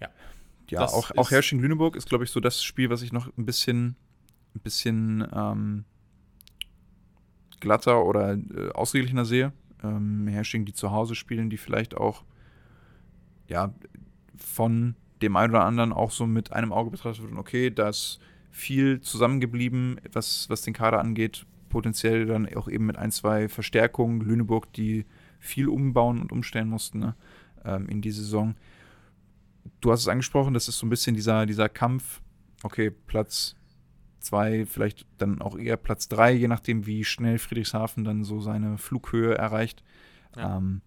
Ja. 0.00 0.08
Ja, 0.70 0.84
auch, 0.84 1.10
auch 1.16 1.32
Hersching-Lüneburg 1.32 1.96
ist, 1.96 2.08
glaube 2.08 2.22
ich, 2.22 2.30
so 2.30 2.38
das 2.38 2.62
Spiel, 2.62 2.90
was 2.90 3.02
ich 3.02 3.12
noch 3.12 3.26
ein 3.36 3.44
bisschen, 3.44 3.96
ein 4.54 4.60
bisschen 4.60 5.26
ähm, 5.34 5.84
glatter 7.58 8.04
oder 8.04 8.34
äh, 8.34 8.70
ausgeglichener 8.72 9.24
sehe 9.24 9.52
ähm, 9.82 10.26
Hersching, 10.28 10.64
die 10.64 10.72
zu 10.72 10.90
Hause 10.90 11.14
spielen, 11.14 11.50
die 11.50 11.56
vielleicht 11.56 11.96
auch 11.96 12.24
ja 13.48 13.74
von 14.36 14.94
dem 15.22 15.36
einen 15.36 15.52
oder 15.52 15.64
anderen 15.64 15.92
auch 15.92 16.10
so 16.10 16.26
mit 16.26 16.52
einem 16.52 16.72
Auge 16.72 16.90
betrachtet 16.90 17.24
wird. 17.24 17.36
Okay, 17.36 17.70
da 17.70 17.88
ist 17.88 18.20
viel 18.50 19.00
zusammengeblieben, 19.00 20.00
was, 20.12 20.48
was 20.48 20.62
den 20.62 20.74
Kader 20.74 21.00
angeht. 21.00 21.46
Potenziell 21.68 22.26
dann 22.26 22.52
auch 22.54 22.68
eben 22.68 22.86
mit 22.86 22.96
ein, 22.96 23.12
zwei 23.12 23.48
Verstärkungen. 23.48 24.20
Lüneburg, 24.20 24.72
die 24.72 25.04
viel 25.38 25.68
umbauen 25.68 26.20
und 26.20 26.32
umstellen 26.32 26.68
mussten 26.68 26.98
ne, 27.00 27.14
ähm, 27.64 27.88
in 27.88 28.00
die 28.00 28.10
Saison. 28.10 28.54
Du 29.80 29.92
hast 29.92 30.00
es 30.00 30.08
angesprochen, 30.08 30.54
das 30.54 30.68
ist 30.68 30.78
so 30.78 30.86
ein 30.86 30.90
bisschen 30.90 31.14
dieser, 31.14 31.46
dieser 31.46 31.68
Kampf. 31.68 32.20
Okay, 32.62 32.90
Platz 32.90 33.56
zwei, 34.20 34.66
vielleicht 34.66 35.06
dann 35.18 35.40
auch 35.40 35.58
eher 35.58 35.76
Platz 35.76 36.08
drei, 36.08 36.32
je 36.32 36.48
nachdem, 36.48 36.86
wie 36.86 37.04
schnell 37.04 37.38
Friedrichshafen 37.38 38.04
dann 38.04 38.24
so 38.24 38.40
seine 38.40 38.78
Flughöhe 38.78 39.34
erreicht. 39.34 39.82
Ja. 40.36 40.58
Ähm, 40.58 40.82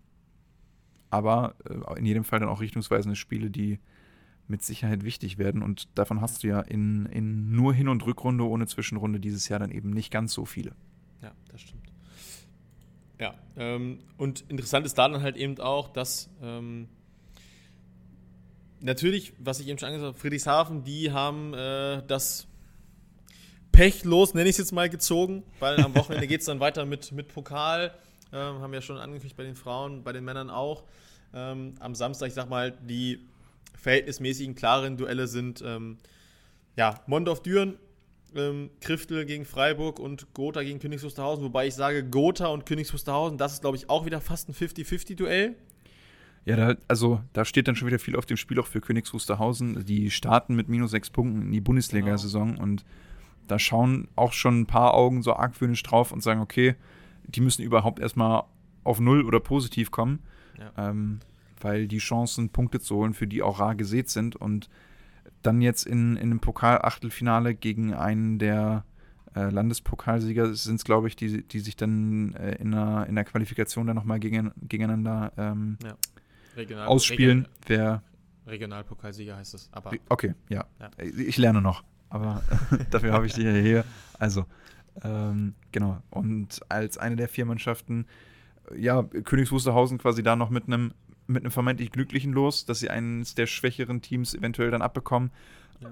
aber 1.10 1.56
äh, 1.70 2.00
in 2.00 2.06
jedem 2.06 2.24
Fall 2.24 2.40
dann 2.40 2.50
auch 2.50 2.62
richtungsweisende 2.62 3.16
Spiele, 3.16 3.50
die 3.50 3.80
mit 4.48 4.62
Sicherheit 4.62 5.04
wichtig 5.04 5.38
werden. 5.38 5.62
Und 5.62 5.88
davon 5.98 6.22
hast 6.22 6.44
du 6.44 6.48
ja 6.48 6.60
in, 6.60 7.06
in 7.08 7.52
nur 7.52 7.74
Hin- 7.74 7.88
und 7.88 8.06
Rückrunde 8.06 8.48
ohne 8.48 8.68
Zwischenrunde 8.68 9.20
dieses 9.20 9.48
Jahr 9.50 9.60
dann 9.60 9.72
eben 9.72 9.92
nicht 9.92 10.12
ganz 10.12 10.34
so 10.34 10.46
viele. 10.46 10.76
Ja, 11.22 11.32
das 11.52 11.62
stimmt. 11.62 11.92
Ja, 13.20 13.36
ähm, 13.56 14.00
und 14.18 14.42
interessant 14.50 14.86
ist 14.86 14.98
da 14.98 15.08
dann 15.08 15.22
halt 15.22 15.38
eben 15.38 15.60
auch, 15.60 15.90
dass 15.90 16.30
ähm, 16.42 16.90
natürlich, 18.84 19.34
was 19.40 19.60
ich 19.60 19.68
eben 19.68 19.80
schon 19.80 19.88
angesagt 19.88 20.10
habe, 20.10 20.20
Friedrichshafen, 20.20 20.84
die 20.84 21.12
haben 21.12 21.54
äh, 21.54 22.04
das 22.08 22.48
pechlos, 23.72 24.34
nenne 24.34 24.50
ich 24.50 24.54
es 24.54 24.60
jetzt 24.60 24.72
mal, 24.72 24.90
gezogen, 24.90 25.44
weil 25.60 25.80
am 25.80 25.96
Wochenende 25.96 26.28
geht 26.28 26.42
es 26.42 26.46
dann 26.46 26.60
weiter 26.60 26.86
mit, 26.86 27.12
mit 27.12 27.28
Pokal. 27.30 27.94
Ähm, 28.32 28.60
haben 28.60 28.74
ja 28.74 28.82
schon 28.82 28.98
angekündigt 28.98 29.36
bei 29.36 29.44
den 29.44 29.56
Frauen, 29.56 30.04
bei 30.04 30.12
den 30.12 30.24
Männern 30.24 30.50
auch. 30.50 30.84
Ähm, 31.34 31.76
am 31.80 31.96
Samstag, 31.96 32.28
ich 32.28 32.34
sag 32.34 32.50
mal, 32.50 32.72
die 32.72 33.20
verhältnismäßigen, 33.80 34.56
klaren 34.56 34.98
Duelle 34.98 35.28
sind 35.28 35.62
ähm, 35.66 35.98
ja, 36.76 37.02
Mondorf-Düren, 37.08 37.78
ähm, 38.36 38.70
Kriftel 38.82 39.26
gegen 39.26 39.46
Freiburg 39.46 40.00
und 40.00 40.34
Gotha 40.34 40.64
gegen 40.64 40.80
Königs 40.80 41.04
Wusterhausen. 41.04 41.44
Wobei 41.44 41.68
ich 41.68 41.76
sage, 41.76 42.04
Gotha 42.04 42.48
und 42.48 42.66
Königs 42.66 42.94
Wusterhausen, 42.94 43.38
das 43.38 43.54
ist, 43.54 43.62
glaube 43.62 43.78
ich, 43.78 43.90
auch 43.90 44.06
wieder 44.06 44.22
fast 44.22 44.50
ein 44.50 44.54
50-50-Duell. 44.54 45.56
Ja, 46.46 46.56
da, 46.56 46.76
also 46.88 47.22
da 47.32 47.46
steht 47.46 47.68
dann 47.68 47.76
schon 47.76 47.88
wieder 47.88 48.00
viel 48.00 48.16
auf 48.16 48.26
dem 48.26 48.38
Spiel 48.38 48.60
auch 48.60 48.68
für 48.68 48.82
Königs 48.82 49.14
Wusterhausen. 49.14 49.86
Die 49.86 50.12
starten 50.12 50.56
mit 50.56 50.68
minus 50.68 50.92
sechs 50.92 51.10
Punkten 51.10 51.44
in 51.44 51.52
die 51.52 51.62
Bundesliga-Saison 51.62 52.54
genau. 52.54 52.64
und 52.64 52.86
da 53.48 53.60
schauen 53.60 54.08
auch 54.16 54.34
schon 54.34 54.62
ein 54.62 54.66
paar 54.66 54.94
Augen 54.94 55.22
so 55.22 55.34
argwöhnisch 55.34 55.84
drauf 55.84 56.12
und 56.12 56.22
sagen, 56.22 56.42
okay, 56.42 56.76
die 57.28 57.42
müssen 57.42 57.62
überhaupt 57.62 58.00
erstmal 58.00 58.44
auf 58.84 59.00
Null 59.00 59.24
oder 59.24 59.40
positiv 59.40 59.92
kommen, 59.92 60.20
ja. 60.58 60.90
ähm, 60.90 61.20
weil 61.62 61.88
die 61.88 62.00
Chancen, 62.00 62.50
Punkte 62.50 62.80
zu 62.80 62.96
holen, 62.96 63.14
für 63.14 63.28
die 63.28 63.42
auch 63.42 63.60
rar 63.60 63.76
gesät 63.76 64.10
sind. 64.10 64.36
Und 64.36 64.70
dann 65.42 65.62
jetzt 65.62 65.86
in, 65.86 66.16
in 66.16 66.32
einem 66.32 66.40
Pokal-Achtelfinale 66.40 67.56
gegen 67.56 67.94
einen 67.94 68.40
der 68.40 68.86
äh, 69.36 69.50
Landespokalsieger 69.50 70.54
sind 70.54 70.76
es, 70.76 70.84
glaube 70.84 71.08
ich, 71.08 71.16
die, 71.16 71.44
die 71.44 71.60
sich 71.60 71.76
dann 71.76 72.34
äh, 72.34 72.56
in, 72.56 72.72
der, 72.72 73.06
in 73.08 73.16
der 73.16 73.24
Qualifikation 73.24 73.88
dann 73.88 73.96
nochmal 73.96 74.20
gegen, 74.20 74.52
gegeneinander 74.62 75.32
ähm, 75.38 75.78
ja. 75.84 75.96
Regional, 76.56 76.88
ausspielen. 76.88 77.40
Region, 77.40 77.54
wer 77.68 78.04
Regionalpokalsieger 78.48 79.38
heißt 79.38 79.54
es. 79.54 79.70
Aber 79.72 79.92
okay, 80.10 80.34
ja. 80.50 80.66
ja. 80.80 80.90
Ich 81.00 81.38
lerne 81.38 81.62
noch 81.62 81.84
aber 82.14 82.44
dafür 82.92 83.12
habe 83.12 83.26
ich 83.26 83.34
die 83.34 83.62
hier. 83.62 83.84
Also, 84.20 84.46
ähm, 85.04 85.56
genau. 85.72 86.02
Und 86.12 86.62
als 86.70 86.98
eine 87.00 87.16
der 87.16 87.28
vier 87.28 87.46
Mannschaften, 87.46 88.06
ja, 88.78 89.02
Königs 89.02 89.52
Wusterhausen 89.52 89.98
quasi 89.98 90.22
da 90.22 90.36
noch 90.36 90.50
mit 90.50 90.68
einem 90.68 90.94
mit 91.26 91.44
einem 91.44 91.52
vermeintlich 91.52 91.92
glücklichen 91.92 92.34
Los, 92.34 92.66
dass 92.66 92.80
sie 92.80 92.90
eines 92.90 93.34
der 93.34 93.48
schwächeren 93.48 94.02
Teams 94.02 94.36
eventuell 94.36 94.72
dann 94.72 94.82
abbekommen. 94.82 95.32
Ja. 95.80 95.90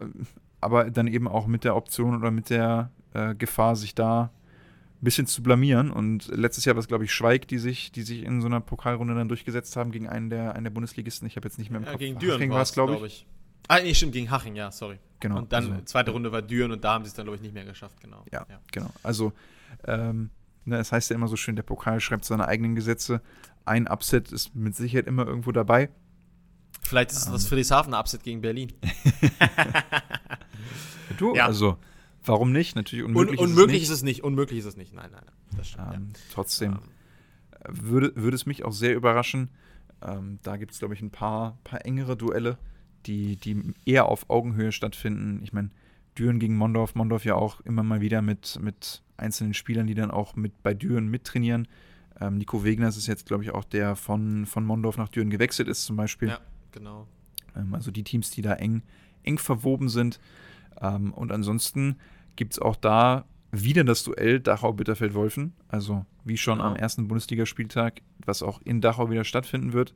Aber 0.59 0.91
dann 0.91 1.07
eben 1.07 1.27
auch 1.27 1.47
mit 1.47 1.63
der 1.63 1.75
Option 1.75 2.15
oder 2.15 2.31
mit 2.31 2.49
der 2.49 2.91
äh, 3.13 3.33
Gefahr, 3.33 3.77
sich 3.77 3.95
da 3.95 4.29
bisschen 5.01 5.27
zu 5.27 5.43
blamieren. 5.43 5.91
Und 5.91 6.27
letztes 6.27 6.65
Jahr 6.65 6.75
war 6.75 6.79
es, 6.79 6.87
glaube 6.87 7.03
ich, 7.03 7.13
Schweig, 7.13 7.47
die 7.47 7.57
sich, 7.57 7.91
die 7.91 8.03
sich 8.03 8.23
in 8.23 8.41
so 8.41 8.47
einer 8.47 8.61
Pokalrunde 8.61 9.15
dann 9.15 9.27
durchgesetzt 9.27 9.75
haben 9.75 9.91
gegen 9.91 10.07
einen 10.07 10.29
der, 10.29 10.55
einen 10.55 10.63
der 10.63 10.71
Bundesligisten. 10.71 11.27
Ich 11.27 11.35
habe 11.35 11.47
jetzt 11.47 11.57
nicht 11.57 11.71
mehr 11.71 11.79
im 11.79 11.85
ja, 11.85 11.91
Kopf. 11.91 11.99
Gegen 11.99 12.19
Düren 12.19 12.49
war 12.49 12.61
es, 12.61 12.73
glaube 12.73 12.93
ich. 12.93 12.99
Glaub 12.99 13.07
ich. 13.07 13.25
Ah, 13.67 13.79
nee, 13.79 13.93
stimmt, 13.93 14.13
gegen 14.13 14.29
Haching, 14.29 14.55
ja, 14.55 14.71
sorry. 14.71 14.99
Genau. 15.19 15.37
Und 15.37 15.53
dann 15.53 15.71
also, 15.71 15.85
zweite 15.85 16.11
Runde 16.11 16.31
war 16.31 16.41
Düren 16.41 16.71
und 16.71 16.83
da 16.83 16.93
haben 16.93 17.03
sie 17.03 17.09
es 17.09 17.13
dann, 17.13 17.25
glaube 17.25 17.37
ich, 17.37 17.41
nicht 17.41 17.53
mehr 17.53 17.65
geschafft, 17.65 18.01
genau. 18.01 18.25
Ja, 18.31 18.45
ja. 18.49 18.59
genau. 18.71 18.89
Also, 19.03 19.33
ähm, 19.85 20.29
ne, 20.65 20.77
es 20.77 20.91
heißt 20.91 21.09
ja 21.09 21.15
immer 21.15 21.27
so 21.27 21.35
schön, 21.35 21.55
der 21.55 21.63
Pokal 21.63 21.99
schreibt 21.99 22.25
seine 22.25 22.47
eigenen 22.47 22.75
Gesetze. 22.75 23.21
Ein 23.65 23.87
Upset 23.87 24.31
ist 24.31 24.55
mit 24.55 24.75
Sicherheit 24.75 25.07
immer 25.07 25.25
irgendwo 25.25 25.51
dabei. 25.51 25.89
Vielleicht 26.81 27.11
ist 27.11 27.19
es 27.19 27.27
ähm. 27.27 27.33
das 27.33 27.47
Friedrichshafen-Upset 27.47 28.23
gegen 28.23 28.41
Berlin. 28.41 28.73
du, 31.17 31.35
ja. 31.35 31.45
also, 31.45 31.77
warum 32.23 32.51
nicht? 32.51 32.75
Natürlich 32.75 33.05
unmöglich, 33.05 33.39
Un 33.39 33.49
unmöglich 33.49 33.83
ist, 33.83 33.89
es 33.89 34.03
nicht. 34.03 34.23
Unmöglich 34.23 34.59
ist 34.59 34.65
es 34.65 34.77
nicht, 34.77 34.93
nein, 34.93 35.09
nein, 35.11 35.23
nein. 35.25 35.57
Das 35.57 35.69
stimmt, 35.69 35.93
ähm, 35.93 36.07
ja. 36.13 36.19
Trotzdem 36.33 36.79
ähm. 37.65 37.81
würde, 37.81 38.13
würde 38.15 38.35
es 38.35 38.45
mich 38.45 38.63
auch 38.65 38.73
sehr 38.73 38.95
überraschen. 38.95 39.49
Ähm, 40.01 40.39
da 40.43 40.57
gibt 40.57 40.71
es, 40.71 40.79
glaube 40.79 40.93
ich, 40.93 41.01
ein 41.01 41.11
paar, 41.11 41.57
paar 41.63 41.85
engere 41.85 42.17
Duelle 42.17 42.57
die, 43.05 43.35
die 43.37 43.73
eher 43.85 44.07
auf 44.07 44.29
Augenhöhe 44.29 44.71
stattfinden. 44.71 45.41
Ich 45.43 45.53
meine, 45.53 45.69
Düren 46.17 46.39
gegen 46.39 46.55
Mondorf, 46.55 46.95
Mondorf 46.95 47.25
ja 47.25 47.35
auch 47.35 47.61
immer 47.61 47.83
mal 47.83 48.01
wieder 48.01 48.21
mit, 48.21 48.59
mit 48.61 49.01
einzelnen 49.17 49.53
Spielern, 49.53 49.87
die 49.87 49.95
dann 49.95 50.11
auch 50.11 50.35
mit 50.35 50.61
bei 50.63 50.73
Düren 50.73 51.07
mittrainieren. 51.07 51.67
Ähm, 52.19 52.37
Nico 52.37 52.63
Wegner 52.63 52.89
ist 52.89 53.07
jetzt, 53.07 53.25
glaube 53.25 53.43
ich, 53.43 53.51
auch 53.51 53.63
der 53.63 53.95
von, 53.95 54.45
von 54.45 54.65
Mondorf 54.65 54.97
nach 54.97 55.09
Düren 55.09 55.29
gewechselt 55.29 55.67
ist, 55.67 55.85
zum 55.85 55.95
Beispiel. 55.95 56.29
Ja, 56.29 56.39
genau. 56.71 57.07
Ähm, 57.55 57.73
also 57.73 57.91
die 57.91 58.03
Teams, 58.03 58.29
die 58.31 58.41
da 58.41 58.53
eng, 58.53 58.83
eng 59.23 59.37
verwoben 59.37 59.89
sind. 59.89 60.19
Ähm, 60.79 61.13
und 61.13 61.31
ansonsten 61.31 61.97
gibt 62.35 62.53
es 62.53 62.59
auch 62.59 62.75
da 62.75 63.25
wieder 63.51 63.83
das 63.83 64.03
Duell 64.03 64.39
Dachau-Bitterfeld-Wolfen. 64.39 65.53
Also 65.67 66.05
wie 66.23 66.37
schon 66.37 66.59
genau. 66.59 66.69
am 66.69 66.75
ersten 66.75 67.07
Bundesligaspieltag, 67.07 68.01
was 68.25 68.43
auch 68.43 68.61
in 68.63 68.81
Dachau 68.81 69.09
wieder 69.09 69.23
stattfinden 69.23 69.73
wird. 69.73 69.93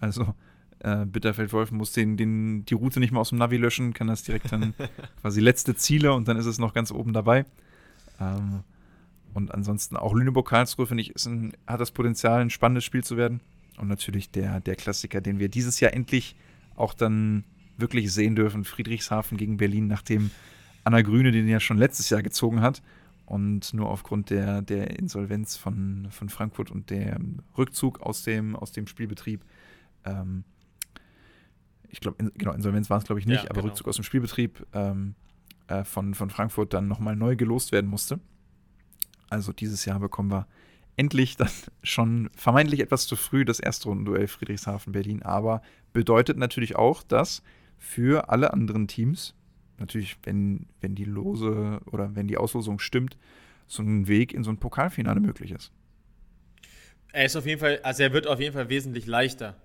Also 0.00 0.34
äh, 0.80 1.04
Bitterfeld-Wolf 1.04 1.70
muss 1.70 1.92
den, 1.92 2.16
den, 2.16 2.64
die 2.64 2.74
Route 2.74 3.00
nicht 3.00 3.10
mehr 3.10 3.20
aus 3.20 3.30
dem 3.30 3.38
Navi 3.38 3.56
löschen, 3.56 3.92
kann 3.92 4.06
das 4.06 4.22
direkt 4.22 4.52
dann 4.52 4.74
quasi 5.20 5.40
letzte 5.40 5.74
Ziele 5.74 6.12
und 6.12 6.28
dann 6.28 6.36
ist 6.36 6.46
es 6.46 6.58
noch 6.58 6.74
ganz 6.74 6.90
oben 6.90 7.12
dabei. 7.12 7.44
Ähm, 8.20 8.60
und 9.34 9.52
ansonsten 9.52 9.96
auch 9.96 10.14
Lüneburg-Karlsruhe, 10.14 10.86
finde 10.86 11.02
ich, 11.02 11.14
ein, 11.26 11.52
hat 11.66 11.80
das 11.80 11.90
Potenzial, 11.90 12.40
ein 12.40 12.50
spannendes 12.50 12.84
Spiel 12.84 13.02
zu 13.02 13.16
werden. 13.16 13.40
Und 13.76 13.88
natürlich 13.88 14.30
der, 14.30 14.60
der 14.60 14.76
Klassiker, 14.76 15.20
den 15.20 15.40
wir 15.40 15.48
dieses 15.48 15.80
Jahr 15.80 15.92
endlich 15.92 16.36
auch 16.76 16.94
dann 16.94 17.44
wirklich 17.76 18.12
sehen 18.12 18.36
dürfen: 18.36 18.64
Friedrichshafen 18.64 19.36
gegen 19.38 19.56
Berlin, 19.56 19.86
nachdem 19.86 20.30
Anna 20.84 21.02
Grüne 21.02 21.32
den 21.32 21.48
ja 21.48 21.60
schon 21.60 21.78
letztes 21.78 22.10
Jahr 22.10 22.22
gezogen 22.22 22.60
hat. 22.60 22.82
Und 23.26 23.72
nur 23.72 23.88
aufgrund 23.88 24.28
der, 24.28 24.60
der 24.60 24.98
Insolvenz 24.98 25.56
von, 25.56 26.08
von 26.10 26.28
Frankfurt 26.28 26.70
und 26.70 26.90
dem 26.90 27.38
Rückzug 27.56 28.00
aus 28.02 28.22
dem, 28.22 28.54
aus 28.54 28.72
dem 28.72 28.86
Spielbetrieb 28.86 29.42
ähm, 30.04 30.44
ich 31.94 32.00
glaube, 32.00 32.16
in, 32.18 32.32
genau, 32.36 32.52
Insolvenz 32.52 32.90
war 32.90 32.98
es, 32.98 33.04
glaube 33.04 33.20
ich, 33.20 33.26
nicht, 33.26 33.44
ja, 33.44 33.50
aber 33.50 33.60
genau. 33.60 33.68
Rückzug 33.68 33.88
aus 33.88 33.96
dem 33.96 34.04
Spielbetrieb 34.04 34.66
ähm, 34.72 35.14
äh, 35.68 35.84
von, 35.84 36.14
von 36.14 36.28
Frankfurt 36.28 36.74
dann 36.74 36.88
nochmal 36.88 37.16
neu 37.16 37.36
gelost 37.36 37.72
werden 37.72 37.88
musste. 37.88 38.20
Also 39.30 39.52
dieses 39.52 39.84
Jahr 39.84 40.00
bekommen 40.00 40.30
wir 40.30 40.46
endlich 40.96 41.36
dann 41.36 41.50
schon 41.82 42.30
vermeintlich 42.36 42.80
etwas 42.80 43.06
zu 43.06 43.16
früh 43.16 43.44
das 43.44 43.60
erste 43.60 43.88
Rundenduell 43.88 44.26
Friedrichshafen-Berlin, 44.26 45.22
aber 45.22 45.62
bedeutet 45.92 46.36
natürlich 46.36 46.76
auch, 46.76 47.02
dass 47.02 47.42
für 47.84 48.30
alle 48.30 48.52
anderen 48.52 48.88
Teams, 48.88 49.34
natürlich, 49.78 50.16
wenn, 50.22 50.66
wenn 50.80 50.94
die 50.94 51.04
Lose 51.04 51.80
oder 51.86 52.16
wenn 52.16 52.26
die 52.26 52.38
Auslosung 52.38 52.78
stimmt, 52.78 53.16
so 53.66 53.82
ein 53.82 54.08
Weg 54.08 54.32
in 54.32 54.42
so 54.42 54.50
ein 54.50 54.56
Pokalfinale 54.56 55.20
möglich 55.20 55.52
ist. 55.52 55.70
Er 57.12 57.26
ist 57.26 57.36
auf 57.36 57.46
jeden 57.46 57.60
Fall, 57.60 57.80
also 57.82 58.02
er 58.02 58.12
wird 58.12 58.26
auf 58.26 58.40
jeden 58.40 58.54
Fall 58.54 58.68
wesentlich 58.68 59.06
leichter. 59.06 59.56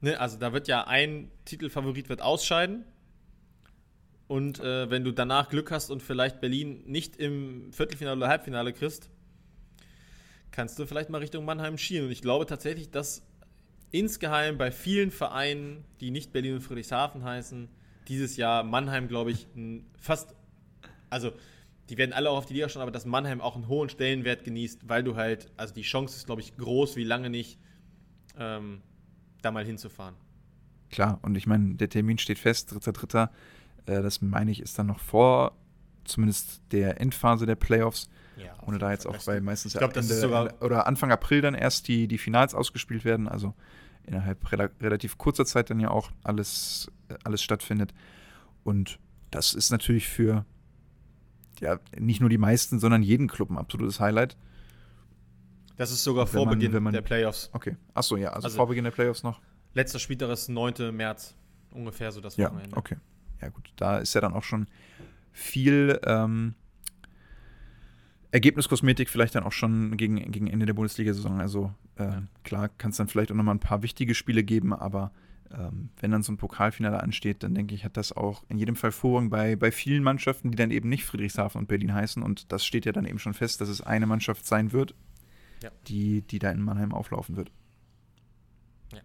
Ne? 0.00 0.18
Also 0.18 0.38
da 0.38 0.52
wird 0.52 0.68
ja 0.68 0.86
ein 0.86 1.30
Titelfavorit 1.44 2.08
wird 2.08 2.22
ausscheiden. 2.22 2.84
Und 4.26 4.60
äh, 4.60 4.88
wenn 4.88 5.04
du 5.04 5.12
danach 5.12 5.50
Glück 5.50 5.70
hast 5.70 5.90
und 5.90 6.02
vielleicht 6.02 6.40
Berlin 6.40 6.82
nicht 6.86 7.16
im 7.16 7.72
Viertelfinale 7.72 8.16
oder 8.16 8.28
Halbfinale 8.28 8.72
kriegst, 8.72 9.10
kannst 10.50 10.78
du 10.78 10.86
vielleicht 10.86 11.10
mal 11.10 11.18
Richtung 11.18 11.44
Mannheim 11.44 11.76
schielen. 11.76 12.06
Und 12.06 12.12
ich 12.12 12.22
glaube 12.22 12.46
tatsächlich, 12.46 12.90
dass 12.90 13.22
insgeheim 13.94 14.58
bei 14.58 14.72
vielen 14.72 15.12
Vereinen, 15.12 15.84
die 16.00 16.10
nicht 16.10 16.32
Berlin 16.32 16.54
und 16.54 16.60
Friedrichshafen 16.62 17.22
heißen, 17.22 17.68
dieses 18.08 18.36
Jahr 18.36 18.64
Mannheim, 18.64 19.06
glaube 19.06 19.30
ich, 19.30 19.46
fast, 19.96 20.34
also 21.10 21.32
die 21.88 21.96
werden 21.96 22.12
alle 22.12 22.30
auch 22.30 22.38
auf 22.38 22.46
die 22.46 22.54
Liga 22.54 22.68
schauen, 22.68 22.82
aber 22.82 22.90
dass 22.90 23.06
Mannheim 23.06 23.40
auch 23.40 23.54
einen 23.54 23.68
hohen 23.68 23.88
Stellenwert 23.88 24.42
genießt, 24.42 24.88
weil 24.88 25.04
du 25.04 25.14
halt, 25.14 25.52
also 25.56 25.72
die 25.72 25.82
Chance 25.82 26.16
ist, 26.16 26.26
glaube 26.26 26.40
ich, 26.40 26.56
groß 26.56 26.96
wie 26.96 27.04
lange 27.04 27.30
nicht, 27.30 27.58
ähm, 28.36 28.82
da 29.42 29.52
mal 29.52 29.64
hinzufahren. 29.64 30.16
Klar, 30.90 31.20
und 31.22 31.36
ich 31.36 31.46
meine, 31.46 31.76
der 31.76 31.88
Termin 31.88 32.18
steht 32.18 32.38
fest, 32.38 32.72
dritter, 32.72 32.92
dritter. 32.92 33.30
Äh, 33.86 34.02
das 34.02 34.20
meine 34.22 34.50
ich, 34.50 34.60
ist 34.60 34.76
dann 34.78 34.88
noch 34.88 34.98
vor 34.98 35.56
zumindest 36.04 36.62
der 36.72 37.00
Endphase 37.00 37.46
der 37.46 37.56
Playoffs. 37.56 38.08
Ja, 38.36 38.56
ohne 38.66 38.78
da 38.78 38.90
jetzt 38.90 39.06
auch, 39.06 39.26
weil 39.28 39.40
meistens 39.40 39.74
glaub, 39.74 39.96
Ende, 39.96 40.52
oder 40.60 40.88
Anfang 40.88 41.12
April 41.12 41.40
dann 41.40 41.54
erst 41.54 41.86
die, 41.86 42.08
die 42.08 42.18
Finals 42.18 42.54
ausgespielt 42.54 43.04
werden, 43.04 43.28
also 43.28 43.54
innerhalb 44.06 44.50
rela 44.52 44.68
relativ 44.80 45.18
kurzer 45.18 45.44
Zeit 45.44 45.70
dann 45.70 45.80
ja 45.80 45.90
auch 45.90 46.10
alles, 46.22 46.90
alles 47.24 47.42
stattfindet. 47.42 47.94
Und 48.62 48.98
das 49.30 49.54
ist 49.54 49.70
natürlich 49.70 50.08
für 50.08 50.44
ja, 51.60 51.78
nicht 51.98 52.20
nur 52.20 52.30
die 52.30 52.38
meisten, 52.38 52.78
sondern 52.78 53.02
jeden 53.02 53.28
Club 53.28 53.50
ein 53.50 53.58
absolutes 53.58 54.00
Highlight. 54.00 54.36
Das 55.76 55.90
ist 55.90 56.04
sogar 56.04 56.26
vor 56.26 56.46
man, 56.46 56.58
Beginn 56.58 56.82
man, 56.82 56.92
der 56.92 57.02
Playoffs. 57.02 57.50
Okay. 57.52 57.76
Achso, 57.94 58.16
ja, 58.16 58.30
also, 58.30 58.46
also, 58.46 58.56
vor 58.56 58.68
Beginn 58.68 58.84
der 58.84 58.92
Playoffs 58.92 59.22
noch. 59.22 59.40
Letzter 59.72 59.98
Spieltag 59.98 60.30
ist 60.30 60.48
9. 60.48 60.94
März. 60.94 61.34
Ungefähr 61.72 62.12
so 62.12 62.20
das 62.20 62.38
Wochenende. 62.38 62.70
Ja, 62.70 62.76
okay. 62.76 62.96
Ja, 63.40 63.48
gut. 63.48 63.72
Da 63.76 63.98
ist 63.98 64.14
ja 64.14 64.20
dann 64.20 64.32
auch 64.32 64.44
schon 64.44 64.68
viel 65.32 66.00
ähm, 66.06 66.54
Ergebniskosmetik 68.34 69.08
vielleicht 69.08 69.36
dann 69.36 69.44
auch 69.44 69.52
schon 69.52 69.96
gegen, 69.96 70.16
gegen 70.32 70.48
Ende 70.48 70.66
der 70.66 70.74
Bundesliga-Saison. 70.74 71.40
Also 71.40 71.72
äh, 71.96 72.02
ja. 72.02 72.22
klar 72.42 72.68
kann 72.68 72.90
es 72.90 72.96
dann 72.96 73.06
vielleicht 73.06 73.30
auch 73.30 73.36
nochmal 73.36 73.54
ein 73.54 73.60
paar 73.60 73.82
wichtige 73.82 74.12
Spiele 74.16 74.42
geben, 74.42 74.72
aber 74.72 75.12
ähm, 75.52 75.90
wenn 76.00 76.10
dann 76.10 76.24
so 76.24 76.32
ein 76.32 76.36
Pokalfinale 76.36 77.00
ansteht, 77.00 77.44
dann 77.44 77.54
denke 77.54 77.76
ich, 77.76 77.84
hat 77.84 77.96
das 77.96 78.10
auch 78.10 78.42
in 78.48 78.58
jedem 78.58 78.74
Fall 78.74 78.90
Vorrang 78.90 79.30
bei, 79.30 79.54
bei 79.54 79.70
vielen 79.70 80.02
Mannschaften, 80.02 80.50
die 80.50 80.56
dann 80.56 80.72
eben 80.72 80.88
nicht 80.88 81.04
Friedrichshafen 81.04 81.60
und 81.60 81.68
Berlin 81.68 81.94
heißen. 81.94 82.24
Und 82.24 82.50
das 82.50 82.64
steht 82.64 82.86
ja 82.86 82.90
dann 82.90 83.06
eben 83.06 83.20
schon 83.20 83.34
fest, 83.34 83.60
dass 83.60 83.68
es 83.68 83.80
eine 83.80 84.06
Mannschaft 84.06 84.44
sein 84.46 84.72
wird, 84.72 84.96
ja. 85.62 85.70
die, 85.86 86.22
die 86.22 86.40
da 86.40 86.50
in 86.50 86.60
Mannheim 86.60 86.92
auflaufen 86.92 87.36
wird. 87.36 87.52
Ja, 88.92 89.00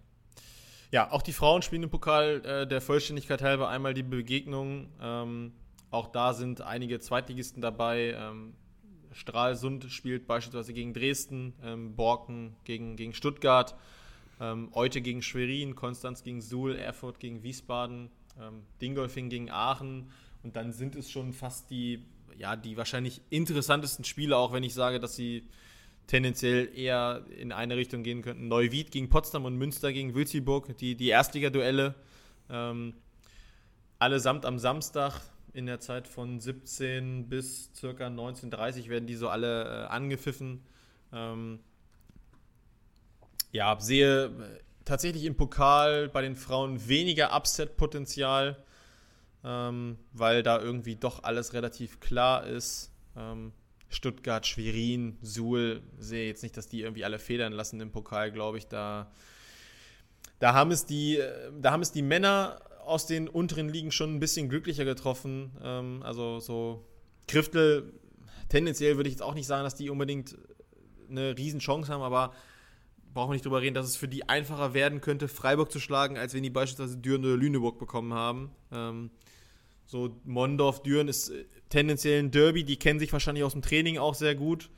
ja 0.90 1.12
auch 1.12 1.22
die 1.22 1.34
Frauen 1.34 1.62
spielen 1.62 1.84
im 1.84 1.92
Pokal 1.92 2.42
äh, 2.44 2.68
der 2.68 2.82
Vollständigkeit 2.82 3.44
halber 3.44 3.70
einmal 3.70 3.94
die 3.94 4.02
Begegnung. 4.02 4.88
Ähm, 5.00 5.52
auch 5.92 6.08
da 6.08 6.34
sind 6.34 6.62
einige 6.62 7.00
Zweitligisten 7.00 7.62
dabei. 7.62 8.16
Ähm, 8.18 8.56
Stralsund 9.12 9.86
spielt 9.86 10.28
beispielsweise 10.28 10.74
gegen 10.74 10.94
Dresden, 10.94 11.54
ähm, 11.64 11.96
Borken 11.96 12.56
gegen, 12.64 12.96
gegen 12.96 13.14
Stuttgart. 13.14 13.76
Ähm, 14.40 14.70
Eute 14.74 15.02
gegen 15.02 15.22
Schwerin, 15.22 15.76
Konstanz 15.76 16.24
gegen 16.24 16.42
Suhl, 16.42 16.76
Erfurt 16.76 17.20
gegen 17.20 17.44
Wiesbaden, 17.44 18.10
ähm, 18.40 18.64
Dingolfing 18.82 19.30
gegen 19.30 19.50
Aachen. 19.50 20.10
Und 20.44 20.56
dann 20.56 20.72
sind 20.72 20.96
es 20.96 21.12
schon 21.12 21.34
fast 21.34 21.70
die, 21.70 22.06
ja, 22.38 22.56
die 22.56 22.78
wahrscheinlich 22.78 23.22
interessantesten 23.30 24.06
Spiele, 24.06 24.38
auch 24.38 24.54
wenn 24.54 24.64
ich 24.64 24.74
sage, 24.74 25.00
dass 25.00 25.16
sie 25.16 25.44
tendenziell 26.08 26.70
eher 26.74 27.26
in 27.38 27.52
eine 27.52 27.76
Richtung 27.76 28.02
gehen 28.04 28.22
könnten. 28.22 28.48
Neuwied 28.48 28.92
gegen 28.92 29.10
Potsdam 29.10 29.46
und 29.46 29.58
Münster 29.58 29.94
gegen 29.94 30.16
Wilziburg, 30.16 30.76
die, 30.78 30.96
die 30.96 31.10
Erstligaduelle. 31.10 31.96
Ähm, 32.50 32.94
allesamt 34.00 34.46
am 34.46 34.58
Samstag 34.58 35.22
in 35.54 35.66
der 35.66 35.80
Zeit 35.80 36.08
von 36.08 36.40
17 36.40 37.30
bis 37.30 37.72
circa 37.76 38.08
19.30 38.08 38.90
werden 38.90 39.08
die 39.08 39.16
so 39.16 39.30
alle 39.30 39.64
äh, 39.64 39.88
angepfiffen. 39.88 40.64
Ähm, 41.12 41.60
ja, 43.52 43.78
sehe 43.80 44.26
äh, 44.26 44.30
tatsächlich 44.86 45.26
im 45.26 45.36
Pokal 45.36 46.10
bei 46.10 46.22
den 46.22 46.36
Frauen 46.36 46.88
weniger 46.88 47.36
Upset-Potenzial, 47.36 48.64
ähm, 49.44 49.98
weil 50.14 50.44
da 50.44 50.60
irgendwie 50.60 50.96
doch 50.96 51.24
alles 51.24 51.54
relativ 51.54 52.00
klar 52.00 52.46
ist. 52.46 52.92
Ähm, 53.16 53.52
Stuttgart, 53.90 54.46
Schwerin, 54.46 55.18
Suhl, 55.22 55.82
sehe 55.98 56.28
jetzt 56.28 56.44
nicht, 56.44 56.56
dass 56.56 56.68
die 56.68 56.82
irgendwie 56.82 57.06
alle 57.06 57.18
federn 57.18 57.54
lassen 57.54 57.82
im 57.82 57.92
Pokal, 57.92 58.32
glaube 58.32 58.60
ich. 58.60 58.68
Da, 58.68 59.12
da, 60.38 60.54
haben 60.54 60.70
es 60.70 60.86
die, 60.86 61.18
äh, 61.18 61.52
da 61.60 61.72
haben 61.72 61.82
es 61.82 61.92
die 61.92 62.04
Männer 62.04 62.62
aus 62.90 63.06
den 63.06 63.28
unteren 63.28 63.70
Ligen 63.70 63.92
schon 63.92 64.16
ein 64.16 64.20
bisschen 64.20 64.50
glücklicher 64.50 64.86
getroffen. 64.86 65.52
Ähm, 65.64 66.02
also 66.04 66.40
so 66.40 66.86
Kriftel, 67.28 67.94
tendenziell 68.50 68.98
würde 68.98 69.10
ich 69.10 69.16
jetzt 69.16 69.22
auch 69.22 69.36
nicht 69.36 69.48
sagen, 69.48 69.64
dass 69.64 69.76
die 69.76 69.90
unbedingt 69.90 70.38
eine 71.10 71.38
Riesenchance 71.38 71.92
haben, 71.92 72.02
aber 72.02 72.34
brauchen 73.14 73.30
wir 73.30 73.34
nicht 73.34 73.46
drüber 73.46 73.62
reden, 73.62 73.74
dass 73.74 73.88
es 73.88 73.96
für 73.96 74.08
die 74.08 74.28
einfacher 74.30 74.74
werden 74.74 75.02
könnte, 75.02 75.28
Freiburg 75.28 75.72
zu 75.72 75.80
schlagen, 75.80 76.18
als 76.18 76.34
wenn 76.34 76.44
die 76.44 76.50
beispielsweise 76.50 76.98
Düren 76.98 77.26
oder 77.26 77.38
Lüneburg 77.38 77.80
bekommen 77.80 78.14
haben. 78.14 78.52
Ähm, 78.72 79.12
so 79.86 80.16
Mondorf, 80.24 80.84
Düren 80.84 81.08
ist 81.08 81.30
äh, 81.30 81.46
tendenziell 81.70 82.20
ein 82.22 82.32
Derby, 82.32 82.64
die 82.64 82.78
kennen 82.78 83.00
sich 83.00 83.12
wahrscheinlich 83.12 83.44
aus 83.44 83.54
dem 83.54 83.62
Training 83.62 83.98
auch 83.98 84.14
sehr 84.14 84.36
gut. 84.36 84.70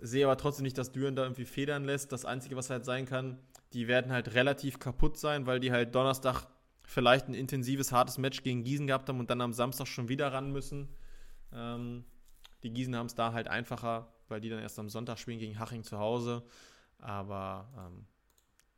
Sehe 0.00 0.24
aber 0.24 0.36
trotzdem 0.36 0.62
nicht, 0.62 0.78
dass 0.78 0.92
Düren 0.92 1.16
da 1.16 1.24
irgendwie 1.24 1.44
federn 1.44 1.84
lässt. 1.84 2.12
Das 2.12 2.24
Einzige, 2.24 2.54
was 2.54 2.70
halt 2.70 2.84
sein 2.84 3.06
kann, 3.06 3.38
die 3.72 3.88
werden 3.88 4.12
halt 4.12 4.34
relativ 4.34 4.78
kaputt 4.78 5.18
sein, 5.18 5.46
weil 5.46 5.58
die 5.58 5.72
halt 5.72 5.94
Donnerstag 5.94 6.46
vielleicht 6.88 7.28
ein 7.28 7.34
intensives, 7.34 7.92
hartes 7.92 8.16
Match 8.16 8.42
gegen 8.42 8.64
Gießen 8.64 8.86
gehabt 8.86 9.08
haben 9.10 9.20
und 9.20 9.28
dann 9.28 9.42
am 9.42 9.52
Samstag 9.52 9.86
schon 9.86 10.08
wieder 10.08 10.32
ran 10.32 10.50
müssen. 10.50 10.88
Ähm, 11.52 12.04
die 12.62 12.72
Gießen 12.72 12.96
haben 12.96 13.06
es 13.06 13.14
da 13.14 13.34
halt 13.34 13.46
einfacher, 13.46 14.10
weil 14.28 14.40
die 14.40 14.48
dann 14.48 14.60
erst 14.60 14.78
am 14.78 14.88
Sonntag 14.88 15.18
spielen 15.18 15.38
gegen 15.38 15.58
Haching 15.58 15.84
zu 15.84 15.98
Hause. 15.98 16.42
Aber 16.98 17.68
ähm, 17.76 18.06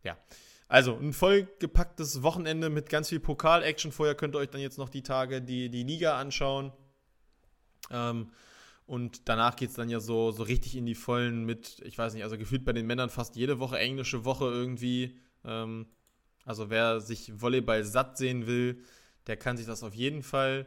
ja. 0.03 0.19
Also 0.67 0.97
ein 0.97 1.13
vollgepacktes 1.13 2.23
Wochenende 2.23 2.69
mit 2.69 2.91
ganz 2.91 3.09
viel 3.09 3.21
Pokal-Action. 3.21 3.93
Vorher 3.93 4.17
könnt 4.17 4.35
ihr 4.35 4.41
euch 4.41 4.51
dann 4.51 4.61
jetzt 4.61 4.79
noch 4.79 4.89
die 4.89 5.03
Tage 5.03 5.41
die, 5.41 5.71
die 5.71 5.85
Liga 5.85 6.19
anschauen. 6.19 6.73
Ähm, 7.93 8.33
und 8.87 9.29
danach 9.29 9.55
geht 9.55 9.71
es 9.71 9.77
dann 9.77 9.89
ja 9.89 10.01
so, 10.01 10.33
so 10.33 10.43
richtig 10.43 10.77
in 10.77 10.85
die 10.85 10.97
Vollen 10.97 11.45
mit, 11.45 11.81
ich 11.85 11.97
weiß 11.97 12.15
nicht, 12.15 12.25
also 12.25 12.37
gefühlt 12.37 12.65
bei 12.65 12.73
den 12.73 12.89
Männern 12.89 13.09
fast 13.09 13.37
jede 13.37 13.61
Woche 13.61 13.79
englische 13.79 14.25
Woche 14.25 14.47
irgendwie. 14.47 15.17
Ähm, 15.45 15.87
also 16.51 16.69
wer 16.69 17.01
sich 17.01 17.41
Volleyball 17.41 17.85
satt 17.85 18.19
sehen 18.19 18.49
will, 18.49 18.83
der 19.29 19.37
kann 19.37 19.57
sich 19.57 19.67
das 19.67 19.85
auf 19.85 19.95
jeden 19.95 20.25
Fall. 20.25 20.67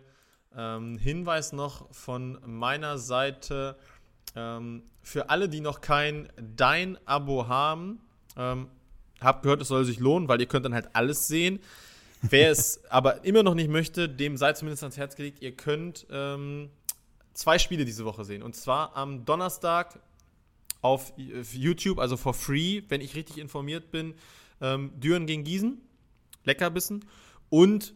Ähm, 0.55 0.97
Hinweis 0.97 1.51
noch 1.51 1.93
von 1.93 2.39
meiner 2.45 2.97
Seite 2.97 3.75
ähm, 4.33 4.83
für 5.01 5.29
alle, 5.29 5.49
die 5.49 5.59
noch 5.59 5.81
kein 5.81 6.29
Dein-Abo 6.37 7.49
haben, 7.49 7.99
ähm, 8.37 8.69
habt 9.19 9.43
gehört, 9.43 9.61
es 9.61 9.67
soll 9.67 9.83
sich 9.83 9.99
lohnen, 9.99 10.29
weil 10.29 10.39
ihr 10.39 10.47
könnt 10.47 10.63
dann 10.63 10.73
halt 10.73 10.95
alles 10.95 11.27
sehen. 11.27 11.59
Wer 12.21 12.49
es 12.49 12.81
aber 12.89 13.25
immer 13.25 13.43
noch 13.43 13.53
nicht 13.53 13.69
möchte, 13.69 14.07
dem 14.07 14.37
sei 14.37 14.53
zumindest 14.53 14.83
ans 14.83 14.95
Herz 14.95 15.17
gelegt, 15.17 15.41
ihr 15.41 15.51
könnt 15.51 16.07
ähm, 16.09 16.69
zwei 17.33 17.59
Spiele 17.59 17.83
diese 17.83 18.05
Woche 18.05 18.23
sehen. 18.23 18.41
Und 18.41 18.55
zwar 18.55 18.95
am 18.95 19.25
Donnerstag 19.25 19.99
auf 20.81 21.11
YouTube, 21.17 21.99
also 21.99 22.15
for 22.15 22.33
free, 22.33 22.83
wenn 22.87 23.01
ich 23.01 23.15
richtig 23.15 23.37
informiert 23.37 23.91
bin, 23.91 24.15
ähm, 24.63 24.99
Düren 24.99 25.27
gegen 25.27 25.43
Gießen, 25.43 25.79
Leckerbissen. 26.45 27.05
Und 27.49 27.93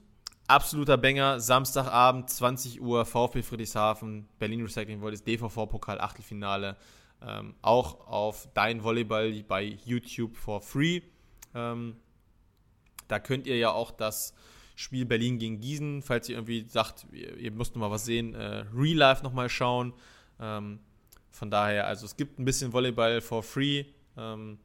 Absoluter 0.47 0.97
Banger, 0.97 1.41
Samstagabend, 1.41 2.30
20 2.30 2.80
Uhr, 2.82 3.05
VfB 3.05 3.41
Friedrichshafen, 3.41 4.30
Berlin 4.39 4.61
Recycling 4.61 5.01
Volleys, 5.01 5.24
DVV-Pokal, 5.24 5.99
Achtelfinale. 5.99 6.78
Ähm, 7.22 7.55
auch 7.61 8.07
auf 8.07 8.47
Dein 8.53 8.82
Volleyball 8.82 9.43
bei 9.43 9.63
YouTube 9.63 10.38
for 10.38 10.61
free. 10.61 11.01
Ähm, 11.53 11.97
da 13.09 13.20
könnt 13.20 13.47
ihr 13.47 13.57
ja 13.57 13.72
auch 13.72 13.91
das 13.91 14.34
Spiel 14.76 15.05
Berlin 15.05 15.39
gegen 15.39 15.59
Gießen, 15.59 16.01
falls 16.01 16.30
ihr 16.30 16.36
irgendwie 16.36 16.65
sagt, 16.70 17.07
ihr, 17.11 17.36
ihr 17.36 17.51
müsst 17.51 17.76
noch 17.76 17.82
mal 17.82 17.91
was 17.91 18.05
sehen, 18.05 18.34
äh, 18.36 18.63
Real 18.74 18.97
Life 18.97 19.24
nochmal 19.24 19.49
schauen. 19.49 19.93
Ähm, 20.39 20.80
von 21.30 21.51
daher, 21.51 21.88
also 21.88 22.05
es 22.05 22.15
gibt 22.15 22.39
ein 22.39 22.45
bisschen 22.45 22.72
Volleyball 22.72 23.20
for 23.20 23.43
free. 23.43 23.86
Ähm, 24.15 24.59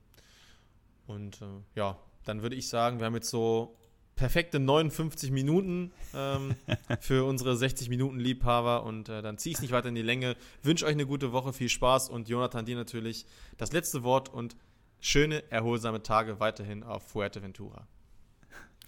und 1.06 1.40
äh, 1.42 1.46
ja, 1.74 1.98
dann 2.24 2.42
würde 2.42 2.56
ich 2.56 2.68
sagen, 2.68 2.98
wir 2.98 3.06
haben 3.06 3.14
jetzt 3.14 3.30
so 3.30 3.76
perfekte 4.16 4.60
59 4.60 5.30
Minuten 5.30 5.92
ähm, 6.14 6.54
für 7.00 7.24
unsere 7.24 7.56
60 7.56 7.88
Minuten 7.88 8.18
Liebhaber 8.18 8.84
und 8.84 9.08
äh, 9.08 9.22
dann 9.22 9.38
ziehe 9.38 9.52
ich 9.52 9.56
es 9.56 9.62
nicht 9.62 9.72
weiter 9.72 9.88
in 9.88 9.94
die 9.94 10.02
Länge. 10.02 10.36
Wünsche 10.62 10.86
euch 10.86 10.92
eine 10.92 11.06
gute 11.06 11.32
Woche, 11.32 11.52
viel 11.52 11.68
Spaß 11.68 12.08
und 12.08 12.28
Jonathan, 12.28 12.64
dir 12.64 12.76
natürlich 12.76 13.26
das 13.56 13.72
letzte 13.72 14.02
Wort 14.02 14.28
und 14.28 14.56
schöne, 15.00 15.50
erholsame 15.50 16.02
Tage 16.02 16.40
weiterhin 16.40 16.82
auf 16.82 17.02
Fuerteventura. 17.08 17.86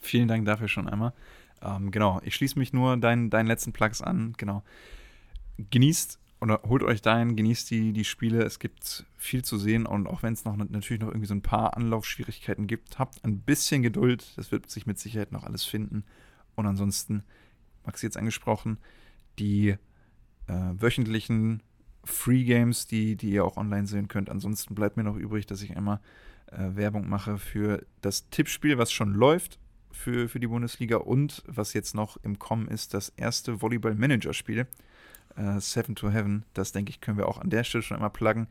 Vielen 0.00 0.28
Dank 0.28 0.44
dafür 0.44 0.68
schon 0.68 0.88
einmal. 0.88 1.12
Ähm, 1.62 1.90
genau, 1.90 2.20
ich 2.24 2.34
schließe 2.34 2.58
mich 2.58 2.72
nur 2.72 2.96
deinen, 2.96 3.30
deinen 3.30 3.46
letzten 3.46 3.72
Plugs 3.72 4.02
an. 4.02 4.34
Genau. 4.36 4.62
Genießt 5.70 6.18
oder 6.44 6.60
holt 6.68 6.82
euch 6.82 7.00
dahin, 7.00 7.36
genießt 7.36 7.70
die, 7.70 7.94
die 7.94 8.04
Spiele. 8.04 8.42
Es 8.42 8.58
gibt 8.58 9.06
viel 9.16 9.42
zu 9.42 9.56
sehen 9.56 9.86
und 9.86 10.06
auch 10.06 10.22
wenn 10.22 10.34
es 10.34 10.44
noch 10.44 10.56
natürlich 10.56 11.00
noch 11.00 11.08
irgendwie 11.08 11.26
so 11.26 11.34
ein 11.34 11.40
paar 11.40 11.74
Anlaufschwierigkeiten 11.74 12.66
gibt, 12.66 12.98
habt 12.98 13.24
ein 13.24 13.40
bisschen 13.40 13.82
Geduld. 13.82 14.34
Das 14.36 14.52
wird 14.52 14.70
sich 14.70 14.84
mit 14.84 14.98
Sicherheit 14.98 15.32
noch 15.32 15.44
alles 15.44 15.64
finden. 15.64 16.04
Und 16.54 16.66
ansonsten, 16.66 17.24
Max 17.86 18.02
jetzt 18.02 18.18
angesprochen, 18.18 18.76
die 19.38 19.70
äh, 20.46 20.72
wöchentlichen 20.74 21.62
Free 22.04 22.44
Games, 22.44 22.86
die, 22.86 23.16
die 23.16 23.30
ihr 23.30 23.46
auch 23.46 23.56
online 23.56 23.86
sehen 23.86 24.08
könnt. 24.08 24.28
Ansonsten 24.28 24.74
bleibt 24.74 24.98
mir 24.98 25.04
noch 25.04 25.16
übrig, 25.16 25.46
dass 25.46 25.62
ich 25.62 25.74
einmal 25.74 26.00
äh, 26.52 26.76
Werbung 26.76 27.08
mache 27.08 27.38
für 27.38 27.86
das 28.02 28.28
Tippspiel, 28.28 28.76
was 28.76 28.92
schon 28.92 29.14
läuft 29.14 29.58
für, 29.92 30.28
für 30.28 30.40
die 30.40 30.48
Bundesliga 30.48 30.98
und 30.98 31.42
was 31.46 31.72
jetzt 31.72 31.94
noch 31.94 32.18
im 32.18 32.38
Kommen 32.38 32.68
ist, 32.68 32.92
das 32.92 33.08
erste 33.08 33.62
Volleyball-Manager-Spiel 33.62 34.66
äh, 35.36 35.60
Seven 35.60 35.94
to 35.94 36.10
Heaven. 36.10 36.44
Das 36.54 36.72
denke 36.72 36.90
ich, 36.90 37.00
können 37.00 37.18
wir 37.18 37.28
auch 37.28 37.38
an 37.38 37.50
der 37.50 37.64
Stelle 37.64 37.82
schon 37.82 37.96
einmal 37.96 38.10
pluggen. 38.10 38.48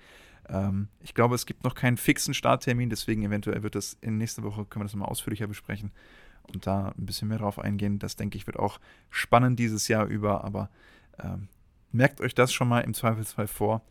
Ähm, 0.50 0.90
ich 1.02 1.14
glaube, 1.14 1.36
es 1.36 1.46
gibt 1.46 1.64
noch 1.64 1.76
keinen 1.76 1.98
fixen 1.98 2.34
Starttermin, 2.34 2.90
deswegen 2.90 3.24
eventuell 3.24 3.64
wird 3.64 3.76
das 3.76 3.98
in 4.02 4.18
nächster 4.18 4.44
Woche, 4.44 4.66
können 4.66 4.84
wir 4.84 4.88
das 4.88 4.96
mal 4.96 5.06
ausführlicher 5.06 5.48
besprechen 5.48 5.92
und 6.52 6.68
da 6.68 6.94
ein 6.98 7.06
bisschen 7.06 7.30
mehr 7.30 7.38
drauf 7.38 7.60
eingehen. 7.60 8.00
Das 8.00 8.16
denke 8.16 8.38
ich 8.38 8.48
wird 8.48 8.60
auch 8.60 8.80
spannend 9.10 9.60
dieses 9.60 9.88
Jahr 9.88 10.06
über, 10.06 10.44
aber 10.44 10.70
ähm, 11.20 11.48
merkt 11.92 12.22
euch 12.22 12.36
das 12.36 12.52
schon 12.52 12.68
mal 12.68 12.82
im 12.82 12.94
Zweifelsfall 12.94 13.48
vor 13.48 13.82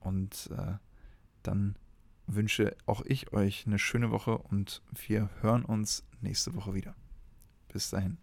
und 0.00 0.50
äh, 0.56 0.74
dann 1.42 1.76
wünsche 2.26 2.76
auch 2.86 3.02
ich 3.04 3.32
euch 3.32 3.66
eine 3.66 3.78
schöne 3.78 4.10
Woche 4.10 4.38
und 4.38 4.82
wir 5.06 5.30
hören 5.40 5.64
uns 5.64 6.04
nächste 6.20 6.54
Woche 6.54 6.74
wieder. 6.74 6.94
Bis 7.72 7.90
dahin. 7.90 8.21